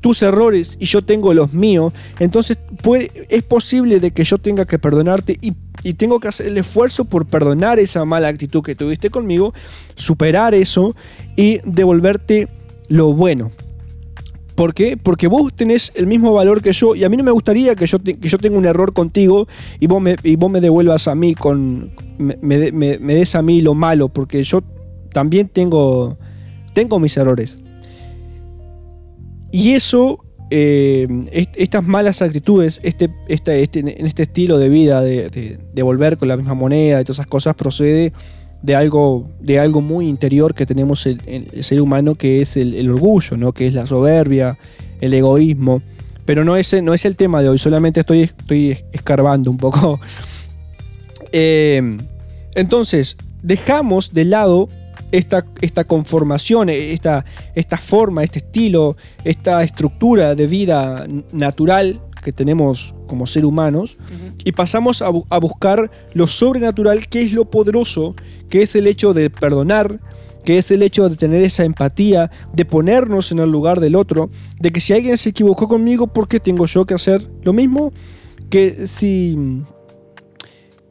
tus 0.00 0.22
errores 0.22 0.76
y 0.78 0.86
yo 0.86 1.02
tengo 1.02 1.32
los 1.34 1.52
míos, 1.52 1.92
entonces 2.18 2.58
puede, 2.82 3.26
es 3.28 3.42
posible 3.42 4.00
de 4.00 4.12
que 4.12 4.24
yo 4.24 4.38
tenga 4.38 4.64
que 4.64 4.78
perdonarte 4.78 5.38
y, 5.40 5.54
y 5.82 5.94
tengo 5.94 6.20
que 6.20 6.28
hacer 6.28 6.46
el 6.46 6.58
esfuerzo 6.58 7.04
por 7.04 7.26
perdonar 7.26 7.78
esa 7.78 8.04
mala 8.04 8.28
actitud 8.28 8.62
que 8.62 8.74
tuviste 8.74 9.10
conmigo, 9.10 9.54
superar 9.96 10.54
eso 10.54 10.94
y 11.36 11.60
devolverte 11.64 12.48
lo 12.88 13.12
bueno. 13.12 13.50
¿Por 14.58 14.74
qué? 14.74 14.96
Porque 14.96 15.28
vos 15.28 15.54
tenés 15.54 15.92
el 15.94 16.08
mismo 16.08 16.32
valor 16.32 16.60
que 16.62 16.72
yo 16.72 16.96
y 16.96 17.04
a 17.04 17.08
mí 17.08 17.16
no 17.16 17.22
me 17.22 17.30
gustaría 17.30 17.76
que 17.76 17.86
yo, 17.86 18.00
que 18.02 18.28
yo 18.28 18.38
tenga 18.38 18.58
un 18.58 18.66
error 18.66 18.92
contigo 18.92 19.46
y 19.78 19.86
vos 19.86 20.02
me, 20.02 20.16
y 20.24 20.34
vos 20.34 20.50
me 20.50 20.60
devuelvas 20.60 21.06
a 21.06 21.14
mí 21.14 21.36
con... 21.36 21.92
me, 22.18 22.36
me 22.42 22.58
de- 22.58 22.72
me- 22.72 22.98
me 22.98 23.14
des 23.14 23.36
a 23.36 23.42
mí 23.42 23.60
lo 23.60 23.74
malo 23.74 24.08
porque 24.08 24.42
yo 24.42 24.64
también 25.12 25.46
tengo, 25.48 26.18
tengo 26.74 26.98
mis 26.98 27.16
errores. 27.16 27.56
Y 29.52 29.74
eso, 29.74 30.24
eh, 30.50 31.06
est- 31.30 31.54
estas 31.54 31.86
malas 31.86 32.20
actitudes, 32.20 32.80
este, 32.82 33.10
este, 33.28 33.62
este- 33.62 33.78
en 33.78 34.06
este 34.06 34.24
estilo 34.24 34.58
de 34.58 34.68
vida, 34.70 35.02
de, 35.02 35.30
de, 35.30 35.60
de 35.72 35.82
volver 35.84 36.16
con 36.18 36.26
la 36.26 36.36
misma 36.36 36.54
moneda 36.54 37.00
y 37.00 37.04
todas 37.04 37.18
esas 37.20 37.28
cosas, 37.28 37.54
procede 37.54 38.12
de 38.62 38.74
algo, 38.76 39.30
de 39.40 39.58
algo 39.58 39.80
muy 39.80 40.08
interior 40.08 40.54
que 40.54 40.66
tenemos 40.66 41.06
el, 41.06 41.20
el- 41.26 41.64
ser 41.64 41.80
humano, 41.80 42.14
que 42.16 42.40
es 42.40 42.56
el, 42.56 42.74
el 42.74 42.90
orgullo, 42.90 43.36
¿no? 43.36 43.52
que 43.52 43.66
es 43.68 43.74
la 43.74 43.86
soberbia, 43.86 44.58
el 45.00 45.14
egoísmo. 45.14 45.82
Pero 46.24 46.44
no 46.44 46.56
es, 46.56 46.74
no 46.82 46.92
es 46.92 47.04
el 47.06 47.16
tema 47.16 47.40
de 47.42 47.48
hoy, 47.48 47.58
solamente 47.58 48.00
estoy, 48.00 48.22
estoy 48.22 48.78
escarbando 48.92 49.50
un 49.50 49.56
poco. 49.58 50.00
Eh, 51.32 51.82
entonces, 52.54 53.16
dejamos 53.42 54.14
de 54.14 54.24
lado 54.24 54.68
esta, 55.12 55.44
esta 55.60 55.84
conformación, 55.84 56.68
esta, 56.70 57.24
esta 57.54 57.76
forma, 57.76 58.24
este 58.24 58.38
estilo, 58.38 58.96
esta 59.24 59.62
estructura 59.62 60.34
de 60.34 60.46
vida 60.46 61.06
natural 61.32 62.00
que 62.22 62.32
tenemos 62.32 62.94
como 63.06 63.26
ser 63.26 63.44
humanos 63.44 63.96
y 64.44 64.52
pasamos 64.52 65.02
a, 65.02 65.10
bu- 65.10 65.26
a 65.30 65.38
buscar 65.38 65.90
lo 66.14 66.26
sobrenatural, 66.26 67.08
que 67.08 67.20
es 67.22 67.32
lo 67.32 67.44
poderoso, 67.46 68.14
que 68.50 68.62
es 68.62 68.74
el 68.76 68.86
hecho 68.86 69.14
de 69.14 69.30
perdonar, 69.30 70.00
que 70.44 70.58
es 70.58 70.70
el 70.70 70.82
hecho 70.82 71.08
de 71.08 71.16
tener 71.16 71.42
esa 71.42 71.64
empatía, 71.64 72.30
de 72.52 72.64
ponernos 72.64 73.32
en 73.32 73.38
el 73.40 73.50
lugar 73.50 73.80
del 73.80 73.96
otro, 73.96 74.30
de 74.60 74.70
que 74.72 74.80
si 74.80 74.92
alguien 74.94 75.16
se 75.18 75.30
equivocó 75.30 75.68
conmigo, 75.68 76.06
¿por 76.06 76.26
qué 76.28 76.40
tengo 76.40 76.66
yo 76.66 76.86
que 76.86 76.94
hacer 76.94 77.28
lo 77.42 77.52
mismo? 77.52 77.92
Que 78.48 78.86
si 78.86 79.36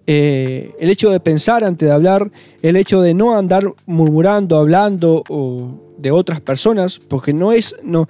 eh, 0.05 0.71
el 0.79 0.89
hecho 0.89 1.09
de 1.09 1.19
pensar 1.19 1.63
antes 1.63 1.87
de 1.87 1.93
hablar, 1.93 2.31
el 2.61 2.75
hecho 2.77 3.01
de 3.01 3.13
no 3.13 3.35
andar 3.37 3.73
murmurando, 3.85 4.57
hablando 4.57 5.23
o 5.29 5.81
de 5.97 6.11
otras 6.11 6.39
personas, 6.41 6.99
porque 6.99 7.33
no 7.33 7.51
es 7.51 7.75
no 7.83 8.07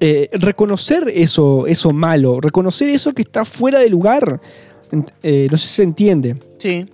eh, 0.00 0.28
reconocer 0.32 1.10
eso 1.14 1.66
eso 1.66 1.90
malo, 1.90 2.40
reconocer 2.40 2.88
eso 2.90 3.12
que 3.12 3.22
está 3.22 3.44
fuera 3.44 3.78
de 3.78 3.88
lugar. 3.90 4.40
Eh, 5.22 5.46
no 5.50 5.56
sé 5.56 5.68
si 5.68 5.74
se 5.74 5.82
entiende. 5.82 6.36
Sí. 6.58 6.86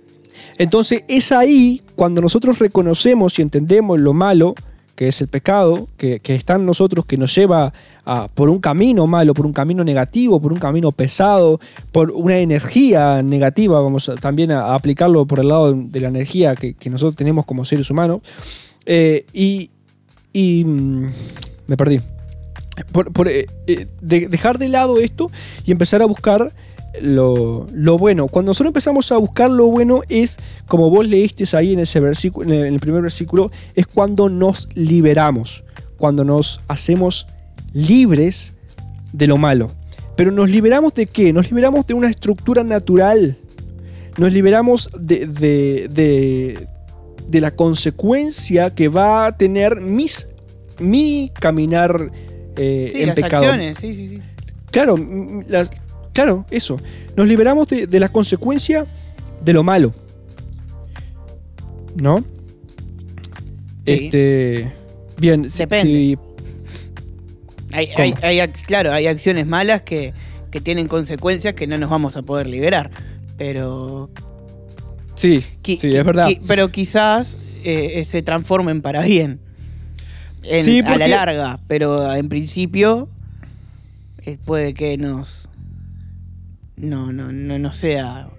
Entonces 0.57 1.03
es 1.07 1.31
ahí 1.31 1.81
cuando 1.95 2.21
nosotros 2.21 2.59
reconocemos 2.59 3.39
y 3.39 3.41
entendemos 3.41 3.99
lo 3.99 4.13
malo, 4.13 4.53
que 4.95 5.07
es 5.07 5.21
el 5.21 5.27
pecado, 5.27 5.87
que, 5.97 6.19
que 6.19 6.33
está 6.35 6.55
en 6.55 6.65
nosotros, 6.65 7.05
que 7.05 7.17
nos 7.17 7.33
lleva 7.35 7.71
a- 8.05 8.27
por 8.29 8.49
un 8.49 8.59
camino 8.59 9.05
malo, 9.07 9.33
por 9.33 9.45
un 9.45 9.53
camino 9.53 9.83
negativo, 9.83 10.39
por 10.41 10.51
un 10.51 10.59
camino 10.59 10.91
pesado, 10.91 11.59
por 11.91 12.11
una 12.11 12.37
energía 12.39 13.21
negativa, 13.23 13.79
vamos 13.79 14.09
a- 14.09 14.15
también 14.15 14.51
a, 14.51 14.61
a 14.65 14.75
aplicarlo 14.75 15.25
por 15.25 15.39
el 15.39 15.49
lado 15.49 15.71
de 15.73 15.99
la 15.99 16.07
energía 16.07 16.55
que, 16.55 16.73
que 16.73 16.89
nosotros 16.89 17.15
tenemos 17.15 17.45
como 17.45 17.63
seres 17.65 17.89
humanos. 17.91 18.21
Eh, 18.85 19.25
y, 19.33 19.69
y, 20.33 20.63
mm, 20.65 21.07
me 21.67 21.77
perdí. 21.77 21.99
Eh, 23.25 23.45
eh, 23.67 23.87
de- 24.01 24.27
dejar 24.27 24.57
de 24.59 24.67
lado 24.67 24.99
esto 24.99 25.29
y 25.65 25.71
empezar 25.71 26.01
a 26.01 26.05
buscar 26.05 26.51
lo, 27.01 27.65
lo 27.73 27.97
bueno. 27.97 28.27
Cuando 28.27 28.49
nosotros 28.51 28.69
empezamos 28.69 29.11
a 29.11 29.17
buscar 29.17 29.49
lo 29.51 29.67
bueno 29.67 30.01
es, 30.09 30.37
como 30.67 30.89
vos 30.89 31.05
leíste 31.07 31.45
ahí 31.55 31.73
en 31.73 31.79
ese 31.79 31.99
versículo, 31.99 32.51
en 32.51 32.73
el 32.73 32.79
primer 32.79 33.01
versículo, 33.01 33.51
es 33.75 33.87
cuando 33.87 34.29
nos 34.29 34.69
liberamos, 34.75 35.63
cuando 35.97 36.23
nos 36.23 36.59
hacemos 36.67 37.27
libres 37.73 38.55
de 39.13 39.27
lo 39.27 39.37
malo. 39.37 39.71
Pero 40.15 40.31
nos 40.31 40.49
liberamos 40.49 40.93
de 40.95 41.05
qué? 41.05 41.31
Nos 41.33 41.47
liberamos 41.51 41.85
de 41.85 41.93
una 41.93 42.09
estructura 42.09 42.63
natural. 42.63 43.37
Nos 44.17 44.33
liberamos 44.33 44.89
de, 44.99 45.27
de, 45.27 45.87
de- 45.89 46.67
de 47.29 47.41
la 47.41 47.51
consecuencia 47.51 48.69
que 48.73 48.87
va 48.87 49.25
a 49.27 49.37
tener 49.37 49.81
mis, 49.81 50.27
mi 50.79 51.29
caminar 51.37 52.09
eh, 52.57 52.89
Sí, 52.91 53.01
en 53.01 53.07
las 53.07 53.15
pecado. 53.15 53.43
acciones, 53.45 53.77
sí, 53.77 53.95
sí, 53.95 54.09
sí. 54.09 54.21
Claro, 54.71 54.95
mm, 54.97 55.43
las- 55.47 55.69
claro, 56.13 56.45
eso. 56.51 56.77
Nos 57.15 57.27
liberamos 57.27 57.67
de, 57.67 57.87
de 57.87 57.99
la 57.99 58.09
consecuencia 58.09 58.85
de 59.43 59.53
lo 59.53 59.63
malo. 59.63 59.93
¿No? 61.95 62.19
Sí. 62.19 62.25
Este. 63.85 64.73
Bien, 65.17 65.43
Depende. 65.43 65.83
si- 65.91 66.17
Hay, 67.73 68.13
hay- 68.21 68.47
claro, 68.65 68.91
hay 68.91 69.07
acciones 69.07 69.45
malas 69.47 69.81
que, 69.81 70.13
que 70.51 70.61
tienen 70.61 70.87
consecuencias 70.87 71.53
que 71.53 71.67
no 71.67 71.77
nos 71.77 71.89
vamos 71.89 72.15
a 72.17 72.21
poder 72.21 72.47
liberar. 72.47 72.91
Pero, 73.37 74.09
sí, 75.15 75.43
qui- 75.63 75.77
sí, 75.79 75.89
qui- 75.89 75.95
es 75.97 76.05
verdad. 76.05 76.27
qui- 76.27 76.41
pero 76.47 76.69
quizás 76.69 77.37
eh, 77.63 78.05
se 78.05 78.21
transformen 78.21 78.81
para 78.81 79.01
bien. 79.01 79.39
En- 80.49 80.63
Sí, 80.63 80.81
A 80.85 80.97
la 80.97 81.07
larga. 81.07 81.59
Pero 81.67 82.13
en 82.13 82.29
principio 82.29 83.09
eh, 84.25 84.37
puede 84.45 84.73
que 84.73 84.97
nos... 84.97 85.47
No, 86.75 87.11
no, 87.11 87.31
no, 87.31 87.57
no 87.59 87.73
sea... 87.73 88.29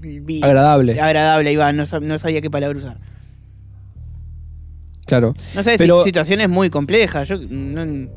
vi- 0.00 0.42
Agradable, 0.42 1.00
agradable, 1.00 1.52
Iván. 1.52 1.76
No, 1.76 1.84
no 2.00 2.18
sabía 2.18 2.40
qué 2.40 2.50
palabra 2.50 2.78
usar. 2.78 2.98
claro. 5.06 5.34
No 5.54 5.62
sé, 5.62 5.76
Pero- 5.78 6.00
si- 6.00 6.06
situaciones 6.06 6.48
muy 6.48 6.70
complejas. 6.70 7.28
Yo 7.28 7.38
no, 7.38 8.08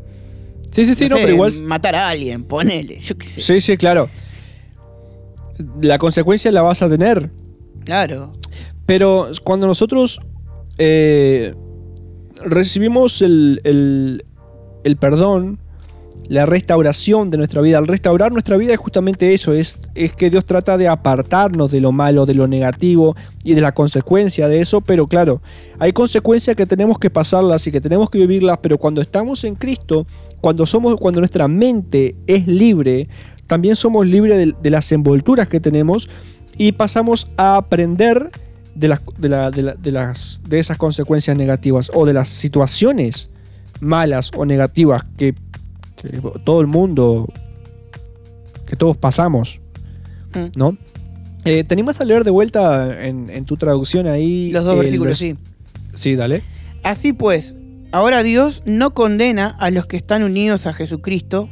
Sí, 0.72 0.86
sí, 0.86 0.96
sí, 0.96 1.04
no 1.06 1.12
no, 1.12 1.16
sé, 1.18 1.22
pero 1.24 1.34
igual. 1.34 1.54
Matar 1.62 1.96
a 1.96 2.10
alguien, 2.10 2.44
ponele, 2.44 3.00
yo 3.00 3.18
qué 3.18 3.26
sé. 3.26 3.42
Sí, 3.42 3.62
sí, 3.62 3.78
claro. 3.78 4.10
La 5.82 5.98
consecuencia 5.98 6.52
la 6.52 6.62
vas 6.62 6.82
a 6.82 6.90
tener. 6.90 7.32
Claro. 7.86 8.34
Pero 8.86 9.30
cuando 9.44 9.66
nosotros 9.66 10.20
eh, 10.78 11.56
recibimos 12.44 13.22
el, 13.22 13.62
el- 13.64 14.98
perdón, 14.98 15.60
la 16.30 16.46
restauración 16.46 17.30
de 17.30 17.38
nuestra 17.38 17.62
vida, 17.62 17.78
al 17.78 17.88
restaurar 17.88 18.32
nuestra 18.32 18.58
vida 18.58 18.74
es 18.74 18.80
justamente 18.80 19.34
eso, 19.34 19.54
es, 19.54 19.80
es 19.96 20.14
que 20.14 20.30
Dios 20.30 20.44
trata 20.46 20.78
de 20.78 20.88
apartarnos 20.88 21.72
de 21.72 21.80
lo 21.80 21.92
malo, 21.94 22.26
de 22.26 22.34
lo 22.34 22.48
negativo 22.48 23.16
y 23.44 23.54
de 23.54 23.62
la 23.62 23.74
consecuencia 23.74 24.48
de 24.50 24.60
eso, 24.60 24.82
pero 24.82 25.08
claro, 25.08 25.42
hay 25.80 25.94
consecuencias 25.94 26.56
que 26.56 26.66
tenemos 26.66 27.00
que 27.00 27.10
pasarlas 27.10 27.66
y 27.68 27.72
que 27.72 27.80
tenemos 27.80 28.10
que 28.10 28.18
vivirlas, 28.20 28.60
pero 28.62 28.78
cuando 28.78 29.02
estamos 29.02 29.44
en 29.46 29.56
Cristo, 29.56 30.06
cuando 30.42 30.66
somos, 30.66 30.96
cuando 30.98 31.22
nuestra 31.22 31.48
mente 31.48 32.16
es 32.28 32.46
libre, 32.48 33.08
también 33.46 33.76
somos 33.78 34.06
libres 34.06 34.38
de, 34.38 34.54
de 34.62 34.70
las 34.70 34.92
envolturas 34.92 35.48
que 35.48 35.62
tenemos 35.62 36.10
y 36.58 36.74
pasamos 36.74 37.28
a 37.38 37.56
aprender 37.56 38.32
de, 38.80 38.88
las, 38.90 39.02
de, 39.18 39.30
la- 39.30 39.52
de 39.52 39.62
la- 39.64 39.74
de 39.76 39.92
las, 39.92 40.40
de 40.48 40.60
esas 40.60 40.78
consecuencias 40.78 41.36
negativas 41.38 41.90
o 41.94 42.06
de 42.06 42.14
las 42.14 42.28
situaciones 42.30 43.30
malas 43.82 44.32
o 44.36 44.46
negativas 44.46 45.04
que, 45.18 45.34
que 45.96 46.20
todo 46.44 46.62
el 46.62 46.68
mundo, 46.68 47.28
que 48.68 48.76
todos 48.76 48.98
pasamos, 48.98 49.60
Mm. 50.34 50.58
¿no? 50.58 50.78
Eh, 51.46 51.64
¿Te 51.64 51.74
animas 51.74 52.02
a 52.02 52.06
leer 52.06 52.26
de 52.26 52.32
vuelta 52.32 53.06
en, 53.06 53.30
en 53.30 53.46
tu 53.46 53.56
traducción 53.56 54.06
ahí? 54.08 54.52
Los 54.52 54.66
dos 54.66 54.78
versículos, 54.78 55.14
vers- 55.14 55.36
sí. 55.36 55.36
Sí, 55.94 56.16
dale. 56.18 56.42
Así 56.84 57.14
pues, 57.14 57.56
ahora 57.94 58.24
Dios 58.24 58.62
no 58.66 58.94
condena 58.94 59.48
a 59.60 59.72
los 59.72 59.86
que 59.86 59.96
están 59.96 60.24
unidos 60.24 60.68
a 60.68 60.74
Jesucristo, 60.74 61.50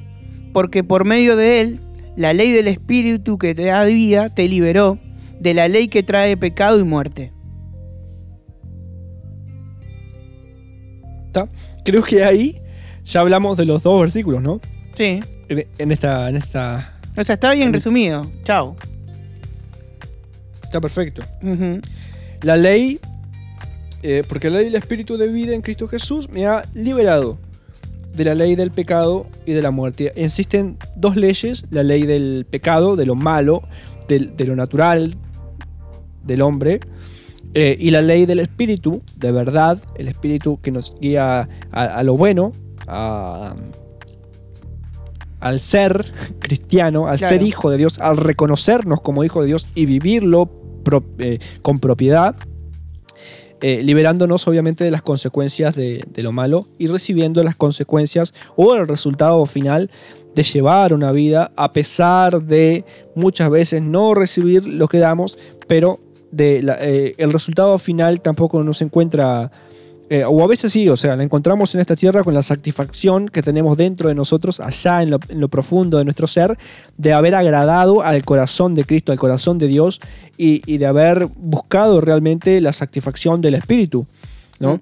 porque 0.51 0.83
por 0.83 1.05
medio 1.05 1.37
de 1.37 1.61
él, 1.61 1.79
la 2.17 2.33
ley 2.33 2.51
del 2.51 2.67
Espíritu 2.67 3.37
que 3.37 3.55
te 3.55 3.63
da 3.65 3.85
vida 3.85 4.29
te 4.29 4.47
liberó 4.49 4.99
de 5.39 5.53
la 5.53 5.67
ley 5.67 5.87
que 5.87 6.03
trae 6.03 6.37
pecado 6.37 6.79
y 6.79 6.83
muerte. 6.83 7.31
¿Está? 11.27 11.49
Creo 11.83 12.03
que 12.03 12.23
ahí 12.23 12.61
ya 13.03 13.19
hablamos 13.19 13.57
de 13.57 13.65
los 13.65 13.83
dos 13.83 13.99
versículos, 14.01 14.41
¿no? 14.41 14.59
Sí. 14.93 15.19
En, 15.49 15.67
en 15.77 15.91
esta, 15.91 16.29
en 16.29 16.37
esta... 16.37 16.99
O 17.17 17.23
sea, 17.23 17.35
está 17.35 17.53
bien 17.53 17.71
resumido. 17.73 18.25
Chao. 18.43 18.75
Está 20.63 20.81
perfecto. 20.81 21.21
La 22.41 22.57
ley, 22.57 22.99
eh, 24.03 24.23
porque 24.27 24.49
la 24.49 24.57
ley 24.57 24.65
del 24.65 24.75
Espíritu 24.75 25.17
de 25.17 25.27
vida 25.27 25.53
en 25.53 25.61
Cristo 25.61 25.87
Jesús 25.87 26.29
me 26.29 26.45
ha 26.45 26.63
liberado 26.73 27.37
de 28.13 28.23
la 28.23 28.35
ley 28.35 28.55
del 28.55 28.71
pecado 28.71 29.27
y 29.45 29.53
de 29.53 29.61
la 29.61 29.71
muerte. 29.71 30.11
Existen 30.15 30.77
dos 30.95 31.15
leyes, 31.15 31.65
la 31.69 31.83
ley 31.83 32.03
del 32.03 32.45
pecado, 32.49 32.95
de 32.95 33.05
lo 33.05 33.15
malo, 33.15 33.63
del- 34.07 34.35
de 34.35 34.45
lo 34.45 34.55
natural 34.55 35.17
del 36.25 36.41
hombre, 36.41 36.79
eh, 37.53 37.77
y 37.79 37.91
la 37.91 38.01
ley 38.01 38.25
del 38.25 38.39
Espíritu, 38.39 39.01
de 39.17 39.31
verdad, 39.31 39.79
el 39.97 40.07
Espíritu 40.09 40.59
que 40.61 40.71
nos 40.71 40.95
guía 40.99 41.47
a, 41.71 41.83
a 41.83 42.03
lo 42.03 42.17
bueno, 42.17 42.51
a- 42.87 43.55
al 45.39 45.59
ser 45.59 46.05
cristiano, 46.39 47.07
al 47.07 47.17
Claro. 47.17 47.35
ser 47.35 47.43
hijo 47.43 47.69
de 47.69 47.77
Dios, 47.77 47.99
al 47.99 48.17
reconocernos 48.17 49.01
como 49.01 49.23
hijo 49.23 49.41
de 49.41 49.47
Dios 49.47 49.67
y 49.75 49.85
vivirlo 49.85 50.49
pro- 50.83 51.03
eh, 51.19 51.39
con 51.61 51.79
propiedad, 51.79 52.35
eh, 53.61 53.81
liberándonos 53.83 54.47
obviamente 54.47 54.83
de 54.83 54.91
las 54.91 55.01
consecuencias 55.01 55.75
de, 55.75 56.03
de 56.11 56.23
lo 56.23 56.31
malo 56.31 56.65
y 56.77 56.87
recibiendo 56.87 57.41
las 57.41 57.55
consecuencias 57.55 58.33
o 58.55 58.75
el 58.75 58.87
resultado 58.87 59.45
final 59.45 59.89
de 60.35 60.43
llevar 60.43 60.93
una 60.93 61.11
vida 61.13 61.51
a 61.55 61.71
pesar 61.71 62.43
de 62.43 62.83
muchas 63.15 63.49
veces 63.49 63.81
no 63.81 64.13
recibir 64.13 64.65
lo 64.67 64.87
que 64.89 64.97
damos, 64.99 65.37
pero 65.67 65.99
de 66.35 66.61
la- 66.61 66.77
eh, 66.81 67.13
el 67.17 67.31
resultado 67.31 67.77
final 67.79 68.19
tampoco 68.21 68.61
nos 68.63 68.81
encuentra, 68.81 69.49
eh, 70.09 70.23
o 70.23 70.43
a 70.43 70.47
veces 70.47 70.71
sí, 70.73 70.87
o 70.89 70.97
sea, 70.97 71.15
la 71.15 71.23
encontramos 71.23 71.73
en 71.75 71.81
esta 71.81 71.95
tierra 71.95 72.23
con 72.23 72.33
la 72.33 72.43
satisfacción 72.43 73.27
que 73.29 73.41
tenemos 73.41 73.77
dentro 73.77 74.09
de 74.09 74.15
nosotros, 74.15 74.59
allá 74.59 75.01
en 75.01 75.11
lo, 75.11 75.19
en 75.29 75.39
lo 75.39 75.47
profundo 75.47 75.97
de 75.97 76.03
nuestro 76.03 76.27
ser, 76.27 76.57
de 76.97 77.13
haber 77.13 77.35
agradado 77.35 78.01
al 78.01 78.23
corazón 78.23 78.75
de 78.75 78.83
Cristo, 78.83 79.11
al 79.11 79.17
corazón 79.17 79.57
de 79.57 79.67
Dios 79.67 79.99
y, 80.37 80.61
y 80.71 80.77
de 80.77 80.85
haber 80.85 81.27
buscado 81.37 82.01
realmente 82.01 82.59
la 82.59 82.73
satisfacción 82.73 83.39
del 83.41 83.55
Espíritu. 83.55 84.05
¿no? 84.59 84.79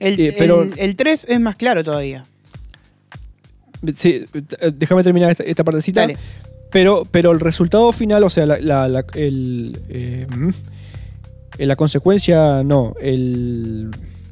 El, 0.00 0.20
Eh, 0.20 0.34
pero- 0.36 0.62
el, 0.62 0.74
el 0.76 0.96
3 0.96 1.26
es 1.28 1.40
más 1.40 1.56
claro 1.56 1.82
todavía. 1.84 2.24
sí, 3.94 4.24
déjame 4.74 5.02
terminar 5.02 5.30
esta, 5.30 5.44
esta 5.44 5.64
partecita. 5.64 6.00
Dale. 6.02 6.16
Pero, 6.70 7.04
pero 7.10 7.30
el 7.30 7.40
resultado 7.40 7.92
final, 7.92 8.24
o 8.24 8.30
sea, 8.30 8.44
la, 8.44 8.58
la- 8.58 8.88
la- 8.88 9.04
el, 9.14 9.78
eh, 9.88 10.26
eh, 11.58 11.66
la 11.66 11.76
consecuencia, 11.76 12.62
no, 12.62 12.94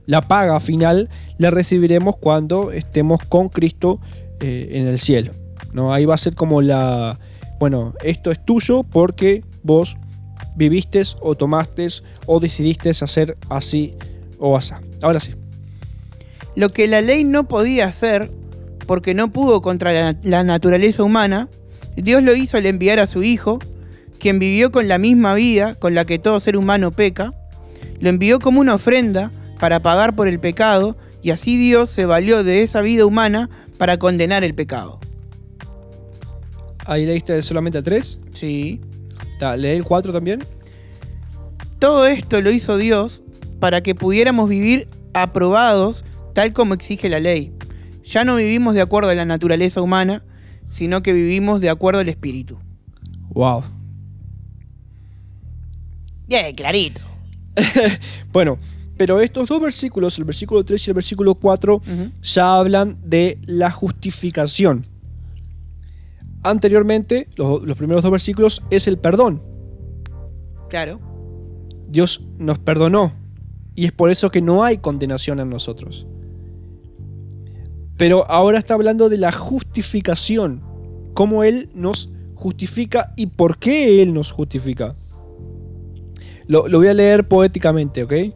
la 0.06 0.22
paga 0.22 0.60
final 0.60 1.08
la 1.38 1.50
recibiremos 1.50 2.16
cuando 2.16 2.72
estemos 2.72 3.22
con 3.24 3.48
Cristo 3.48 4.00
eh, 4.40 4.70
en 4.72 4.86
el 4.86 5.00
cielo. 5.00 5.32
¿no? 5.72 5.92
Ahí 5.92 6.04
va 6.04 6.14
a 6.14 6.18
ser 6.18 6.34
como 6.34 6.62
la, 6.62 7.18
bueno, 7.58 7.94
esto 8.02 8.30
es 8.30 8.44
tuyo 8.44 8.82
porque 8.82 9.42
vos 9.62 9.96
viviste 10.56 11.02
o 11.20 11.34
tomaste 11.34 11.88
o 12.26 12.40
decidiste 12.40 12.90
hacer 12.90 13.36
así 13.50 13.94
o 14.38 14.56
así. 14.56 14.74
Ahora 15.02 15.20
sí. 15.20 15.34
Lo 16.56 16.68
que 16.70 16.86
la 16.86 17.00
ley 17.00 17.24
no 17.24 17.48
podía 17.48 17.86
hacer, 17.86 18.30
porque 18.86 19.14
no 19.14 19.32
pudo 19.32 19.60
contra 19.60 20.14
la 20.22 20.44
naturaleza 20.44 21.02
humana, 21.02 21.48
Dios 21.96 22.22
lo 22.22 22.34
hizo 22.34 22.56
al 22.56 22.66
enviar 22.66 22.98
a 22.98 23.06
su 23.06 23.22
Hijo, 23.22 23.58
quien 24.24 24.38
vivió 24.38 24.72
con 24.72 24.88
la 24.88 24.96
misma 24.96 25.34
vida 25.34 25.74
con 25.74 25.94
la 25.94 26.06
que 26.06 26.18
todo 26.18 26.40
ser 26.40 26.56
humano 26.56 26.90
peca, 26.90 27.34
lo 28.00 28.08
envió 28.08 28.38
como 28.38 28.58
una 28.58 28.76
ofrenda 28.76 29.30
para 29.60 29.82
pagar 29.82 30.16
por 30.16 30.28
el 30.28 30.40
pecado, 30.40 30.96
y 31.20 31.28
así 31.30 31.58
Dios 31.58 31.90
se 31.90 32.06
valió 32.06 32.42
de 32.42 32.62
esa 32.62 32.80
vida 32.80 33.04
humana 33.04 33.50
para 33.76 33.98
condenar 33.98 34.42
el 34.42 34.54
pecado. 34.54 34.98
Ahí 36.86 37.04
leíste 37.04 37.42
solamente 37.42 37.76
a 37.76 37.82
3. 37.82 38.20
Sí. 38.32 38.80
¿Leí 39.58 39.76
el 39.76 39.84
4 39.84 40.10
también? 40.10 40.38
Todo 41.78 42.06
esto 42.06 42.40
lo 42.40 42.50
hizo 42.50 42.78
Dios 42.78 43.22
para 43.60 43.82
que 43.82 43.94
pudiéramos 43.94 44.48
vivir 44.48 44.88
aprobados 45.12 46.02
tal 46.32 46.54
como 46.54 46.72
exige 46.72 47.10
la 47.10 47.20
ley. 47.20 47.52
Ya 48.02 48.24
no 48.24 48.36
vivimos 48.36 48.72
de 48.72 48.80
acuerdo 48.80 49.10
a 49.10 49.14
la 49.14 49.26
naturaleza 49.26 49.82
humana, 49.82 50.24
sino 50.70 51.02
que 51.02 51.12
vivimos 51.12 51.60
de 51.60 51.68
acuerdo 51.68 52.00
al 52.00 52.08
espíritu. 52.08 52.58
Wow. 53.28 53.64
Clarito. 56.56 57.00
Bueno, 58.32 58.58
pero 58.96 59.20
estos 59.20 59.48
dos 59.48 59.60
versículos, 59.60 60.18
el 60.18 60.24
versículo 60.24 60.64
3 60.64 60.86
y 60.86 60.90
el 60.90 60.94
versículo 60.94 61.34
4, 61.34 61.76
Ujú. 61.76 62.10
ya 62.22 62.56
hablan 62.58 62.98
de 63.04 63.38
la 63.46 63.70
justificación. 63.70 64.86
Anteriormente, 66.42 67.28
los, 67.36 67.62
los 67.62 67.76
primeros 67.76 68.02
dos 68.02 68.10
versículos 68.12 68.62
es 68.70 68.86
el 68.86 68.98
perdón. 68.98 69.42
Claro. 70.68 71.00
Dios 71.88 72.22
nos 72.38 72.58
perdonó 72.58 73.12
y 73.74 73.86
es 73.86 73.92
por 73.92 74.10
eso 74.10 74.30
que 74.30 74.42
no 74.42 74.64
hay 74.64 74.78
condenación 74.78 75.40
en 75.40 75.48
nosotros. 75.50 76.06
Pero 77.96 78.28
ahora 78.30 78.58
está 78.58 78.74
hablando 78.74 79.08
de 79.08 79.18
la 79.18 79.32
justificación, 79.32 80.60
cómo 81.14 81.44
Él 81.44 81.70
nos 81.74 82.10
justifica 82.34 83.12
y 83.16 83.26
por 83.26 83.58
qué 83.58 84.02
Él 84.02 84.12
nos 84.12 84.32
justifica. 84.32 84.96
Lo, 86.46 86.68
lo 86.68 86.78
voy 86.78 86.88
a 86.88 86.94
leer 86.94 87.26
poéticamente, 87.26 88.02
¿ok? 88.02 88.14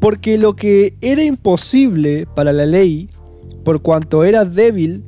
Porque 0.00 0.38
lo 0.38 0.54
que 0.54 0.94
era 1.00 1.22
imposible 1.22 2.26
para 2.34 2.52
la 2.52 2.66
ley, 2.66 3.10
por 3.64 3.82
cuanto 3.82 4.24
era 4.24 4.44
débil 4.44 5.04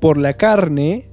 por 0.00 0.16
la 0.16 0.32
carne, 0.32 1.08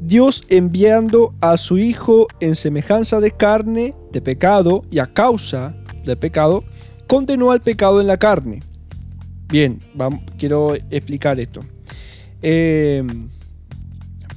Dios 0.00 0.42
enviando 0.48 1.34
a 1.40 1.56
su 1.56 1.78
Hijo 1.78 2.26
en 2.40 2.54
semejanza 2.54 3.20
de 3.20 3.32
carne, 3.32 3.94
de 4.12 4.20
pecado, 4.20 4.84
y 4.90 4.98
a 4.98 5.06
causa 5.06 5.74
del 6.04 6.16
pecado, 6.16 6.64
condenó 7.06 7.50
al 7.50 7.60
pecado 7.60 8.00
en 8.00 8.06
la 8.06 8.16
carne. 8.16 8.60
Bien, 9.48 9.78
quiero 10.38 10.74
explicar 10.90 11.38
esto. 11.40 11.60
Eh, 12.42 13.04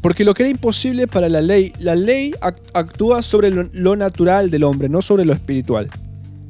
porque 0.01 0.23
lo 0.23 0.33
que 0.33 0.43
era 0.43 0.49
imposible 0.49 1.07
para 1.07 1.27
la 1.29 1.41
ley, 1.41 1.73
la 1.79 1.95
ley 1.95 2.31
ac- 2.41 2.61
actúa 2.73 3.21
sobre 3.21 3.51
lo, 3.51 3.69
lo 3.73 3.95
natural 3.95 4.49
del 4.49 4.63
hombre, 4.63 4.89
no 4.89 5.01
sobre 5.01 5.25
lo 5.25 5.33
espiritual. 5.33 5.89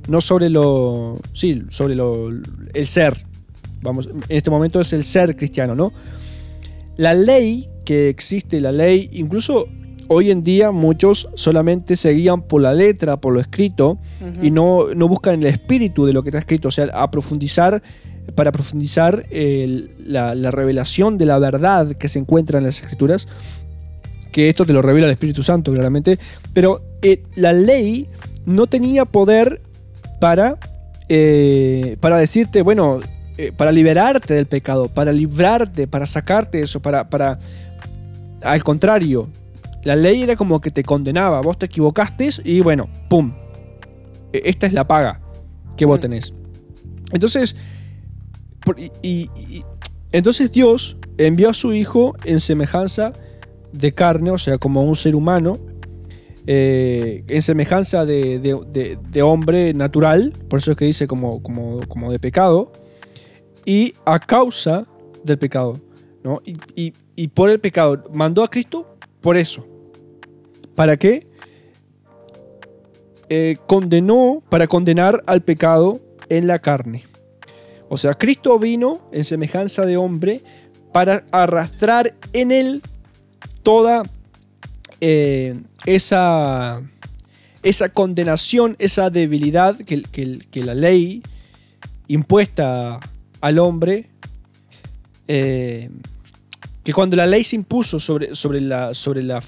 No 0.08 0.22
sobre 0.22 0.50
lo. 0.50 1.18
Sí, 1.34 1.64
sobre 1.70 1.95
lo. 1.95 2.30
el 2.74 2.88
ser. 2.88 3.26
Vamos, 3.82 4.08
en 4.08 4.22
este 4.38 4.50
momento 4.50 4.82
es 4.82 4.91
el 4.93 5.04
ser 5.04 5.36
cristiano, 5.36 5.76
¿no? 5.76 5.93
La 6.97 7.14
ley 7.14 7.70
que 7.86 8.10
existe, 8.10 8.60
la 8.60 8.72
ley, 8.72 9.10
incluso 9.14 9.68
hoy 10.08 10.32
en 10.32 10.43
día 10.43 10.72
muchos 10.72 11.30
solamente 11.36 11.95
se 11.95 12.10
guían 12.12 12.41
por 12.41 12.62
la 12.62 12.74
letra, 12.74 13.18
por 13.22 13.34
lo 13.34 13.39
escrito, 13.39 14.00
y 14.41 14.52
no, 14.52 14.93
no 14.95 15.08
buscan 15.08 15.36
el 15.41 15.45
espíritu 15.47 16.06
de 16.06 16.14
lo 16.14 16.24
que 16.24 16.30
está 16.30 16.39
escrito, 16.39 16.68
o 16.68 16.72
sea, 16.72 16.86
a 16.93 17.10
profundizar, 17.12 17.82
para 18.36 18.51
profundizar 18.51 19.26
el- 19.32 19.91
la, 20.05 20.36
la 20.36 20.51
revelación 20.51 21.17
de 21.17 21.26
la 21.26 21.39
verdad 21.39 21.95
que 21.95 22.07
se 22.09 22.20
encuentra 22.20 22.57
en 22.59 22.65
las 22.65 22.80
escrituras, 22.82 23.28
que 24.32 24.49
esto 24.49 24.65
te 24.65 24.74
lo 24.74 24.82
revela 24.82 25.07
el 25.07 25.13
Espíritu 25.13 25.41
Santo, 25.43 25.72
claramente, 25.74 26.20
pero 26.53 26.82
eh, 27.01 27.24
la 27.36 27.51
ley 27.53 28.07
no 28.45 28.67
tenía 28.67 29.05
poder 29.05 29.61
para, 30.20 30.57
eh, 31.09 31.97
para 31.99 32.17
decirte, 32.17 32.61
bueno, 32.61 32.99
eh, 33.38 33.51
para 33.55 33.72
liberarte 33.72 34.34
del 34.34 34.45
pecado, 34.45 34.88
para 34.93 35.11
librarte, 35.11 35.88
para 35.88 36.05
sacarte 36.05 36.59
de 36.59 36.63
eso, 36.65 36.80
para, 36.82 37.09
para... 37.09 37.39
Al 38.41 38.63
contrario, 38.63 39.30
la 39.84 39.95
ley 39.95 40.22
era 40.24 40.36
como 40.36 40.61
que 40.61 40.72
te 40.72 40.84
condenaba, 40.84 41.41
vos 41.41 41.57
te 41.57 41.65
equivocaste 41.65 42.30
y 42.43 42.61
bueno, 42.61 42.89
¡pum! 43.09 43.34
E- 44.32 44.41
Esta 44.45 44.67
es 44.67 44.74
la 44.74 44.88
paga 44.88 45.22
que 45.76 45.86
vos 45.86 45.97
Mm. 45.99 46.01
tenés. 46.01 46.34
Entonces, 47.11 47.55
y, 48.78 49.63
entonces 50.11 50.51
Dios 50.51 50.97
envió 51.17 51.49
a 51.49 51.53
su 51.53 51.74
Hijo 51.74 52.15
en 52.24 52.39
semejanza 52.39 53.13
de 53.72 53.93
carne, 53.93 54.32
o 54.32 54.38
sea, 54.38 54.57
como 54.57 54.84
un 54.84 54.95
ser 54.95 55.15
humano, 55.15 55.53
eh, 56.47 57.24
en 57.28 57.41
semejanza 57.41 58.05
de, 58.05 59.22
hombre 59.24 59.74
natural, 59.74 60.34
por 60.49 60.59
eso 60.59 60.72
es 60.72 60.78
que 60.78 60.86
dice 60.86 61.07
como, 61.07 61.39
de 62.09 62.20
pecado, 62.20 62.72
y 63.65 63.93
a 64.05 64.20
causa 64.20 64.88
del 65.24 65.38
pecado, 65.38 65.74
¿no? 66.24 66.41
Y 66.45 67.28
por 67.30 67.49
el 67.49 67.59
pecado, 67.59 68.03
mandó 68.13 68.43
a 68.43 68.49
Cristo 68.49 68.95
por 69.22 69.38
eso. 69.38 69.65
¿Para 70.76 70.97
qué? 70.97 71.28
Eh, 73.28 73.57
condenó, 73.67 74.41
para 74.49 74.67
condenar 74.67 75.24
al 75.28 75.41
pecado 75.41 75.99
en 76.30 76.47
la 76.47 76.57
carne. 76.57 77.03
O 77.90 77.98
sea, 77.98 78.14
Cristo 78.14 78.58
vino 78.60 79.02
en 79.12 79.24
semejanza 79.24 79.86
de 79.86 79.98
hombre 79.98 80.42
para 80.94 81.26
arrastrar 81.32 82.16
en 82.34 82.52
él 82.52 82.82
toda 83.64 84.04
eh, 85.02 85.60
esa, 85.86 86.82
esa 87.64 87.90
condenación, 87.90 88.76
esa 88.80 89.10
debilidad 89.10 89.78
que, 89.78 90.62
la 90.64 90.76
ley 90.76 91.24
impuesta 92.08 93.00
al 93.42 93.60
hombre, 93.60 94.10
eh, 95.28 95.90
que 96.84 96.94
cuando 96.94 97.16
la 97.16 97.26
ley 97.28 97.44
se 97.44 97.56
impuso 97.56 98.00
sobre, 98.00 98.36
sobre, 98.36 98.62
la, 98.62 98.94
sobre 98.94 99.24
la- 99.24 99.44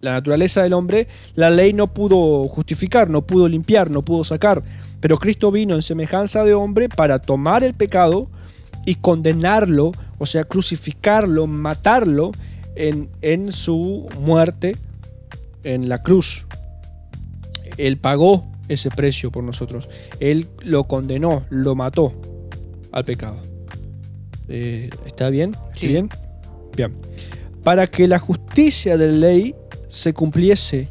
la 0.00 0.12
naturaleza 0.12 0.62
del 0.62 0.72
hombre, 0.74 1.08
la 1.34 1.50
ley 1.50 1.72
no 1.72 1.92
pudo 1.92 2.44
justificar, 2.44 3.10
no 3.10 3.26
pudo 3.26 3.48
limpiar, 3.48 3.90
no 3.90 4.02
pudo 4.02 4.22
sacar. 4.24 4.62
Pero 5.00 5.18
Cristo 5.18 5.50
vino 5.50 5.74
en 5.74 5.82
semejanza 5.82 6.44
de 6.44 6.54
hombre 6.54 6.88
para 6.88 7.18
tomar 7.18 7.62
el 7.64 7.74
pecado 7.74 8.30
y 8.84 8.96
condenarlo, 8.96 9.92
o 10.18 10.26
sea, 10.26 10.44
crucificarlo, 10.44 11.46
matarlo 11.46 12.32
en, 12.74 13.08
en 13.22 13.52
su 13.52 14.06
muerte 14.20 14.76
en 15.64 15.88
la 15.88 16.02
cruz. 16.02 16.46
Él 17.76 17.98
pagó 17.98 18.50
ese 18.68 18.90
precio 18.90 19.30
por 19.30 19.44
nosotros. 19.44 19.88
Él 20.20 20.46
lo 20.62 20.84
condenó, 20.84 21.44
lo 21.50 21.74
mató 21.74 22.12
al 22.92 23.04
pecado. 23.04 23.36
Eh, 24.48 24.90
¿Está 25.06 25.30
bien? 25.30 25.54
Sí. 25.74 25.88
¿Bien? 25.88 26.08
Bien. 26.76 26.94
Para 27.62 27.86
que 27.86 28.08
la 28.08 28.18
justicia 28.18 28.96
de 28.96 29.08
la 29.08 29.28
ley 29.28 29.54
se 29.88 30.12
cumpliese 30.12 30.88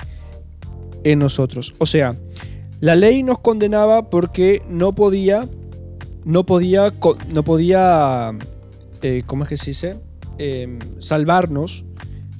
en 1.03 1.20
nosotros. 1.20 1.74
O 1.80 1.86
sea, 1.86 2.14
la 2.80 2.95
ley 2.95 3.23
nos 3.23 3.39
condenaba 3.39 4.09
porque 4.09 4.61
no 4.69 4.93
podía, 4.93 5.43
no 6.25 6.45
podía, 6.45 6.91
no 7.30 7.43
podía, 7.43 8.32
eh, 9.01 9.23
¿cómo 9.25 9.43
es 9.43 9.49
que 9.49 9.57
se 9.57 9.71
dice? 9.71 9.95
Em, 10.38 10.80
salvarnos 10.99 11.86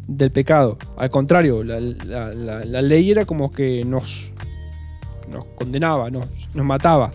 del 0.08 0.32
pecado. 0.32 0.78
Al 0.96 1.10
contrario, 1.10 1.64
la 1.64 2.82
ley 2.82 3.12
era 3.12 3.26
como 3.26 3.52
que 3.52 3.84
nos, 3.84 4.32
nos 5.32 5.46
condenaba, 5.56 6.10
nos, 6.12 6.30
nos 6.54 6.66
mataba. 6.66 7.12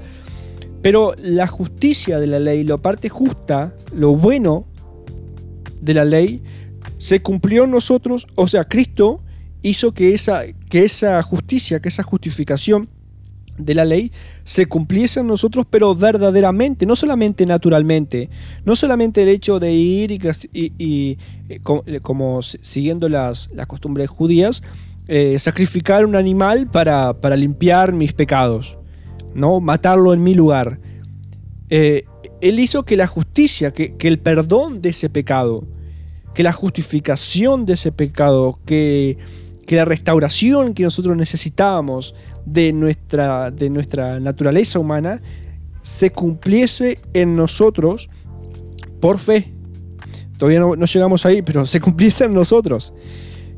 Pero 0.82 1.14
la 1.22 1.46
justicia 1.46 2.18
de 2.18 2.26
la 2.26 2.40
ley, 2.40 2.64
la 2.64 2.76
parte 2.76 3.08
justa, 3.08 3.72
lo 3.94 4.16
bueno 4.16 4.66
de 5.80 5.94
la 5.94 6.04
ley, 6.04 6.42
se 6.98 7.20
cumplió 7.20 7.64
en 7.64 7.70
nosotros. 7.70 8.26
O 8.34 8.48
sea, 8.48 8.64
Cristo 8.64 9.22
hizo 9.62 9.94
que 9.94 10.12
esa, 10.12 10.42
que 10.68 10.84
esa 10.84 11.22
justicia, 11.22 11.80
que 11.80 11.88
esa 11.88 12.02
justificación 12.02 12.88
de 13.64 13.74
la 13.74 13.84
ley 13.84 14.12
se 14.44 14.66
cumpliese 14.66 15.20
en 15.20 15.26
nosotros, 15.26 15.66
pero 15.68 15.94
verdaderamente, 15.94 16.86
no 16.86 16.96
solamente 16.96 17.46
naturalmente, 17.46 18.28
no 18.64 18.76
solamente 18.76 19.22
el 19.22 19.28
hecho 19.28 19.60
de 19.60 19.72
ir 19.72 20.10
y, 20.12 20.18
eh, 20.54 21.16
eh, 21.48 22.00
como, 22.00 22.42
siguiendo 22.42 23.08
las, 23.08 23.48
las 23.52 23.66
costumbres 23.66 24.08
judías, 24.10 24.62
eh, 25.08 25.38
sacrificar 25.38 26.06
un 26.06 26.16
animal 26.16 26.68
para, 26.68 27.20
para 27.20 27.36
limpiar 27.36 27.92
mis 27.92 28.12
pecados, 28.12 28.78
¿no? 29.34 29.60
matarlo 29.60 30.14
en 30.14 30.22
mi 30.22 30.34
lugar. 30.34 30.78
Él 31.68 32.58
hizo 32.58 32.84
que 32.84 32.96
la 32.96 33.06
justicia, 33.06 33.72
que, 33.72 33.96
que 33.96 34.08
el 34.08 34.18
perdón 34.18 34.82
de 34.82 34.90
ese 34.90 35.08
pecado, 35.08 35.64
que 36.34 36.42
la 36.42 36.52
justificación 36.52 37.64
de 37.64 37.74
ese 37.74 37.92
pecado, 37.92 38.58
que, 38.66 39.16
que 39.66 39.76
la 39.76 39.84
restauración 39.84 40.74
que 40.74 40.82
nosotros 40.82 41.16
necesitábamos 41.16 42.14
de 42.46 42.72
nuestra, 42.72 43.50
de 43.50 43.70
nuestra 43.70 44.20
naturaleza 44.20 44.78
humana 44.78 45.20
se 45.82 46.10
cumpliese 46.10 46.98
en 47.12 47.34
nosotros 47.34 48.08
por 49.00 49.18
fe. 49.18 49.52
Todavía 50.38 50.60
no, 50.60 50.74
llegamos 50.74 51.26
ahí, 51.26 51.42
pero 51.42 51.66
se 51.66 51.80
cumpliese 51.80 52.24
en 52.24 52.34
nosotros. 52.34 52.92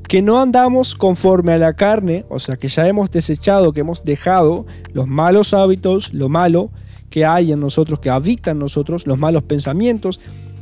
Que 0.09 0.20
no 0.20 0.41
andamos 0.41 0.95
conforme 0.95 1.53
a 1.53 1.59
la 1.59 1.74
carne, 1.74 2.24
o 2.28 2.39
sea, 2.39 2.57
que 2.57 2.68
ya 2.68 2.87
hemos 2.87 3.11
desechado, 3.11 3.72
que 3.72 3.80
hemos 3.80 4.05
dejado 4.05 4.66
los 4.93 5.07
malos 5.07 5.55
hábitos, 5.55 6.12
lo 6.12 6.28
malo 6.28 6.70
que 7.09 7.24
hay 7.24 7.53
en 7.53 7.61
nosotros, 7.61 8.01
que 8.01 8.11
habita 8.11 8.51
en 8.51 8.59
nosotros, 8.59 9.07
los 9.07 9.18
malos 9.18 9.45
pensamientos, 9.45 10.20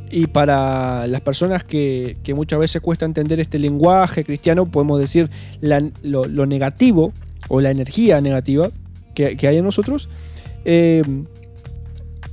y 0.09 0.27
para 0.27 1.07
las 1.07 1.21
personas 1.21 1.63
que, 1.63 2.17
que 2.23 2.35
muchas 2.35 2.59
veces 2.59 2.81
cuesta 2.81 3.05
entender 3.05 3.39
este 3.39 3.57
lenguaje 3.57 4.23
cristiano, 4.23 4.69
podemos 4.69 4.99
decir 4.99 5.29
lo 5.61 6.45
negativo 6.45 7.11
o 7.47 7.61
la 7.61 7.71
energía 7.71 8.21
negativa 8.21 8.69
que, 9.15 9.37
que 9.37 9.47
hay 9.47 9.57
en 9.57 9.65
nosotros, 9.65 10.09
eh, 10.65 11.01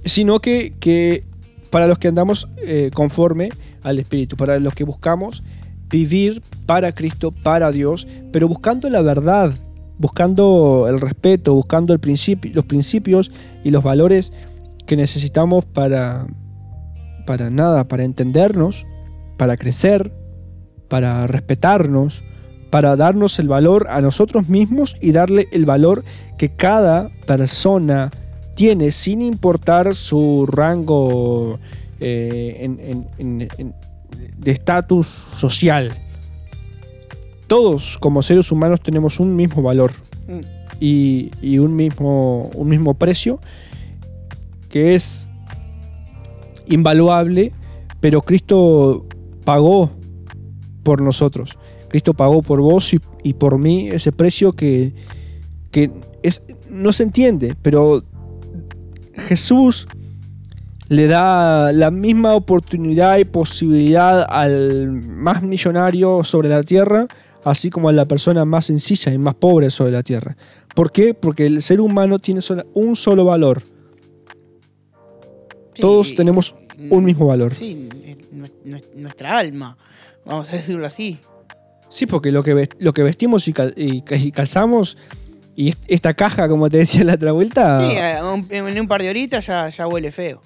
sino 0.04 0.40
que, 0.40 0.74
que 0.80 1.24
para 1.70 1.86
los 1.86 1.98
que 1.98 2.08
andamos 2.08 2.48
eh, 2.64 2.90
conforme 2.94 3.48
al 3.82 3.98
Espíritu, 3.98 4.36
para 4.36 4.58
los 4.58 4.74
que 4.74 4.84
buscamos 4.84 5.42
vivir 5.88 6.42
para 6.66 6.92
Cristo, 6.92 7.32
para 7.32 7.70
Dios, 7.70 8.06
pero 8.32 8.48
buscando 8.48 8.88
la 8.90 9.02
verdad, 9.02 9.54
buscando 9.98 10.86
el 10.88 11.00
respeto, 11.00 11.54
buscando 11.54 11.94
los 11.94 12.64
principios 12.64 13.32
y 13.64 13.70
los 13.70 13.82
valores 13.82 14.32
que 14.86 14.96
necesitamos 14.96 15.64
para, 15.64 16.26
para 17.26 17.50
nada, 17.50 17.88
para 17.88 18.04
entendernos, 18.04 18.86
para 19.36 19.56
crecer, 19.56 20.12
para 20.88 21.26
respetarnos, 21.26 22.22
para 22.70 22.96
darnos 22.96 23.38
el 23.38 23.48
valor 23.48 23.86
a 23.90 24.00
nosotros 24.00 24.48
mismos 24.48 24.96
y 25.00 25.12
darle 25.12 25.48
el 25.52 25.66
valor 25.66 26.04
que 26.38 26.50
cada 26.50 27.10
persona 27.26 28.10
tiene 28.54 28.92
sin 28.92 29.20
importar 29.22 29.94
su 29.94 30.46
rango 30.46 31.58
eh, 32.00 32.58
en- 32.60 32.80
en- 32.80 33.08
en- 33.18 33.48
en- 33.58 33.74
de 34.38 34.50
estatus 34.50 35.06
social. 35.06 35.92
Todos 37.46 37.98
como 37.98 38.22
seres 38.22 38.50
humanos 38.52 38.80
tenemos 38.80 39.20
un 39.20 39.34
mismo 39.36 39.62
valor 39.62 39.92
Mm. 40.28 40.40
y, 40.80 41.30
y 41.42 41.58
un, 41.58 41.74
mismo, 41.76 42.48
un 42.54 42.68
mismo 42.68 42.94
precio 42.94 43.40
que 44.68 44.94
es 44.94 45.28
invaluable, 46.68 47.52
pero 48.00 48.22
Cristo 48.22 49.06
pagó 49.44 49.90
por 50.84 51.00
nosotros. 51.02 51.56
Cristo 51.90 52.14
pagó 52.14 52.40
por 52.42 52.60
vos 52.60 52.94
y, 52.94 53.00
y 53.22 53.34
por 53.34 53.58
mí 53.58 53.88
ese 53.90 54.12
precio 54.12 54.52
que, 54.52 54.92
que 55.70 55.90
es, 56.22 56.42
no 56.70 56.92
se 56.92 57.02
entiende, 57.02 57.54
pero 57.60 58.02
Jesús 59.28 59.86
le 60.88 61.06
da 61.06 61.70
la 61.72 61.90
misma 61.90 62.34
oportunidad 62.34 63.18
y 63.18 63.24
posibilidad 63.24 64.24
al 64.28 64.90
más 65.02 65.42
millonario 65.42 66.24
sobre 66.24 66.48
la 66.48 66.62
tierra, 66.62 67.06
así 67.44 67.70
como 67.70 67.88
a 67.88 67.92
la 67.92 68.04
persona 68.06 68.44
más 68.44 68.66
sencilla 68.66 69.12
y 69.12 69.18
más 69.18 69.34
pobre 69.34 69.70
sobre 69.70 69.92
la 69.92 70.02
tierra. 70.02 70.36
¿Por 70.74 70.90
qué? 70.92 71.14
Porque 71.14 71.46
el 71.46 71.62
ser 71.62 71.80
humano 71.80 72.18
tiene 72.18 72.40
un 72.74 72.96
solo 72.96 73.24
valor. 73.24 73.62
Sí, 75.74 75.82
Todos 75.82 76.14
tenemos 76.14 76.54
un 76.90 77.04
mismo 77.04 77.26
valor. 77.26 77.54
Sí, 77.54 77.88
nu- 78.32 78.46
nu- 78.64 78.78
nuestra 78.96 79.38
alma, 79.38 79.76
vamos 80.24 80.52
a 80.52 80.56
decirlo 80.56 80.86
así. 80.86 81.18
Sí, 81.90 82.06
porque 82.06 82.30
lo 82.32 82.42
que, 82.42 82.68
lo 82.78 82.94
que 82.94 83.02
vestimos 83.02 83.46
y, 83.48 83.52
cal- 83.52 83.74
y 83.76 84.02
y 84.08 84.32
calzamos, 84.32 84.96
y 85.56 85.70
est- 85.70 85.82
esta 85.88 86.14
caja, 86.14 86.48
como 86.48 86.70
te 86.70 86.78
decía 86.78 87.04
la 87.04 87.14
otra 87.14 87.32
vuelta, 87.32 87.80
Sí, 87.80 87.96
un- 88.24 88.46
en 88.68 88.80
un 88.80 88.86
par 88.88 89.02
de 89.02 89.10
horitas 89.10 89.44
ya, 89.46 89.68
ya 89.68 89.86
huele 89.86 90.10
feo. 90.12 90.40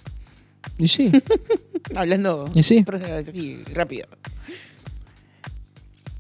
y 0.79 0.89
sí, 0.89 1.13
Hablando 1.95 2.51
Y 2.55 2.63
sí. 2.63 2.85
rápido. 3.75 4.07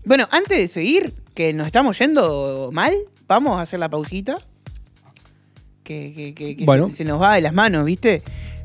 Bueno, 0.05 0.29
antes 0.31 0.59
de 0.59 0.69
seguir, 0.69 1.13
que 1.35 1.55
nos 1.55 1.67
estamos 1.67 1.99
yendo 1.99 2.71
mal, 2.73 2.95
vamos 3.27 3.59
a 3.59 3.63
hacer 3.63 3.81
la 3.81 3.89
pausita. 3.89 4.37
Que, 5.83 6.13
que- 6.15 6.35
que- 6.35 6.57
que 6.57 6.65
Bueno. 6.65 6.89
se, 6.91 6.97
se 6.97 7.05
nos 7.05 7.21
va 7.21 7.35
de 7.35 7.43
las 7.43 7.53
manos, 7.53 7.85
¿viste? 7.85 8.23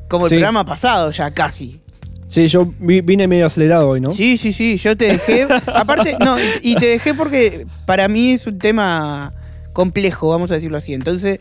Como 0.08 0.26
el 0.26 0.30
Sí. 0.30 0.36
programa 0.36 0.64
pasado 0.64 1.10
ya 1.10 1.32
casi. 1.32 1.80
Sí, 2.30 2.46
yo 2.48 2.72
vi- 2.78 3.02
vine 3.02 3.26
medio 3.28 3.44
acelerado 3.44 3.90
hoy, 3.90 4.00
¿no? 4.00 4.10
Sí, 4.12 4.38
sí, 4.38 4.54
sí, 4.54 4.78
yo 4.78 4.96
te 4.96 5.04
dejé. 5.06 5.46
aparte, 5.74 6.16
no, 6.18 6.38
y, 6.40 6.44
y 6.62 6.74
te 6.76 6.86
dejé 6.86 7.12
porque 7.12 7.66
para 7.84 8.08
mí 8.08 8.32
es 8.32 8.46
un 8.46 8.58
tema 8.58 9.34
complejo, 9.74 10.30
vamos 10.30 10.50
a 10.50 10.54
decirlo 10.54 10.78
así. 10.78 10.94
Entonces, 10.94 11.40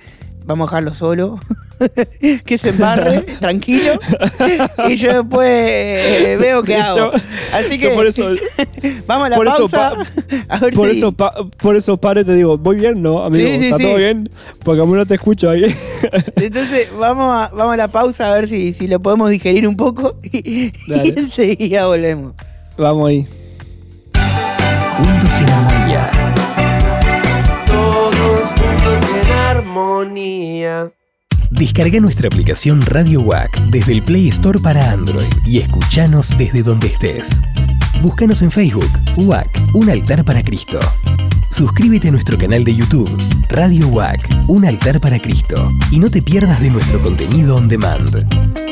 vamos 0.50 0.68
a 0.68 0.76
dejarlo 0.78 0.96
solo. 0.96 1.40
que 2.46 2.58
se 2.58 2.70
embarre, 2.72 3.22
tranquilo. 3.40 3.94
Y 4.90 4.96
yo 4.98 5.24
después 5.24 5.48
eh, 5.50 6.36
veo 6.38 6.62
qué 6.64 6.74
Sí, 6.76 6.82
hago. 6.82 7.12
Así 7.54 7.80
que 7.80 7.90
por 7.92 8.06
eso, 8.06 8.28
vamos 9.08 9.28
a 9.28 9.30
la 9.30 9.36
por 9.38 9.48
eso 9.48 9.70
pausa. 9.70 9.94
a 10.50 10.60
ver 10.60 10.74
por 10.74 10.90
si- 10.90 10.98
eso, 10.98 11.14
pa- 11.14 11.34
por 11.58 11.78
eso 11.78 11.98
y 12.22 12.26
te 12.26 12.34
digo, 12.36 12.58
voy 12.58 12.76
bien, 12.78 13.02
¿no, 13.02 13.24
amigo? 13.24 13.48
Sí, 13.48 13.60
sí, 13.60 13.64
¿Está 13.66 13.78
sí. 13.78 13.84
todo 13.84 13.96
bien? 13.96 14.28
Porque 14.66 14.82
a 14.82 14.86
mí 14.86 14.92
no 14.92 15.06
te 15.06 15.16
escucho 15.16 15.50
ahí. 15.52 15.74
Entonces, 16.36 16.90
vamos 17.00 17.32
a, 17.34 17.50
vamos 17.56 17.74
a 17.76 17.78
la 17.78 17.88
pausa 17.88 18.30
a 18.30 18.36
ver 18.36 18.50
si, 18.50 18.74
si 18.74 18.88
lo 18.90 19.00
podemos 19.00 19.30
digerir 19.30 19.66
un 19.68 19.78
poco. 19.78 20.18
Y, 20.24 20.74
y 20.76 21.14
enseguida 21.16 21.86
volvemos. 21.88 22.34
Vamos 22.78 23.08
ahí. 23.08 23.28
Juntos 24.98 25.38
y 25.38 25.44
en 25.44 25.50
armonía. 25.50 26.12
Todos 26.12 26.29
Descarga 31.52 32.00
nuestra 32.00 32.28
aplicación 32.28 32.82
Radio 32.82 33.22
WAC 33.22 33.58
desde 33.70 33.94
el 33.94 34.04
Play 34.04 34.30
Store 34.30 34.60
para 34.60 34.92
Android 34.92 35.26
y 35.46 35.60
escuchanos 35.60 36.38
desde 36.38 36.64
donde 36.64 36.88
estés. 36.88 37.42
Búscanos 38.02 38.42
en 38.42 38.52
Facebook, 38.52 38.90
WAC, 39.18 39.48
un 39.74 39.90
altar 39.90 40.24
para 40.24 40.44
Cristo. 40.44 40.80
Suscríbete 41.52 42.10
a 42.10 42.12
nuestro 42.12 42.38
canal 42.38 42.64
de 42.64 42.76
YouTube, 42.76 43.10
Radio 43.50 43.88
WAC, 43.88 44.30
un 44.48 44.66
altar 44.66 45.02
para 45.02 45.20
Cristo, 45.20 45.70
y 45.92 46.00
no 46.00 46.10
te 46.10 46.22
pierdas 46.22 46.62
de 46.62 46.70
nuestro 46.70 47.02
contenido 47.02 47.56
on 47.56 47.68
demand. 47.68 48.69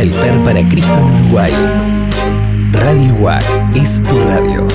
Altar 0.00 0.44
para 0.44 0.66
Cristo 0.66 0.98
en 0.98 1.24
Uruguay. 1.24 1.52
Radio 2.72 3.14
WAC 3.16 3.44
es 3.76 4.02
tu 4.02 4.18
radio. 4.18 4.66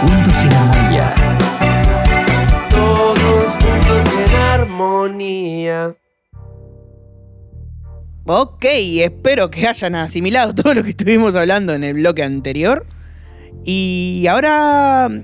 Juntos 0.00 0.40
en 0.42 0.52
armonía. 0.52 1.14
Todos 2.68 3.46
juntos 3.54 4.04
en 4.28 4.34
armonía. 4.36 5.96
Ok, 8.26 8.64
espero 8.64 9.50
que 9.50 9.66
hayan 9.66 9.94
asimilado 9.94 10.54
todo 10.62 10.74
lo 10.74 10.82
que 10.82 10.90
estuvimos 10.90 11.34
hablando 11.36 11.72
en 11.72 11.84
el 11.84 11.94
bloque 11.94 12.22
anterior. 12.22 12.86
Y 13.64 14.26
ahora 14.28 15.08
mm, 15.08 15.22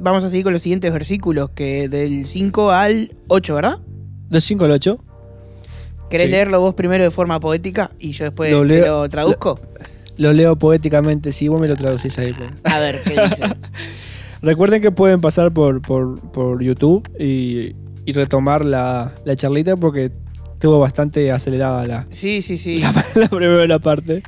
vamos 0.00 0.24
a 0.24 0.30
seguir 0.30 0.42
con 0.42 0.52
los 0.52 0.62
siguientes 0.62 0.92
versículos, 0.92 1.50
que 1.50 1.88
del 1.88 2.26
5 2.26 2.72
al 2.72 3.16
8, 3.28 3.54
¿verdad? 3.54 3.78
Del 4.34 4.42
5 4.42 4.64
al 4.64 4.72
8. 4.72 4.98
¿Querés 6.10 6.26
Sí. 6.26 6.32
leerlo 6.32 6.60
vos 6.60 6.74
primero 6.74 7.04
de 7.04 7.10
forma 7.12 7.38
poética 7.38 7.92
y 8.00 8.10
yo 8.12 8.24
después 8.24 8.50
Lo 8.52 8.66
te 8.66 8.80
lo 8.80 9.08
traduzco? 9.08 9.58
Lo 10.16 10.32
leo 10.32 10.56
poéticamente, 10.56 11.30
si 11.30 11.46
vos 11.48 11.60
me 11.60 11.68
lo 11.68 11.76
traducís 11.76 12.18
ahí. 12.18 12.32
pues. 12.32 12.50
A 12.64 12.80
ver, 12.80 13.00
¿qué 13.04 13.10
dice? 13.12 13.42
Recuerden 14.42 14.82
que 14.82 14.90
pueden 14.90 15.20
pasar 15.20 15.52
por, 15.52 15.80
por, 15.82 16.20
por 16.32 16.62
YouTube 16.62 17.08
y, 17.18 17.74
y 18.04 18.12
retomar 18.12 18.64
la, 18.64 19.12
la 19.24 19.36
charlita 19.36 19.76
porque 19.76 20.10
estuvo 20.54 20.80
bastante 20.80 21.30
acelerada 21.30 21.84
la, 21.86 22.06
Sí, 22.10 22.42
sí, 22.42 22.58
sí. 22.58 22.80
la, 22.80 22.92
la 23.14 23.28
primera 23.28 23.78
parte. 23.78 24.22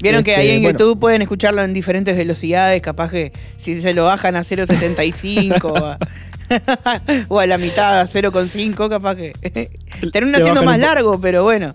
Vieron 0.00 0.24
que 0.24 0.32
Este, 0.32 0.42
ahí 0.42 0.50
en 0.56 0.62
bueno. 0.62 0.78
YouTube 0.78 0.98
pueden 0.98 1.22
escucharlo 1.22 1.62
en 1.62 1.72
diferentes 1.72 2.16
velocidades, 2.16 2.80
capaz 2.82 3.12
que 3.12 3.32
si 3.56 3.80
se 3.80 3.94
lo 3.94 4.04
bajan 4.04 4.34
a 4.34 4.42
0.75, 4.42 5.76
a- 5.80 5.98
o 7.28 7.38
a 7.40 7.46
la 7.46 7.58
mitad, 7.58 8.08
0,5 8.08 8.88
capaz 8.88 9.14
que. 9.16 9.32
Termina 10.12 10.38
siendo 10.38 10.62
más 10.62 10.78
largo, 10.78 11.20
pero 11.20 11.42
bueno. 11.44 11.72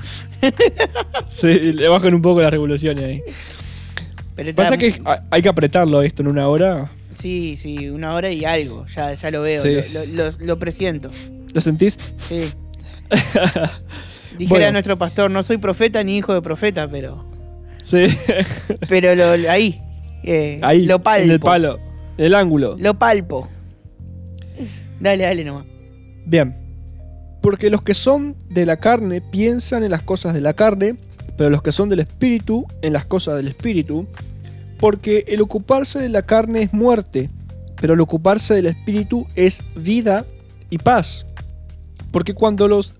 Sí, 1.29 1.47
le 1.73 1.87
bajan 1.87 2.13
un 2.13 2.21
poco 2.21 2.41
las 2.41 2.51
revoluciones 2.51 3.03
ahí. 3.03 3.21
Pero 4.35 4.49
está- 4.51 4.63
Pasa 4.63 4.77
que 4.77 5.01
hay- 5.31 5.41
que 5.41 5.49
apretarlo 5.49 6.01
esto 6.01 6.21
en 6.21 6.27
una 6.27 6.47
hora. 6.47 6.89
Sí, 7.15 7.55
sí, 7.57 7.89
una 7.89 8.13
hora 8.13 8.29
y 8.31 8.45
algo. 8.45 8.85
Ya, 8.95 9.13
ya 9.15 9.31
lo 9.31 9.41
veo, 9.41 9.63
Sí. 9.63 9.73
lo, 9.93 10.05
lo- 10.05 10.29
lo- 10.29 10.37
lo 10.39 10.59
presiento. 10.59 11.09
¿Lo 11.53 11.61
sentís? 11.61 11.97
Sí. 12.17 12.43
Dijera 14.37 14.59
Bueno. 14.59 14.71
nuestro 14.73 14.97
pastor, 14.97 15.31
no 15.31 15.41
soy 15.41 15.57
profeta 15.57 16.03
ni 16.03 16.17
hijo 16.17 16.33
de 16.33 16.41
profeta, 16.41 16.87
pero. 16.89 17.25
Sí. 17.83 18.05
Pero 18.87 19.15
lo, 19.15 19.35
lo- 19.37 19.49
ahí. 19.49 19.81
eh, 20.23 20.59
ahí. 20.61 20.85
Lo 20.85 21.01
palpo. 21.01 21.23
En 21.25 21.31
el 21.31 21.39
palo. 21.39 21.79
En 22.17 22.25
el 22.25 22.35
ángulo. 22.35 22.75
Lo 22.77 22.93
palpo. 22.99 23.49
Dale, 24.99 25.23
dale 25.23 25.43
nomás. 25.43 25.65
Bien. 26.25 26.55
Porque 27.41 27.69
los 27.69 27.81
que 27.81 27.93
son 27.93 28.35
de 28.49 28.65
la 28.65 28.77
carne 28.77 29.21
piensan 29.21 29.83
en 29.83 29.91
las 29.91 30.03
cosas 30.03 30.33
de 30.33 30.41
la 30.41 30.53
carne, 30.53 30.97
pero 31.37 31.49
los 31.49 31.61
que 31.61 31.71
son 31.71 31.87
del 31.89 31.99
espíritu 31.99 32.65
en 32.81 32.93
las 32.93 33.05
cosas 33.05 33.35
del 33.35 33.47
espíritu. 33.47 34.07
Porque 34.79 35.25
el 35.27 35.41
ocuparse 35.41 35.99
de 35.99 36.09
la 36.09 36.23
carne 36.23 36.63
es 36.63 36.73
muerte, 36.73 37.29
pero 37.79 37.93
el 37.93 38.01
ocuparse 38.01 38.53
del 38.53 38.67
espíritu 38.67 39.25
es 39.35 39.61
vida 39.75 40.25
y 40.69 40.77
paz. 40.79 41.25
Porque 42.11 42.33
cuando 42.33 42.67
los 42.67 42.97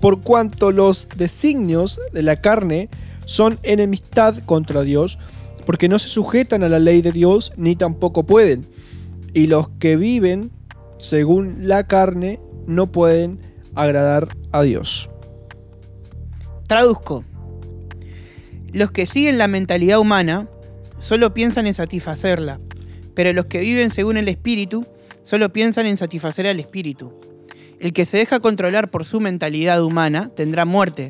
por 0.00 0.22
cuanto 0.22 0.72
los 0.72 1.08
designios 1.16 2.00
de 2.12 2.22
la 2.22 2.36
carne 2.36 2.88
son 3.26 3.58
enemistad 3.62 4.38
contra 4.44 4.82
Dios, 4.82 5.18
porque 5.66 5.88
no 5.88 5.98
se 5.98 6.08
sujetan 6.08 6.62
a 6.62 6.68
la 6.68 6.78
ley 6.78 7.02
de 7.02 7.12
Dios 7.12 7.52
ni 7.56 7.76
tampoco 7.76 8.24
pueden. 8.24 8.62
Y 9.34 9.46
los 9.46 9.68
que 9.78 9.96
viven 9.96 10.50
según 11.00 11.68
la 11.68 11.86
carne 11.86 12.38
no 12.66 12.86
pueden 12.92 13.40
agradar 13.74 14.28
a 14.52 14.62
Dios. 14.62 15.10
Traduzco. 16.66 17.24
Los 18.72 18.92
que 18.92 19.06
siguen 19.06 19.38
la 19.38 19.48
mentalidad 19.48 19.98
humana 19.98 20.48
solo 21.00 21.34
piensan 21.34 21.66
en 21.66 21.74
satisfacerla, 21.74 22.60
pero 23.14 23.32
los 23.32 23.46
que 23.46 23.60
viven 23.60 23.90
según 23.90 24.16
el 24.16 24.28
espíritu 24.28 24.86
solo 25.22 25.52
piensan 25.52 25.86
en 25.86 25.96
satisfacer 25.96 26.46
al 26.46 26.60
espíritu. 26.60 27.12
El 27.80 27.92
que 27.92 28.04
se 28.04 28.18
deja 28.18 28.40
controlar 28.40 28.90
por 28.90 29.04
su 29.04 29.20
mentalidad 29.20 29.82
humana 29.82 30.30
tendrá 30.36 30.64
muerte, 30.64 31.08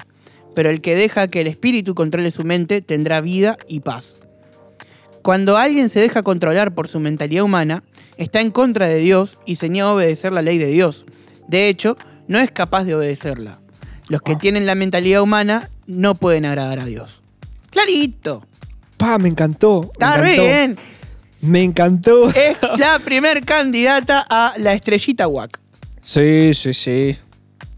pero 0.55 0.71
el 0.71 0.81
que 0.81 0.95
deja 0.95 1.29
que 1.29 1.41
el 1.41 1.47
espíritu 1.49 1.95
controle 1.95 2.31
su 2.31 2.45
mente 2.45 2.81
tendrá 2.81 3.21
vida 3.21 3.57
y 3.69 3.81
paz. 3.81 4.17
Cuando 5.23 5.59
alguien 5.59 5.91
se 5.91 6.01
deja 6.01 6.23
controlar 6.23 6.75
por 6.75 6.89
su 6.89 7.01
mentalidad 7.01 7.45
humana, 7.45 7.85
está 8.21 8.41
en 8.41 8.51
contra 8.53 8.87
de 8.87 8.97
Dios 8.99 9.39
y 9.47 9.57
se 9.57 9.69
niega 9.69 9.89
a 9.89 9.95
obedecer 9.95 10.33
la 10.33 10.43
ley 10.43 10.59
de 10.59 10.67
Dios. 10.67 11.05
De 11.49 11.69
hecho, 11.69 11.97
no 12.29 12.39
es 12.39 12.53
capaz 12.53 12.85
de 12.85 12.95
obedecerla. 12.95 13.59
Los 14.09 14.23
que 14.23 14.37
tienen 14.37 14.67
la 14.67 14.75
mentalidad 14.75 15.23
humana 15.23 15.69
no 15.87 16.15
pueden 16.15 16.45
agradar 16.45 16.79
a 16.81 16.85
Dios. 16.85 17.23
Clarito. 17.71 18.45
¡Pa! 18.97 19.19
Me 19.19 19.29
encantó. 19.29 19.83
Está 19.93 20.15
encantó. 20.17 20.43
bien. 20.43 20.77
Me 21.41 21.63
encantó. 21.63 22.29
Es 22.31 22.57
la 22.79 22.99
primer 22.99 23.45
candidata 23.45 24.25
a 24.29 24.55
la 24.59 24.75
estrellita 24.75 25.27
WAC. 25.27 25.59
Sí, 26.03 26.53
sí, 26.55 26.75
sí. 26.75 27.17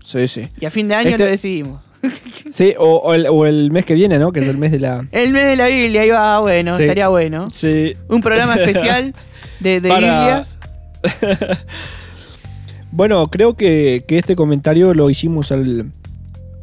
Sí, 0.04 0.26
sí. 0.28 0.48
Y 0.60 0.66
a 0.66 0.70
fin 0.70 0.88
de 0.88 0.94
año 0.96 1.10
Este- 1.10 1.18
lo 1.24 1.30
decidimos. 1.30 1.80
Sí, 2.52 2.74
o, 2.78 2.96
o 2.96 3.14
el, 3.14 3.26
o 3.28 3.46
el 3.46 3.70
mes 3.70 3.86
que 3.86 3.94
viene, 3.94 4.18
¿no? 4.18 4.30
Que 4.32 4.40
es 4.40 4.48
el 4.48 4.58
mes 4.58 4.72
de 4.72 4.80
la. 4.80 5.06
El 5.12 5.30
mes 5.30 5.44
de 5.44 5.56
la 5.56 5.68
Biblia, 5.68 6.02
ahí 6.02 6.10
va, 6.10 6.38
bueno, 6.40 6.76
Sí. 6.76 6.82
estaría 6.82 7.08
bueno. 7.08 7.48
Sí. 7.50 7.94
Un 8.08 8.20
programa 8.20 8.56
especial 8.56 9.14
de, 9.62 9.80
de 9.80 9.88
Para-. 9.88 10.44
Bueno, 12.90 13.26
creo 13.28 13.54
que, 13.56 14.04
que 14.06 14.18
este 14.18 14.36
comentario 14.36 14.92
lo 14.92 15.08
hicimos 15.08 15.50
al, 15.50 15.92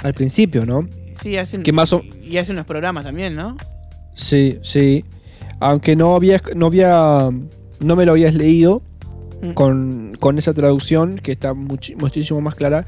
al 0.03 0.13
principio, 0.13 0.65
¿no? 0.65 0.87
Sí, 1.21 1.37
hacen, 1.37 1.63
Que 1.63 1.71
más 1.71 1.91
o- 1.91 2.03
y 2.23 2.37
hace 2.37 2.51
unos 2.51 2.65
programas 2.65 3.03
también, 3.05 3.35
¿no? 3.35 3.57
Sí, 4.13 4.59
sí. 4.61 5.05
Aunque 5.59 5.95
no 5.95 6.15
había, 6.15 6.41
no 6.55 6.67
había, 6.67 7.29
no 7.79 7.95
me 7.95 8.05
lo 8.05 8.11
habías 8.13 8.33
leído 8.35 8.81
Mm. 9.41 9.51
con, 9.53 10.11
con 10.19 10.37
esa 10.37 10.51
traducción 10.53 11.15
que 11.17 11.31
está 11.31 11.53
muchísimo 11.53 12.41
más 12.41 12.55
clara. 12.55 12.85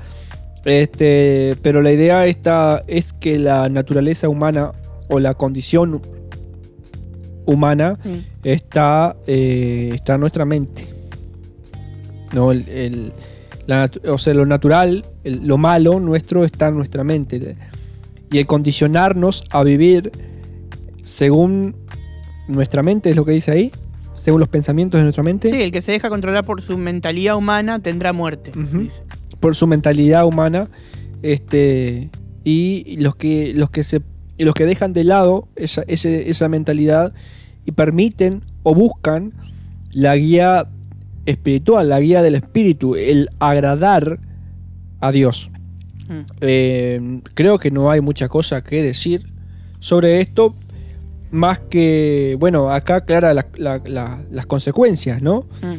Este, 0.66 1.56
pero 1.64 1.82
la 1.82 1.94
idea 1.94 2.28
esta 2.28 2.84
es 2.88 3.14
que 3.14 3.40
la 3.40 3.70
naturaleza 3.70 4.28
humana 4.28 4.74
o 5.08 5.20
la 5.22 5.34
condición 5.34 6.02
humana 7.46 7.98
Mm. 8.04 8.18
está, 8.48 9.16
eh, 9.28 9.92
está 9.94 10.16
en 10.16 10.22
nuestra 10.22 10.46
mente. 10.46 10.94
No, 12.34 12.52
el, 12.52 12.68
el- 12.70 13.14
la 13.68 13.88
natu- 13.88 14.08
o 14.10 14.18
sea, 14.18 14.34
lo 14.34 14.46
natural, 14.46 15.04
el- 15.24 15.46
lo 15.48 15.58
malo 15.58 16.00
nuestro 16.00 16.44
está 16.46 16.68
en 16.70 16.76
nuestra 16.76 17.04
mente. 17.04 17.56
Y 18.32 18.38
el 18.38 18.46
condicionarnos 18.48 19.44
a 19.52 19.64
vivir 19.64 20.12
según 21.04 21.76
nuestra 22.48 22.84
mente, 22.84 23.10
es 23.10 23.16
lo 23.16 23.26
que 23.26 23.32
dice 23.34 23.52
ahí, 23.52 23.72
según 24.16 24.40
los 24.40 24.50
pensamientos 24.50 25.00
de 25.00 25.04
nuestra 25.04 25.24
mente, 25.24 25.50
Sí, 25.50 25.62
el 25.62 25.72
que 25.72 25.82
se 25.82 25.92
deja 25.92 26.10
controlar 26.10 26.46
por 26.46 26.62
su 26.62 26.78
mentalidad 26.78 27.36
humana 27.36 27.80
tendrá 27.80 28.14
muerte. 28.14 28.52
Dice. 28.56 29.02
por 29.40 29.56
su 29.56 29.66
mentalidad 29.66 30.26
humana, 30.28 30.68
este, 31.24 32.12
y 32.44 32.98
los 32.98 33.16
que, 33.16 33.54
los 33.56 33.72
que 33.72 33.84
se 33.84 34.02
y 34.42 34.44
los 34.44 34.56
que 34.56 34.66
dejan 34.66 34.92
de 34.92 35.04
lado 35.04 35.48
esa, 35.56 35.84
ese- 35.88 36.30
esa 36.32 36.50
mentalidad 36.50 37.14
y 37.64 37.74
permiten 37.74 38.42
o 38.64 38.74
buscan 38.74 39.34
la 39.92 40.16
guía 40.16 40.68
espiritual, 41.28 41.90
la 41.90 42.00
guía 42.00 42.24
del 42.24 42.34
espíritu, 42.34 42.96
el 42.96 43.30
agradar 43.38 44.20
a 45.00 45.12
Dios. 45.12 45.52
Mm. 46.10 46.20
Eh, 46.42 47.20
creo 47.36 47.60
que 47.60 47.70
no 47.70 47.92
hay 47.92 48.02
mucha 48.02 48.30
cosa 48.30 48.64
que 48.64 48.82
decir 48.82 49.28
sobre 49.80 50.22
esto, 50.22 50.56
más 51.30 51.60
que, 51.60 52.36
bueno, 52.40 52.72
acá 52.72 52.96
aclara 52.96 53.34
la- 53.36 53.46
la- 53.58 53.82
la- 53.86 54.22
las 54.32 54.46
consecuencias, 54.48 55.22
¿no? 55.22 55.46
Mm. 55.62 55.76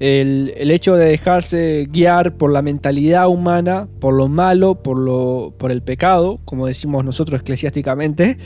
El, 0.00 0.54
el 0.56 0.70
hecho 0.70 0.94
de 0.94 1.06
dejarse 1.06 1.88
guiar 1.90 2.36
por 2.36 2.52
la 2.52 2.62
mentalidad 2.62 3.28
humana, 3.28 3.88
por 3.98 4.14
lo 4.14 4.28
malo, 4.28 4.76
por, 4.76 4.96
lo, 4.96 5.52
por 5.58 5.72
el 5.72 5.82
pecado, 5.82 6.38
como 6.44 6.66
decimos 6.66 7.04
nosotros 7.04 7.40
eclesiásticamente, 7.40 8.38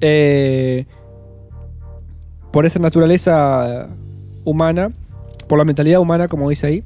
eh, 0.00 0.86
por 2.52 2.66
esa 2.66 2.78
naturaleza 2.78 3.88
humana, 4.44 4.92
por 5.48 5.58
la 5.58 5.64
mentalidad 5.64 6.00
humana, 6.00 6.28
como 6.28 6.48
dice 6.48 6.66
ahí, 6.66 6.84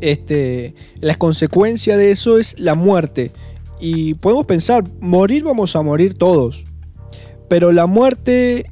este, 0.00 0.74
la 1.00 1.14
consecuencia 1.14 1.96
de 1.96 2.10
eso 2.10 2.38
es 2.38 2.58
la 2.58 2.74
muerte. 2.74 3.30
Y 3.80 4.14
podemos 4.14 4.46
pensar, 4.46 4.84
morir 5.00 5.44
vamos 5.44 5.76
a 5.76 5.82
morir 5.82 6.14
todos. 6.14 6.64
Pero 7.48 7.72
la 7.72 7.86
muerte 7.86 8.66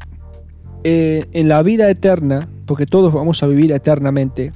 eh, 0.82 1.26
en 1.32 1.48
la 1.48 1.62
vida 1.62 1.90
eterna, 1.90 2.48
porque 2.66 2.86
todos 2.86 3.12
vamos 3.12 3.42
a 3.42 3.46
vivir 3.46 3.72
eternamente, 3.72 4.52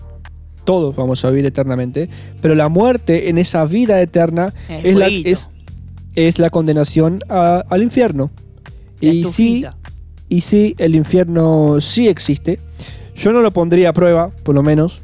todos 0.65 0.95
vamos 0.97 1.25
a 1.25 1.31
vivir 1.31 1.47
eternamente, 1.47 2.09
pero 2.43 2.55
la 2.55 2.69
muerte 2.69 3.29
en 3.31 3.39
esa 3.39 3.65
vida 3.65 4.01
eterna 4.03 4.53
El 4.69 4.87
es 4.87 4.95
la, 4.97 5.05
fueguito. 5.07 5.29
es, 5.31 5.51
es 6.15 6.39
la 6.39 6.51
condenación 6.51 7.21
a- 7.29 7.65
al 7.69 7.83
infierno. 7.83 8.31
La 9.01 9.13
Y 9.13 9.25
sí, 9.25 9.65
y 10.29 10.41
sí, 10.43 10.75
el 10.79 10.95
infierno 10.95 11.81
sí 11.81 12.09
existe. 12.09 12.59
Yo 13.17 13.33
no 13.33 13.41
lo 13.41 13.51
pondría 13.51 13.91
a 13.91 13.93
prueba, 13.93 14.31
por 14.45 14.55
lo 14.55 14.63
menos. 14.63 15.01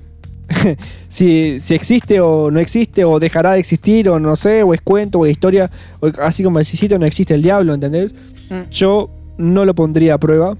si, 1.08 1.58
si 1.60 1.74
existe 1.74 2.20
o 2.20 2.50
no 2.50 2.60
existe, 2.60 3.04
o 3.04 3.18
dejará 3.18 3.52
de 3.52 3.60
existir, 3.60 4.08
o 4.10 4.18
no 4.20 4.36
sé, 4.36 4.62
o 4.62 4.74
es 4.74 4.82
cuento, 4.82 5.20
o 5.20 5.26
es 5.26 5.32
historia, 5.32 5.70
o 6.00 6.08
así 6.22 6.42
como 6.42 6.60
existe 6.60 6.94
o 6.94 6.98
no 6.98 7.06
existe 7.06 7.34
el 7.34 7.42
diablo, 7.42 7.72
¿entendés? 7.74 8.14
Mm. 8.50 8.68
Yo 8.70 9.10
no 9.38 9.64
lo 9.64 9.74
pondría 9.74 10.14
a 10.14 10.18
prueba. 10.18 10.56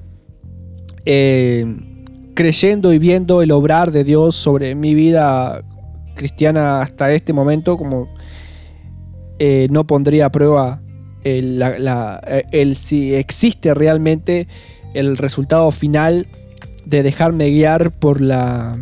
eh, 1.05 1.67
creyendo 2.35 2.93
y 2.93 2.99
viendo 2.99 3.43
el 3.43 3.51
obrar 3.53 3.91
de 3.93 4.05
Dios 4.05 4.35
sobre 4.35 4.75
mi 4.75 4.95
vida 4.95 5.63
cristiana 6.15 6.81
hasta 6.81 7.13
este 7.13 7.33
momento, 7.33 7.77
como 7.77 8.09
eh, 9.39 9.67
no 9.71 9.87
pondría 9.87 10.27
a 10.27 10.31
prueba 10.33 10.81
el, 11.25 11.59
la- 11.59 12.21
eh, 12.27 12.45
el 12.53 12.77
si 12.77 13.15
existe 13.15 13.75
realmente 13.75 14.47
el 14.95 15.17
resultado 15.17 15.71
final 15.71 16.27
de 16.85 17.03
dejarme 17.03 17.51
guiar 17.51 17.91
por 17.91 18.21
la, 18.21 18.77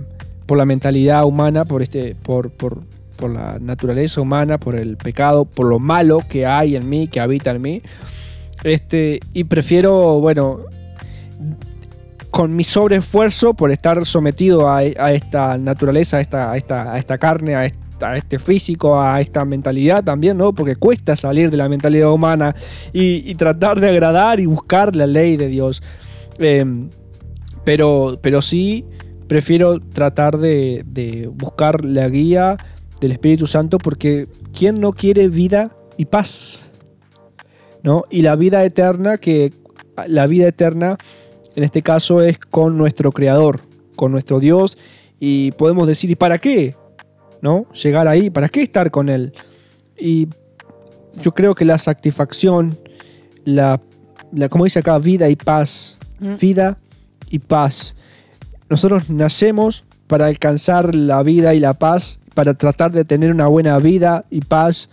por 0.47 0.59
la 0.59 0.65
mentalidad 0.67 1.25
humana, 1.25 1.65
por, 1.65 1.83
este, 1.83 2.15
por, 2.17 2.51
por, 2.51 2.83
por 3.17 3.31
la 3.31 3.59
naturaleza 3.61 4.21
humana, 4.21 4.59
por 4.59 4.75
el 4.75 4.97
pecado, 4.97 5.45
por 5.45 5.67
lo 5.67 5.79
malo 5.79 6.19
que 6.29 6.45
hay 6.45 6.77
en 6.77 6.89
mí, 6.89 7.09
que 7.09 7.21
habita 7.21 7.53
en 7.53 7.63
mí. 7.63 7.83
Este, 8.65 9.21
y 9.33 9.45
prefiero, 9.45 10.21
bueno, 10.21 10.61
con 12.33 12.57
mi 12.57 12.65
sobreesfuerzo 12.65 13.53
por 13.53 13.71
estar 13.71 14.07
sometido 14.07 14.71
a, 14.71 14.83
esta 14.83 15.59
naturaleza, 15.59 16.17
a 16.17 16.21
esta, 16.23 16.57
esta, 16.57 16.97
esta 16.97 17.19
carne, 17.19 17.55
a, 17.55 17.67
este 18.17 18.39
físico, 18.39 18.99
a 18.99 19.21
esta 19.21 19.45
mentalidad 19.45 20.03
también, 20.03 20.39
¿no? 20.39 20.55
Porque 20.55 20.75
cuesta 20.77 21.15
salir 21.15 21.51
de 21.51 21.59
la 21.59 21.69
mentalidad 21.69 22.11
humana 22.11 22.57
y, 22.91 23.31
y 23.31 23.35
tratar 23.35 23.79
de 23.79 23.91
agradar 23.91 24.41
y 24.41 24.47
buscar 24.47 24.97
la 24.97 25.07
ley 25.07 25.37
de 25.37 25.49
Dios. 25.49 25.83
Em, 26.39 26.89
pero, 27.65 28.19
pero 28.23 28.41
sí 28.41 28.87
prefiero 29.29 29.79
tratar 29.79 30.39
de, 30.39 30.85
de 30.87 31.27
buscar 31.27 31.85
la 31.85 32.09
guía 32.09 32.57
del 32.99 33.13
Espíritu 33.13 33.47
Santo 33.47 33.77
porque 33.77 34.27
¿quién 34.57 34.81
no 34.81 34.95
quiere 34.95 35.29
vida 35.29 35.77
y 35.99 36.07
paz? 36.07 36.67
¿No? 37.83 38.05
Y 38.09 38.23
la 38.23 38.37
vida 38.37 38.65
eterna, 38.65 39.19
que 39.19 39.53
la 40.07 40.27
vida 40.27 40.49
eterna 40.49 40.97
en 41.57 41.65
este 41.65 41.83
caso 41.83 42.21
es 42.21 42.39
con 42.39 42.77
nuestro 42.77 43.13
Creador, 43.13 43.61
con 43.97 44.13
nuestro 44.13 44.41
Dios, 44.41 44.79
y 45.21 45.53
podemos 45.53 45.87
decir, 45.87 46.11
¿y 46.11 46.15
para 46.17 46.39
qué? 46.39 46.75
¿No? 47.41 47.67
Llegar 47.73 48.09
ahí, 48.09 48.31
¿para 48.31 48.49
qué 48.49 48.63
estar 48.63 48.91
con 48.91 49.09
Él? 49.09 49.33
Y 49.99 50.29
yo 51.21 51.33
creo 51.33 51.55
que 51.55 51.65
la 51.65 51.79
satisfacción, 51.79 52.79
la, 53.45 53.81
la 54.33 54.49
como 54.49 54.65
dice 54.65 54.79
acá, 54.79 54.99
vida 54.99 55.29
y 55.29 55.37
paz, 55.37 55.97
Mm. 56.23 56.37
vida 56.41 56.79
y 57.31 57.41
paz. 57.41 57.95
Nosotros 58.71 59.11
nacemos 59.11 59.85
para 60.07 60.27
alcanzar 60.27 60.95
la 60.95 61.23
vida 61.23 61.55
y 61.55 61.61
la 61.61 61.75
paz, 61.75 62.21
para 62.35 62.55
tratar 62.55 62.93
de 62.93 63.05
tener 63.05 63.33
una 63.33 63.49
buena 63.49 63.79
vida 63.79 64.25
y 64.31 64.41
paz. 64.41 64.89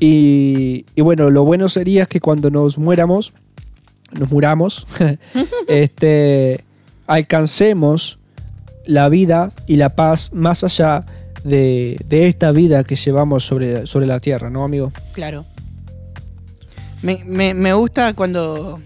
Y, 0.00 0.84
y 0.94 1.00
bueno, 1.00 1.30
lo 1.30 1.44
bueno 1.44 1.68
sería 1.68 2.06
que 2.06 2.20
cuando 2.20 2.50
nos 2.50 2.76
muéramos, 2.76 3.34
nos 4.12 4.30
muramos, 4.30 4.86
este, 5.68 6.64
alcancemos 7.06 8.18
la 8.86 9.08
vida 9.08 9.50
y 9.66 9.76
la 9.76 9.90
paz 9.90 10.30
más 10.32 10.64
allá 10.64 11.04
de, 11.44 11.96
de 12.06 12.26
esta 12.26 12.52
vida 12.52 12.84
que 12.84 12.96
llevamos 12.96 13.44
sobre, 13.44 13.86
sobre 13.86 14.06
la 14.06 14.20
tierra, 14.20 14.50
¿no, 14.50 14.64
amigo? 14.64 14.92
Claro. 15.12 15.44
Me, 17.02 17.22
me- 17.24 17.54
me 17.54 17.72
gusta 17.74 18.12
cuando. 18.14 18.80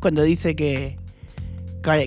Cuando 0.00 0.22
dice 0.22 0.54
que. 0.54 0.96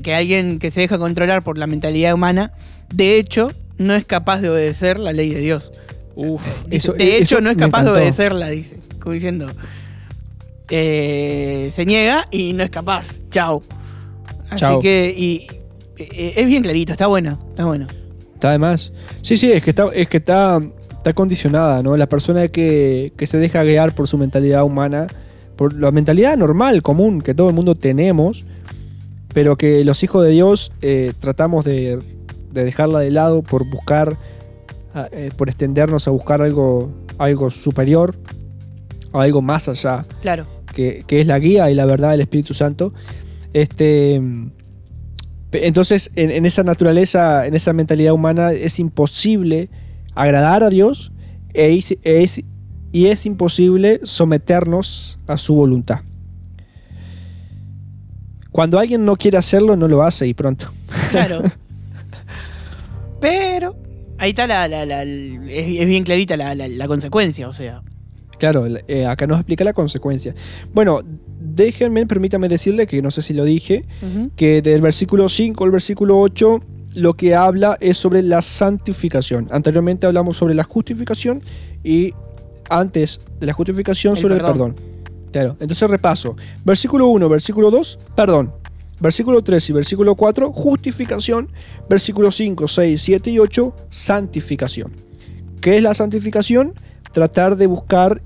Que 0.03 0.13
alguien 0.13 0.59
que 0.59 0.69
se 0.69 0.81
deja 0.81 0.97
controlar 0.99 1.43
por 1.43 1.57
la 1.57 1.65
mentalidad 1.65 2.13
humana, 2.13 2.51
de 2.93 3.17
hecho, 3.17 3.49
no 3.77 3.93
es 3.95 4.05
capaz 4.05 4.39
de 4.41 4.49
obedecer 4.49 4.99
la 4.99 5.11
ley 5.11 5.33
de 5.33 5.39
Dios. 5.39 5.71
Uf, 6.15 6.41
Dice, 6.67 6.91
de 6.93 7.17
hecho, 7.17 7.41
no 7.41 7.49
es 7.49 7.57
capaz 7.57 7.83
de 7.83 7.89
obedecerla, 7.91 8.49
dice. 8.49 8.77
Como 8.99 9.13
diciendo. 9.13 9.47
Eh, 10.71 11.69
se 11.71 11.85
niega 11.85 12.27
y 12.31 12.53
no 12.53 12.63
es 12.63 12.69
capaz. 12.69 13.19
Chao. 13.29 13.61
Así 14.49 14.79
que. 14.81 15.13
Y, 15.15 15.47
eh, 15.97 16.33
es 16.37 16.47
bien 16.47 16.63
clarito, 16.63 16.93
está 16.93 17.07
bueno. 17.07 17.37
Está 17.49 17.65
bueno. 17.65 17.87
Está 18.33 18.51
de 18.51 18.57
más. 18.57 18.91
Sí, 19.21 19.37
sí, 19.37 19.51
es 19.51 19.61
que 19.61 19.69
está, 19.69 19.89
es 19.93 20.07
que 20.07 20.17
está, 20.17 20.59
está 20.89 21.13
condicionada, 21.13 21.83
¿no? 21.83 21.95
La 21.95 22.07
persona 22.07 22.47
que, 22.47 23.13
que 23.15 23.27
se 23.27 23.37
deja 23.37 23.63
guiar 23.63 23.93
por 23.93 24.07
su 24.07 24.17
mentalidad 24.17 24.63
humana, 24.63 25.07
por 25.55 25.73
la 25.73 25.91
mentalidad 25.91 26.35
normal, 26.37 26.81
común, 26.81 27.21
que 27.21 27.35
todo 27.35 27.49
el 27.49 27.53
mundo 27.53 27.75
tenemos, 27.75 28.45
pero 29.33 29.57
que 29.57 29.85
los 29.85 30.01
hijos 30.03 30.23
de 30.23 30.31
Dios 30.31 30.71
eh, 30.81 31.13
tratamos 31.19 31.65
de, 31.65 31.99
de 32.51 32.65
dejarla 32.65 32.99
de 32.99 33.11
lado 33.11 33.43
por 33.43 33.69
buscar, 33.69 34.15
ah, 34.93 35.07
eh, 35.11 35.29
por 35.37 35.49
extendernos 35.49 36.07
a 36.07 36.11
buscar 36.11 36.41
algo, 36.41 36.91
algo 37.17 37.49
superior, 37.49 38.15
algo 39.13 39.41
más 39.41 39.67
allá 39.67 40.03
Claro. 40.21 40.45
Que, 40.73 41.03
que 41.07 41.21
es 41.21 41.27
la 41.27 41.39
guía 41.39 41.69
y 41.69 41.75
la 41.75 41.85
verdad 41.85 42.11
del 42.11 42.21
Espíritu 42.21 42.53
Santo. 42.53 42.93
Este, 43.53 44.21
entonces, 45.53 46.11
en, 46.15 46.31
en 46.31 46.45
esa 46.45 46.63
naturaleza, 46.63 47.45
en 47.45 47.53
esa 47.55 47.73
mentalidad 47.73 48.13
humana, 48.13 48.51
es 48.53 48.79
imposible 48.79 49.69
agradar 50.15 50.63
a 50.63 50.69
Dios 50.69 51.11
e 51.53 51.71
is- 51.71 51.97
es- 52.03 52.43
y 52.93 53.05
es 53.07 53.25
imposible 53.25 53.99
someternos 54.03 55.17
a 55.27 55.37
su 55.37 55.55
voluntad. 55.55 56.01
Cuando 58.51 58.79
alguien 58.79 59.05
no 59.05 59.15
quiere 59.15 59.37
hacerlo, 59.37 59.75
no 59.77 59.87
lo 59.87 60.03
hace 60.03 60.27
y 60.27 60.33
pronto. 60.33 60.71
Claro. 61.09 61.41
Pero. 63.21 63.75
Ahí 64.17 64.29
está 64.31 64.45
la. 64.45 64.67
la- 64.67 64.85
la- 64.85 65.01
el- 65.03 65.49
es, 65.49 65.87
bien 65.87 66.03
clarita 66.03 66.35
la, 66.37 66.53
la- 66.55 66.67
la 66.67 66.87
consecuencia, 66.87 67.47
o 67.47 67.53
sea. 67.53 67.81
Claro, 68.41 68.65
eh, 68.87 69.05
acá 69.05 69.27
nos 69.27 69.37
explica 69.37 69.63
la 69.63 69.71
consecuencia. 69.71 70.33
Bueno, 70.73 71.01
déjenme, 71.39 72.07
permítame 72.07 72.49
decirle 72.49 72.87
que 72.87 72.99
no 72.99 73.11
sé 73.11 73.21
si 73.21 73.35
lo 73.35 73.45
dije, 73.45 73.85
que 74.35 74.63
del 74.63 74.81
versículo 74.81 75.29
5 75.29 75.63
al 75.63 75.69
versículo 75.69 76.19
8 76.19 76.59
lo 76.95 77.13
que 77.13 77.35
habla 77.35 77.77
es 77.79 77.99
sobre 77.99 78.23
la 78.23 78.41
santificación. 78.41 79.47
Anteriormente 79.51 80.07
hablamos 80.07 80.37
sobre 80.37 80.55
la 80.55 80.63
justificación 80.63 81.43
y 81.83 82.15
antes 82.67 83.19
de 83.39 83.45
la 83.45 83.53
justificación 83.53 84.15
El 84.15 84.19
sobre 84.19 84.35
perdón. 84.37 84.49
el 84.49 84.73
perdón. 84.73 84.75
Claro, 85.31 85.57
entonces 85.59 85.87
repaso. 85.87 86.35
Versículo 86.65 87.09
1, 87.09 87.29
versículo 87.29 87.69
2, 87.69 87.99
perdón. 88.15 88.53
Versículo 88.99 89.43
3 89.43 89.69
y 89.69 89.73
versículo 89.73 90.15
4, 90.15 90.51
justificación. 90.51 91.51
Versículo 91.87 92.31
5, 92.31 92.67
6, 92.67 92.99
7 92.99 93.29
y 93.29 93.37
8, 93.37 93.75
santificación. 93.91 94.93
¿Qué 95.61 95.77
es 95.77 95.83
la 95.83 95.93
santificación? 95.93 96.73
Tratar 97.13 97.55
de 97.57 97.67
buscar 97.67 98.21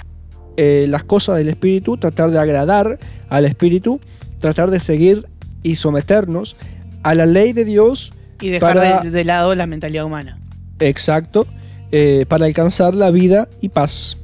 eh, 0.58 0.86
las 0.90 1.04
cosas 1.04 1.38
del 1.38 1.50
Espíritu, 1.50 1.98
tratar 1.98 2.32
de 2.32 2.40
agradar 2.40 3.00
al 3.30 3.46
Espíritu, 3.46 4.00
tratar 4.40 4.72
de 4.72 4.80
seguir 4.80 5.28
y 5.64 5.76
someternos 5.76 6.56
a 7.04 7.16
la 7.16 7.26
ley 7.26 7.52
de 7.54 7.66
Dios 7.66 8.12
Y 8.42 8.50
dejar 8.50 8.76
Para- 8.76 9.02
de, 9.02 9.12
de 9.12 9.24
lado 9.24 9.54
la 9.56 9.66
mentalidad 9.68 10.06
humana. 10.06 10.40
exacto 10.80 11.46
eh, 11.92 12.26
para 12.28 12.46
alcanzar 12.46 12.94
la 12.94 13.10
vida 13.12 13.48
y 13.62 13.70
paz. 13.70 14.18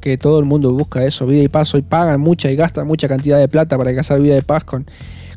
Que 0.00 0.18
todo 0.18 0.38
el 0.38 0.44
mundo 0.44 0.72
busca 0.72 1.04
eso, 1.06 1.26
vida 1.26 1.42
y 1.42 1.48
paz. 1.48 1.72
Hoy 1.74 1.82
pagan 1.82 2.20
mucha 2.20 2.50
y 2.50 2.56
gastan 2.56 2.86
mucha 2.86 3.08
cantidad 3.08 3.38
de 3.38 3.48
plata 3.48 3.76
para 3.78 3.90
alcanzar 3.90 4.20
vida 4.20 4.36
y 4.36 4.42
paz 4.42 4.64
con, 4.64 4.86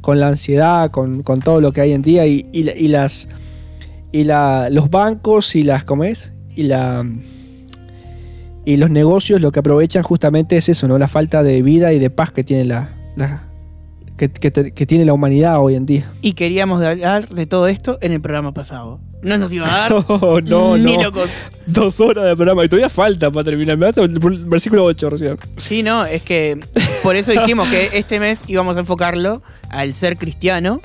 con 0.01 0.19
la 0.19 0.27
ansiedad, 0.29 0.91
con, 0.91 1.23
con 1.23 1.39
todo 1.39 1.61
lo 1.61 1.71
que 1.71 1.81
hay 1.81 1.93
en 1.93 2.01
día 2.01 2.25
y, 2.25 2.47
y 2.51 2.69
y 2.69 2.87
las 2.89 3.27
y 4.11 4.23
la, 4.25 4.69
los 4.69 4.89
bancos 4.89 5.55
y 5.55 5.63
las 5.63 5.83
¿cómo 5.85 6.03
es? 6.03 6.33
y 6.55 6.63
la 6.63 7.05
y 8.67 8.77
los 8.77 8.89
negocios 8.89 9.39
lo 9.41 9.51
que 9.51 9.59
aprovechan 9.59 10.03
justamente 10.03 10.57
es 10.57 10.67
eso, 10.69 10.87
¿no? 10.87 10.97
La 10.97 11.07
falta 11.07 11.41
de 11.41 11.61
vida 11.61 11.93
y 11.93 11.99
de 11.99 12.09
paz 12.09 12.31
que 12.31 12.43
tiene 12.43 12.65
la, 12.65 12.93
la- 13.15 13.43
que, 14.17 14.29
que 14.31 14.49
te- 14.51 14.71
que 14.71 14.85
tiene 14.85 15.05
la 15.05 15.13
humanidad 15.13 15.59
hoy 15.61 15.75
en 15.75 15.85
día. 15.85 16.11
Y 16.21 16.33
queríamos 16.33 16.81
hablar 16.83 17.29
de 17.29 17.45
todo 17.45 17.67
esto 17.67 17.97
en 18.01 18.11
el 18.11 18.19
programa 18.19 18.51
pasado. 18.53 18.99
No 19.21 19.37
nos 19.37 19.53
iba 19.53 19.67
a 19.67 19.89
dar. 19.89 20.05
No, 20.09 20.41
no, 20.41 20.77
ni 20.77 20.97
no. 20.97 21.03
locos. 21.03 21.29
Dos 21.67 21.99
horas 21.99 22.25
de 22.25 22.35
programa 22.35 22.65
y 22.65 22.67
todavía 22.67 22.89
falta 22.89 23.29
para 23.31 23.43
terminar. 23.45 23.77
Me 23.77 23.87
el 23.89 24.19
versículo 24.45 24.83
8 24.85 25.09
recién. 25.11 25.37
Sí, 25.57 25.83
no, 25.83 26.05
es 26.05 26.21
que 26.23 26.59
por 27.03 27.15
eso 27.15 27.31
dijimos 27.31 27.67
que 27.69 27.91
este 27.93 28.19
mes 28.19 28.41
íbamos 28.47 28.75
a 28.75 28.79
enfocarlo 28.81 29.43
al 29.69 29.93
ser 29.93 30.17
cristiano 30.17 30.81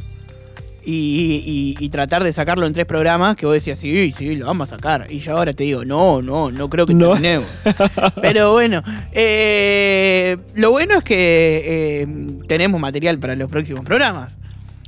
y, 0.84 1.74
y- 1.78 1.84
y 1.84 1.88
tratar 1.90 2.24
de 2.24 2.32
sacarlo 2.32 2.66
en 2.66 2.72
tres 2.72 2.86
programas 2.86 3.36
que 3.36 3.46
vos 3.46 3.54
decías, 3.54 3.78
sí, 3.78 4.12
sí, 4.16 4.34
lo 4.36 4.46
vamos 4.46 4.72
a 4.72 4.76
sacar. 4.76 5.06
Y 5.10 5.20
yo 5.20 5.36
ahora 5.36 5.52
te 5.52 5.64
digo, 5.64 5.84
no, 5.84 6.22
no, 6.22 6.50
no 6.50 6.68
creo 6.68 6.86
que 6.86 6.94
No. 6.94 7.10
terminemos. 7.10 7.48
Pero 8.20 8.52
bueno, 8.52 8.82
eh, 9.12 10.36
lo 10.54 10.70
bueno 10.72 10.98
es 10.98 11.04
que 11.04 11.62
eh, 12.02 12.06
tenemos 12.48 12.80
material 12.80 13.18
para 13.18 13.36
los 13.36 13.50
próximos 13.50 13.84
programas. 13.84 14.36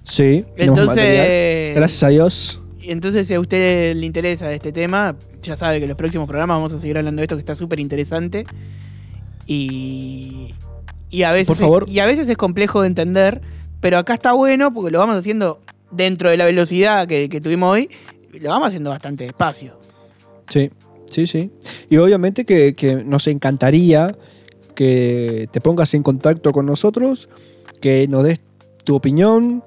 Sí, 0.05 0.45
Entonces. 0.57 1.75
Gracias 1.77 2.03
a 2.03 2.09
Dios. 2.09 2.61
Y 2.81 2.91
Entonces, 2.91 3.27
si 3.27 3.33
a 3.35 3.41
usted 3.41 3.97
le 3.97 4.05
interesa 4.05 4.53
este 4.53 4.71
tema, 4.73 5.17
ya 5.43 5.57
sabe 5.57 5.79
que 5.79 5.85
en 5.85 5.89
los 5.89 5.97
próximos 5.97 6.29
programas 6.29 6.57
vamos 6.59 6.73
a 6.75 6.79
seguir 6.81 6.99
hablando 6.99 7.21
de 7.21 7.25
esto 7.25 7.37
que 7.37 7.41
está 7.41 7.55
súper 7.55 7.81
interesante. 7.81 8.45
Y, 9.47 10.55
y, 11.11 11.23
a 11.23 11.31
veces 11.31 11.47
Por 11.47 11.57
favor. 11.57 11.85
Es, 11.87 11.91
y 11.95 12.01
a 12.01 12.07
veces 12.07 12.29
es 12.29 12.37
complejo 12.37 12.83
de 12.83 12.89
entender, 12.89 13.41
pero 13.81 13.99
acá 13.99 14.15
está 14.15 14.33
bueno 14.33 14.73
porque 14.73 14.91
lo 14.91 14.99
vamos 14.99 15.17
haciendo 15.17 15.61
dentro 15.95 16.31
de 16.31 16.37
la 16.37 16.45
velocidad 16.45 17.07
que, 17.07 17.29
tuvimos 17.41 17.73
hoy, 17.73 17.91
lo 18.41 18.51
vamos 18.51 18.69
haciendo 18.69 18.91
bastante 18.91 19.25
despacio. 19.25 19.79
Sí, 20.49 20.71
sí, 21.11 21.27
sí. 21.27 21.51
Y 21.89 21.97
obviamente 21.97 22.45
que, 22.45 23.03
nos 23.05 23.27
encantaría 23.27 24.15
que 24.75 25.49
te 25.53 25.61
pongas 25.61 25.95
en 25.95 26.03
contacto 26.03 26.53
con 26.53 26.67
nosotros, 26.67 27.29
que 27.81 28.09
nos 28.09 28.25
des 28.25 28.41
tu 28.85 28.95
opinión, 28.97 29.63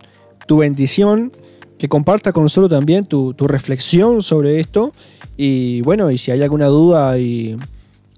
tu 0.48 0.58
bendición, 0.58 1.32
que 1.78 1.88
compartas 1.88 2.34
con 2.34 2.44
nosotros 2.44 2.70
también 2.70 3.06
tu, 3.06 3.34
tu 3.34 3.48
reflexión 3.48 4.22
sobre 4.22 4.60
esto. 4.60 4.92
Y 5.38 5.82
bueno, 5.82 6.12
y 6.12 6.18
si 6.18 6.32
hay 6.32 6.42
alguna 6.42 6.68
duda 6.68 7.18
y, 7.18 7.56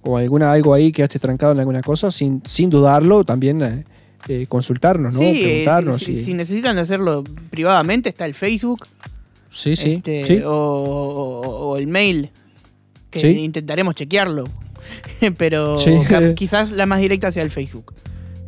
o 0.01 0.17
alguna 0.17 0.51
algo 0.51 0.73
ahí 0.73 0.91
que 0.91 1.03
esté 1.03 1.19
trancado 1.19 1.51
en 1.53 1.59
alguna 1.59 1.81
cosa, 1.81 2.11
sin, 2.11 2.41
sin 2.45 2.69
dudarlo, 2.69 3.23
también 3.23 3.61
eh, 3.61 3.85
eh, 4.27 4.45
consultarnos, 4.47 5.13
¿no? 5.13 5.19
Sí, 5.19 5.39
Preguntarnos. 5.43 5.99
si, 5.99 6.05
si- 6.05 6.11
y- 6.11 6.23
si 6.23 6.33
necesitan 6.33 6.77
hacerlo 6.77 7.23
privadamente, 7.49 8.09
está 8.09 8.25
el 8.25 8.33
Facebook 8.33 8.85
sí, 9.51 9.75
sí, 9.75 9.93
este, 9.93 10.25
sí. 10.25 10.39
O, 10.45 10.51
o- 10.51 11.69
o 11.69 11.77
el 11.77 11.87
mail, 11.87 12.29
que 13.09 13.19
Sí. 13.21 13.27
intentaremos 13.27 13.95
chequearlo. 13.95 14.43
Pero 15.37 15.77
quizás 16.35 16.71
la 16.71 16.85
más 16.85 16.99
directa 16.99 17.31
sea 17.31 17.43
el 17.43 17.51
Facebook. 17.51 17.93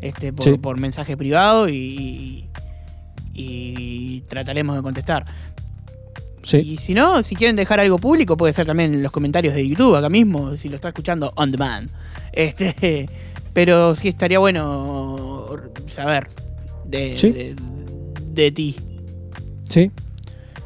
Este, 0.02 0.34
por, 0.34 0.80
mensaje 0.80 1.16
privado 1.16 1.70
y, 1.70 2.46
y 3.34 4.22
trataremos 4.28 4.76
de 4.76 4.82
contestar. 4.82 5.26
sí. 6.44 6.58
Y 6.58 6.78
si 6.78 6.94
no, 6.96 7.22
si 7.24 7.36
quieren 7.36 7.56
dejar 7.56 7.80
algo 7.80 7.98
público, 8.00 8.36
puede 8.38 8.54
ser 8.54 8.66
también 8.66 8.94
en 8.96 9.04
los 9.04 9.12
comentarios 9.12 9.54
de 9.54 9.68
YouTube, 9.68 9.96
acá 9.96 10.10
mismo, 10.10 10.56
si 10.58 10.70
lo 10.70 10.76
está 10.76 10.88
escuchando 10.90 11.32
on 11.36 11.52
demand. 11.52 11.90
Este, 12.34 13.08
pero 13.54 13.96
sí 13.96 14.08
estaría 14.08 14.40
bueno 14.40 15.31
saber 15.90 16.28
de, 16.86 17.18
Sí. 17.18 17.30
de, 17.32 17.56
de 18.32 18.52
ti. 18.52 18.76
Sí. 19.70 19.92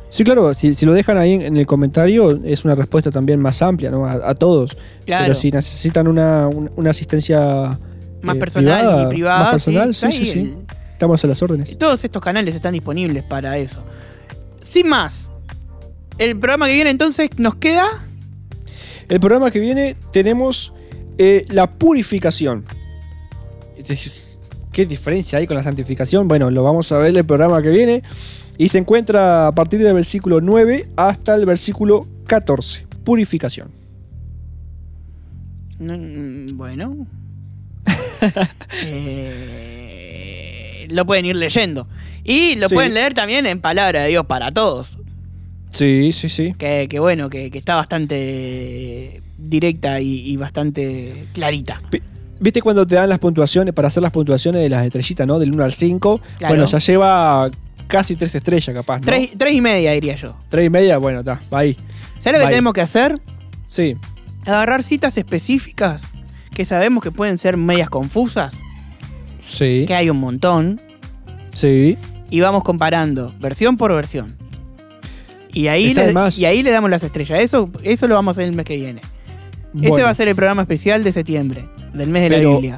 Sí, 0.10 0.24
claro, 0.24 0.54
si, 0.54 0.74
si 0.74 0.86
lo 0.86 0.94
dejan 0.94 1.18
ahí 1.18 1.34
en, 1.34 1.58
el 1.58 1.66
comentario, 1.66 2.32
es 2.46 2.64
una 2.64 2.74
respuesta 2.74 3.12
también 3.12 3.40
más 3.42 3.62
amplia, 3.62 3.92
¿no? 3.92 4.06
A, 4.06 4.30
a 4.30 4.36
todos. 4.36 4.78
Claro. 5.06 5.26
Pero 5.26 5.36
si 5.36 5.52
necesitan 5.52 6.08
una, 6.08 6.48
un- 6.48 6.72
una 6.78 6.92
asistencia 6.92 7.78
Más 8.22 8.36
eh, 8.36 8.40
personal 8.40 9.06
y 9.06 9.10
privada. 9.10 9.40
más 9.40 9.52
personal, 9.52 9.94
sí, 9.94 10.12
sí, 10.12 10.26
sí. 10.32 10.56
Estamos 10.94 11.22
a 11.22 11.28
las 11.28 11.42
órdenes. 11.42 11.78
todos 11.78 12.02
estos 12.06 12.22
canales 12.22 12.56
están 12.56 12.72
disponibles 12.74 13.24
para 13.26 13.58
eso. 13.58 13.84
Sin 14.62 14.88
más, 14.88 15.30
el 16.18 16.38
programa 16.40 16.68
que 16.68 16.76
viene 16.76 16.90
entonces 16.92 17.30
nos 17.38 17.56
queda. 17.56 17.86
El 19.10 19.20
programa 19.20 19.52
que 19.52 19.60
viene 19.60 19.98
tenemos 20.14 20.72
eh, 21.18 21.46
la 21.50 21.70
purificación. 21.70 22.64
¿Qué 24.76 24.86
diferencia 24.86 25.40
hay 25.40 25.48
con 25.48 25.56
la 25.56 25.64
santificación? 25.64 26.28
Bueno, 26.28 26.52
lo 26.52 26.62
vamos 26.62 26.92
a 26.92 26.98
ver 26.98 27.12
en 27.12 27.16
el 27.16 27.24
programa 27.24 27.62
que 27.62 27.70
viene. 27.70 28.04
Y 28.58 28.68
se 28.68 28.78
encuentra 28.78 29.48
a 29.48 29.56
partir 29.56 29.82
del 29.82 29.94
versículo 29.94 30.42
9 30.42 30.88
hasta 30.98 31.34
el 31.34 31.46
versículo 31.46 32.06
14. 32.28 32.86
Purificación. 33.06 33.70
Mm, 35.80 36.58
Bueno. 36.58 37.08
Eh, 38.84 40.88
lo 40.92 41.06
pueden 41.06 41.26
ir 41.26 41.36
leyendo. 41.38 41.88
Y 42.26 42.56
lo 42.58 42.68
Sí. 42.70 42.76
pueden 42.76 42.94
leer 42.94 43.14
también 43.14 43.46
en 43.46 43.62
Palabra 43.62 44.02
de 44.04 44.10
Dios 44.10 44.26
para 44.26 44.52
todos. 44.52 44.90
Sí, 45.70 46.12
sí, 46.12 46.28
sí. 46.28 46.54
Que, 46.58 46.88
que 46.90 47.00
bueno, 47.00 47.30
que, 47.30 47.50
que 47.50 47.58
está 47.58 47.76
bastante 47.76 49.22
directa 49.38 50.02
y, 50.02 50.20
y 50.30 50.36
bastante 50.38 51.26
clarita. 51.34 51.82
¿Viste 52.40 52.62
cuando 52.62 52.86
te 52.86 52.96
dan 52.96 53.10
las 53.10 53.20
puntuaciones, 53.20 53.74
para 53.74 53.88
hacer 53.88 54.04
las 54.04 54.12
puntuaciones 54.12 54.62
de 54.62 54.70
las 54.70 54.84
estrellitas, 54.84 55.26
¿no? 55.26 55.40
Del 55.40 55.54
1 55.54 55.64
al 55.64 55.74
5? 55.74 56.22
Claro. 56.38 56.56
Bueno, 56.56 56.70
ya 56.70 56.80
lleva 56.80 57.50
casi 57.88 58.16
3 58.16 58.36
estrellas, 58.36 58.76
capaz, 58.76 59.00
¿no? 59.00 59.06
Tres, 59.06 59.32
tres 59.38 59.54
y 59.54 59.62
media, 59.62 59.92
diría 59.92 60.16
yo. 60.16 60.36
Tres 60.50 60.68
y 60.68 60.70
media, 60.70 60.98
bueno, 60.98 61.20
está, 61.20 61.40
va 61.54 61.60
ahí. 61.60 61.78
¿Sabes 62.20 62.40
lo 62.40 62.46
que 62.46 62.52
tenemos 62.52 62.74
que 62.74 62.82
hacer? 62.82 63.20
Sí, 63.68 63.98
Agarrar 64.46 64.84
citas 64.84 65.18
específicas 65.18 66.04
que 66.54 66.66
sabemos 66.66 67.04
que 67.04 67.12
pueden 67.12 67.38
ser 67.38 67.58
medias 67.58 67.90
confusas, 67.90 68.54
sí, 69.50 69.86
que 69.88 69.96
hay 69.96 70.10
un 70.10 70.20
montón, 70.20 70.80
sí. 71.54 71.98
y 72.30 72.40
vamos 72.42 72.64
comparando 72.64 73.34
versión 73.40 73.76
por 73.76 73.94
versión. 73.94 74.28
Y 75.52 75.68
ahí, 75.68 75.94
le, 75.94 76.14
y 76.36 76.46
ahí 76.46 76.64
le 76.64 76.72
damos 76.72 76.90
las 76.90 77.02
estrellas. 77.02 77.40
Eso, 77.40 77.72
eso 77.84 78.08
lo 78.08 78.16
vamos 78.16 78.32
a 78.32 78.42
hacer 78.42 78.50
el 78.50 78.56
mes 78.56 78.66
que 78.66 78.76
viene. 78.76 79.02
Ese 79.82 80.04
va 80.04 80.10
a 80.10 80.16
ser 80.16 80.28
el 80.28 80.36
programa 80.36 80.62
especial 80.62 81.04
de 81.04 81.12
septiembre, 81.12 81.68
del 81.96 82.10
mes 82.10 82.30
de 82.30 82.38
la 82.44 82.50
Biblia. 82.50 82.78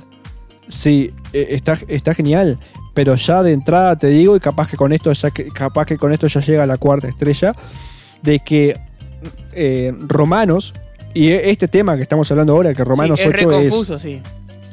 Sí, 0.69 1.11
eh, 1.33 1.47
está, 1.51 1.77
está 1.87 2.13
genial. 2.13 2.57
Pero 2.93 3.15
ya 3.15 3.43
de 3.43 3.53
entrada 3.53 3.95
te 3.95 4.07
digo, 4.07 4.35
y 4.35 4.39
capaz 4.39 4.69
que 4.69 4.75
con 4.77 4.91
esto 4.91 5.11
ya 5.13 5.29
capaz 5.53 5.85
que 5.85 5.97
con 5.97 6.11
esto 6.11 6.27
ya 6.27 6.41
llega 6.41 6.63
a 6.63 6.65
la 6.65 6.77
cuarta 6.77 7.07
estrella, 7.07 7.53
de 8.23 8.39
que 8.39 8.75
eh, 9.53 9.93
Romanos, 9.99 10.73
y 11.13 11.27
e- 11.29 11.49
este 11.51 11.67
tema 11.67 11.95
que 11.95 12.03
estamos 12.03 12.29
hablando 12.31 12.53
ahora, 12.53 12.73
que 12.73 12.83
Romanos 12.83 13.19
Sí, 13.19 13.27
es 13.27 13.35
8 13.35 13.49
re 13.49 13.63
es. 13.65 13.69
confuso, 13.71 13.99
sí. 13.99 14.21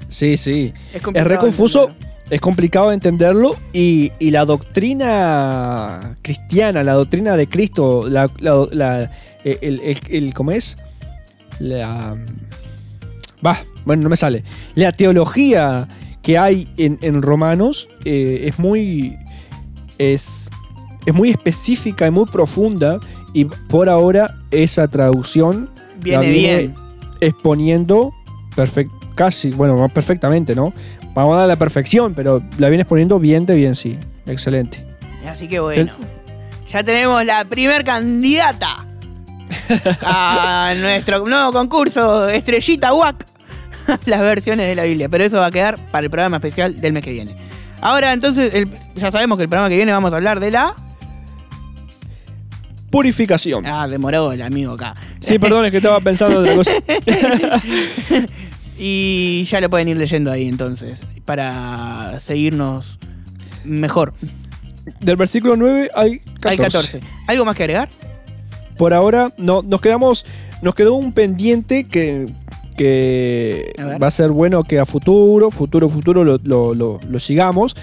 Sí, 0.08 0.36
sí. 0.36 0.72
Es, 0.92 1.02
Es 1.14 1.24
re 1.24 1.36
confuso, 1.38 1.90
es 2.30 2.40
complicado 2.40 2.88
de 2.88 2.94
entenderlo 2.94 3.56
y, 3.72 4.12
y 4.18 4.30
la 4.30 4.44
doctrina 4.46 6.16
cristiana, 6.22 6.82
la 6.82 6.94
doctrina 6.94 7.36
de 7.36 7.46
Cristo, 7.48 8.08
la, 8.08 8.28
la- 8.38 8.66
la- 8.72 9.10
el, 9.44 9.80
el- 9.82 9.98
el- 10.08 10.34
¿cómo 10.34 10.50
es? 10.52 10.76
La, 11.58 12.16
va, 13.44 13.64
bueno, 13.84 14.02
no 14.02 14.08
me 14.08 14.16
sale. 14.16 14.44
La 14.74 14.92
teología 14.92 15.88
que 16.22 16.38
hay 16.38 16.68
en, 16.76 16.98
en 17.02 17.22
Romanos 17.22 17.88
eh, 18.04 18.44
es 18.48 18.58
muy 18.58 19.16
es, 19.98 20.48
es 21.06 21.14
muy 21.14 21.30
específica 21.30 22.06
y 22.06 22.10
muy 22.10 22.24
profunda 22.26 22.98
y 23.32 23.44
por 23.44 23.88
ahora 23.88 24.34
esa 24.50 24.88
traducción 24.88 25.70
Viene 26.00 26.24
la 26.26 26.30
bien. 26.30 26.74
exponiendo 27.20 28.12
perfect, 28.56 28.90
casi, 29.14 29.50
bueno, 29.50 29.76
no 29.76 29.88
perfectamente, 29.88 30.54
¿no? 30.54 30.72
Vamos 31.14 31.34
a 31.36 31.40
dar 31.40 31.48
la 31.48 31.56
perfección, 31.56 32.14
pero 32.14 32.42
la 32.58 32.68
viene 32.68 32.82
exponiendo 32.82 33.18
bien 33.18 33.46
de 33.46 33.54
bien, 33.54 33.74
sí. 33.74 33.98
Excelente. 34.26 34.84
Así 35.28 35.48
que 35.48 35.60
bueno. 35.60 35.92
Ya 36.68 36.82
tenemos 36.82 37.24
la 37.24 37.44
primer 37.44 37.84
candidata 37.84 38.84
a 40.02 40.74
nuestro 40.78 41.24
nuevo 41.26 41.52
concurso 41.52 42.28
Estrellita 42.28 42.92
WAC. 42.94 43.33
Las 44.06 44.20
versiones 44.20 44.66
de 44.66 44.74
la 44.74 44.84
Biblia. 44.84 45.08
Pero 45.08 45.24
eso 45.24 45.38
va 45.38 45.46
a 45.46 45.50
quedar 45.50 45.76
para 45.90 46.04
el 46.04 46.10
programa 46.10 46.36
especial 46.36 46.80
del 46.80 46.92
mes 46.92 47.02
que 47.04 47.12
viene. 47.12 47.34
Ahora 47.80 48.12
entonces, 48.12 48.54
el- 48.54 48.68
ya 48.94 49.10
sabemos 49.10 49.36
que 49.36 49.44
el 49.44 49.48
programa 49.48 49.68
que 49.68 49.76
viene 49.76 49.92
vamos 49.92 50.12
a 50.12 50.16
hablar 50.16 50.40
de 50.40 50.50
la... 50.50 50.74
Purificación. 52.90 53.66
Ah, 53.66 53.88
demoró 53.88 54.30
el 54.32 54.40
amigo 54.42 54.72
acá. 54.74 54.94
Sí, 55.20 55.38
perdón, 55.38 55.64
es 55.64 55.72
que 55.72 55.78
estaba 55.78 55.98
pensando 56.00 56.44
en 56.44 56.50
otra 56.50 56.54
cosa. 56.54 56.70
Y 58.76 59.44
ya 59.44 59.60
lo 59.60 59.70
pueden 59.70 59.88
ir 59.88 59.96
leyendo 59.96 60.32
ahí 60.32 60.48
entonces. 60.48 61.00
Para 61.24 62.18
seguirnos 62.20 62.98
mejor. 63.64 64.14
Del 65.00 65.16
versículo 65.16 65.56
9 65.56 65.90
hay 65.94 66.18
14. 66.18 66.48
Hay 66.48 66.56
14. 66.58 67.00
¿Algo 67.28 67.44
más 67.44 67.56
que 67.56 67.62
agregar? 67.62 67.88
Por 68.76 68.92
ahora, 68.92 69.28
no, 69.36 69.62
nos 69.62 69.80
quedamos. 69.80 70.26
Nos 70.60 70.74
quedó 70.74 70.94
un 70.94 71.12
pendiente 71.12 71.84
que. 71.84 72.26
Que 72.74 73.72
A 73.78 73.98
va 73.98 74.06
a 74.08 74.10
ser 74.10 74.30
bueno 74.30 74.64
que 74.64 74.78
a 74.78 74.84
futuro, 74.84 75.50
futuro, 75.50 75.88
futuro 75.88 76.24
lo, 76.24 76.38
lo- 76.42 76.74
lo- 76.74 77.00
lo 77.08 77.18
sigamos. 77.18 77.74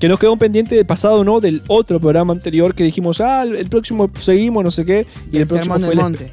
Que 0.00 0.06
nos 0.08 0.20
quedó 0.20 0.32
un 0.32 0.38
pendiente 0.38 0.74
del 0.76 0.86
pasado, 0.86 1.24
¿no? 1.24 1.40
Del 1.40 1.60
otro 1.66 1.98
programa 1.98 2.32
anterior 2.32 2.74
que 2.74 2.84
dijimos, 2.84 3.20
ah, 3.20 3.42
el, 3.42 3.56
el 3.56 3.66
próximo 3.68 4.08
seguimos, 4.20 4.62
no 4.64 4.70
sé 4.70 4.84
qué. 4.84 5.06
Y 5.32 5.36
el, 5.36 5.42
El 5.42 5.48
próximo 5.48 5.74
fue 5.74 5.82
del 5.82 5.90
el. 5.92 5.96
Monte. 5.98 6.32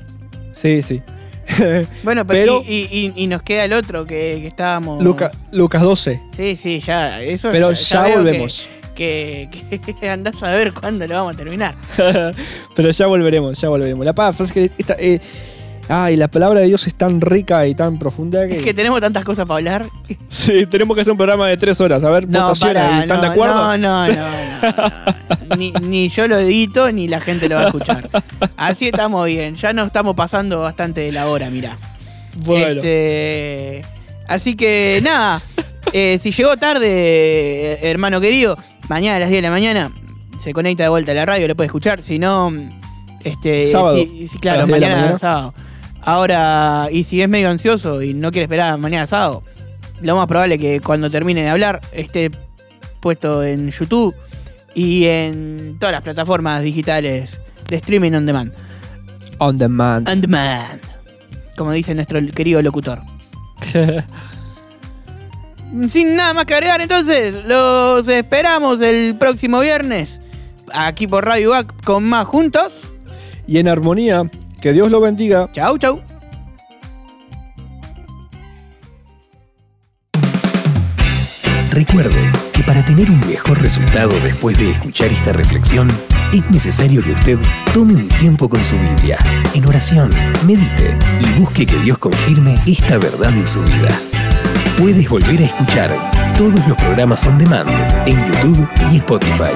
Sí, 0.53 0.81
sí. 0.81 1.01
Bueno, 2.03 2.25
pero, 2.25 2.61
Pero- 2.61 2.63
y, 2.67 2.87
y- 2.91 3.13
y 3.23 3.27
nos 3.27 3.41
queda 3.43 3.65
el 3.65 3.73
otro 3.73 4.05
que, 4.05 4.39
que 4.41 4.47
estábamos. 4.47 5.03
Luca- 5.03 5.31
Lucas 5.51 5.81
12. 5.81 6.21
Sí, 6.35 6.55
sí, 6.55 6.79
ya. 6.79 7.21
Eso 7.21 7.49
Pero 7.51 7.71
ya 7.71 8.07
volvemos. 8.15 8.67
Que, 8.95 9.49
que, 9.69 9.79
que 9.93 10.09
andás 10.09 10.41
a 10.41 10.51
ver 10.51 10.73
cuándo 10.73 11.05
lo 11.07 11.15
vamos 11.15 11.33
a 11.33 11.37
terminar. 11.37 11.75
Pero 12.75 12.91
ya 12.91 13.07
volveremos, 13.07 13.59
ya 13.59 13.69
volveremos. 13.69 14.05
La 14.05 14.13
paz 14.13 14.39
es 14.41 14.51
que 14.51 14.71
esta, 14.77 14.95
eh, 14.97 15.19
ay, 15.89 16.15
la 16.17 16.27
palabra 16.27 16.61
de 16.61 16.67
Dios 16.67 16.85
es 16.87 16.95
tan 16.95 17.21
rica 17.21 17.65
y 17.67 17.75
tan 17.75 17.97
profunda 17.99 18.47
que, 18.47 18.57
Es 18.57 18.63
que 18.63 18.73
tenemos 18.73 19.01
tantas 19.01 19.23
cosas 19.23 19.45
para 19.45 19.57
hablar. 19.57 19.85
sí, 20.29 20.65
tenemos 20.65 20.95
que 20.95 21.01
hacer 21.01 21.11
un 21.11 21.17
programa 21.17 21.47
de 21.47 21.57
tres 21.57 21.79
horas. 21.81 22.03
A 22.03 22.09
ver, 22.11 22.27
No, 22.27 22.53
para, 22.59 23.01
¿están 23.01 23.17
no, 23.17 23.23
de 23.23 23.27
acuerdo? 23.29 23.77
no, 23.77 23.77
no, 23.77 24.07
no, 24.07 24.15
no. 24.15 25.55
Ni, 25.57 25.71
ni 25.71 26.09
yo 26.09 26.27
lo 26.27 26.37
edito 26.39 26.91
ni 26.91 27.07
la 27.07 27.19
gente 27.19 27.47
lo 27.47 27.55
va 27.55 27.61
a 27.61 27.65
escuchar. 27.67 28.07
Así 28.57 28.87
estamos 28.87 29.25
bien. 29.27 29.55
Ya 29.55 29.73
nos 29.73 29.87
estamos 29.87 30.15
pasando 30.15 30.61
bastante 30.61 31.01
de 31.01 31.11
la 31.11 31.27
hora, 31.27 31.49
mirá. 31.51 31.77
Bueno, 32.37 32.79
Este, 32.81 33.83
así 34.27 34.55
que 34.55 34.99
nada, 35.03 35.41
eh, 35.93 36.19
si 36.21 36.31
llegó 36.31 36.57
tarde, 36.57 37.79
hermano 37.87 38.19
querido, 38.19 38.57
mañana 38.89 39.17
a 39.17 39.19
las 39.19 39.29
10 39.29 39.37
de 39.37 39.47
la 39.47 39.51
mañana 39.51 39.91
se 40.39 40.51
conecta 40.51 40.83
de 40.83 40.89
vuelta 40.89 41.11
a 41.11 41.15
la 41.15 41.25
radio, 41.25 41.47
lo 41.47 41.55
puede 41.55 41.67
escuchar. 41.67 42.01
Si 42.01 42.17
no, 42.19 42.51
este, 43.23 43.67
Sábado, 43.67 43.97
a 43.97 44.39
claro, 44.39 44.59
las 44.61 44.67
10 44.67 44.79
de 44.79 44.79
la 44.81 44.87
mañana, 44.87 44.95
mañana. 44.95 45.19
sábado. 45.19 45.53
Ahora, 46.05 46.87
y 46.91 47.03
si 47.03 47.19
es 47.21 47.27
medio 47.27 47.49
ansioso 47.49 48.03
y 48.03 48.13
no 48.13 48.29
quiere 48.29 48.43
esperar 48.43 48.77
mañana 48.77 49.07
sábado, 49.07 49.43
lo 50.01 50.15
más 50.15 50.27
probable 50.27 50.55
es 50.55 50.61
que 50.61 50.79
cuando 50.79 51.09
termine 51.09 51.41
de 51.41 51.49
hablar 51.49 51.81
esté 51.91 52.29
puesto 52.99 53.43
en 53.43 53.71
YouTube 53.71 54.15
y 54.75 55.05
en 55.05 55.77
todas 55.79 55.93
las 55.93 56.03
plataformas 56.03 56.61
digitales 56.61 57.39
de 57.69 57.77
streaming 57.77 58.11
on 58.11 58.25
demand. 58.27 58.53
on 59.39 59.57
demand. 59.57 60.07
On 60.07 60.21
demand. 60.21 60.79
Como 61.57 61.71
dice 61.71 61.95
nuestro 61.95 62.19
querido 62.35 62.61
locutor. 62.61 63.01
Sin 65.89 66.15
nada 66.15 66.35
más 66.35 66.45
que 66.45 66.53
agregar, 66.53 66.81
entonces, 66.81 67.33
los 67.47 68.07
esperamos 68.07 68.79
el 68.81 69.15
próximo 69.17 69.59
viernes. 69.59 70.21
Aquí 70.71 71.07
por 71.07 71.25
Radio 71.25 71.49
Back 71.49 71.83
con 71.83 72.03
más 72.03 72.27
juntos. 72.27 72.71
y 73.47 73.57
en 73.57 73.67
armonía, 73.67 74.29
que 74.65 74.73
Dios 74.73 74.89
lo 74.89 74.99
bendiga. 74.99 75.47
Chau, 75.51 75.77
chau. 75.77 76.01
Recuerde 81.69 82.31
que 82.51 82.63
para 82.63 82.83
tener 82.83 83.11
un 83.11 83.19
mejor 83.27 83.61
resultado 83.61 84.19
después 84.21 84.57
de 84.57 84.71
escuchar 84.71 85.11
esta 85.11 85.33
reflexión, 85.33 85.87
es 86.33 86.49
necesario 86.49 87.03
que 87.03 87.11
usted 87.11 87.37
tome 87.75 87.93
un 87.93 88.07
tiempo 88.07 88.49
con 88.49 88.63
su 88.63 88.75
Biblia, 88.75 89.19
en 89.53 89.67
oración, 89.67 90.09
medite 90.47 90.97
y 91.19 91.39
busque 91.39 91.67
que 91.67 91.77
Dios 91.81 91.99
confirme 91.99 92.55
esta 92.65 92.97
verdad 92.97 93.35
en 93.35 93.47
su 93.47 93.61
vida. 93.65 93.95
Puedes 94.79 95.07
volver 95.07 95.41
a 95.41 95.45
escuchar 95.45 95.91
todos 96.39 96.67
los 96.67 96.77
programas 96.77 97.23
on 97.27 97.37
demand 97.37 97.69
en 98.07 98.17
YouTube 98.31 98.67
y 98.91 98.97
Spotify. 98.97 99.53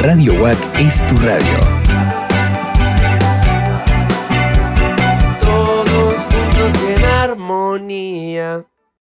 Radio 0.00 0.34
WAC 0.42 0.58
es 0.76 1.06
tu 1.06 1.16
radio. 1.18 1.77
Todos 7.78 8.66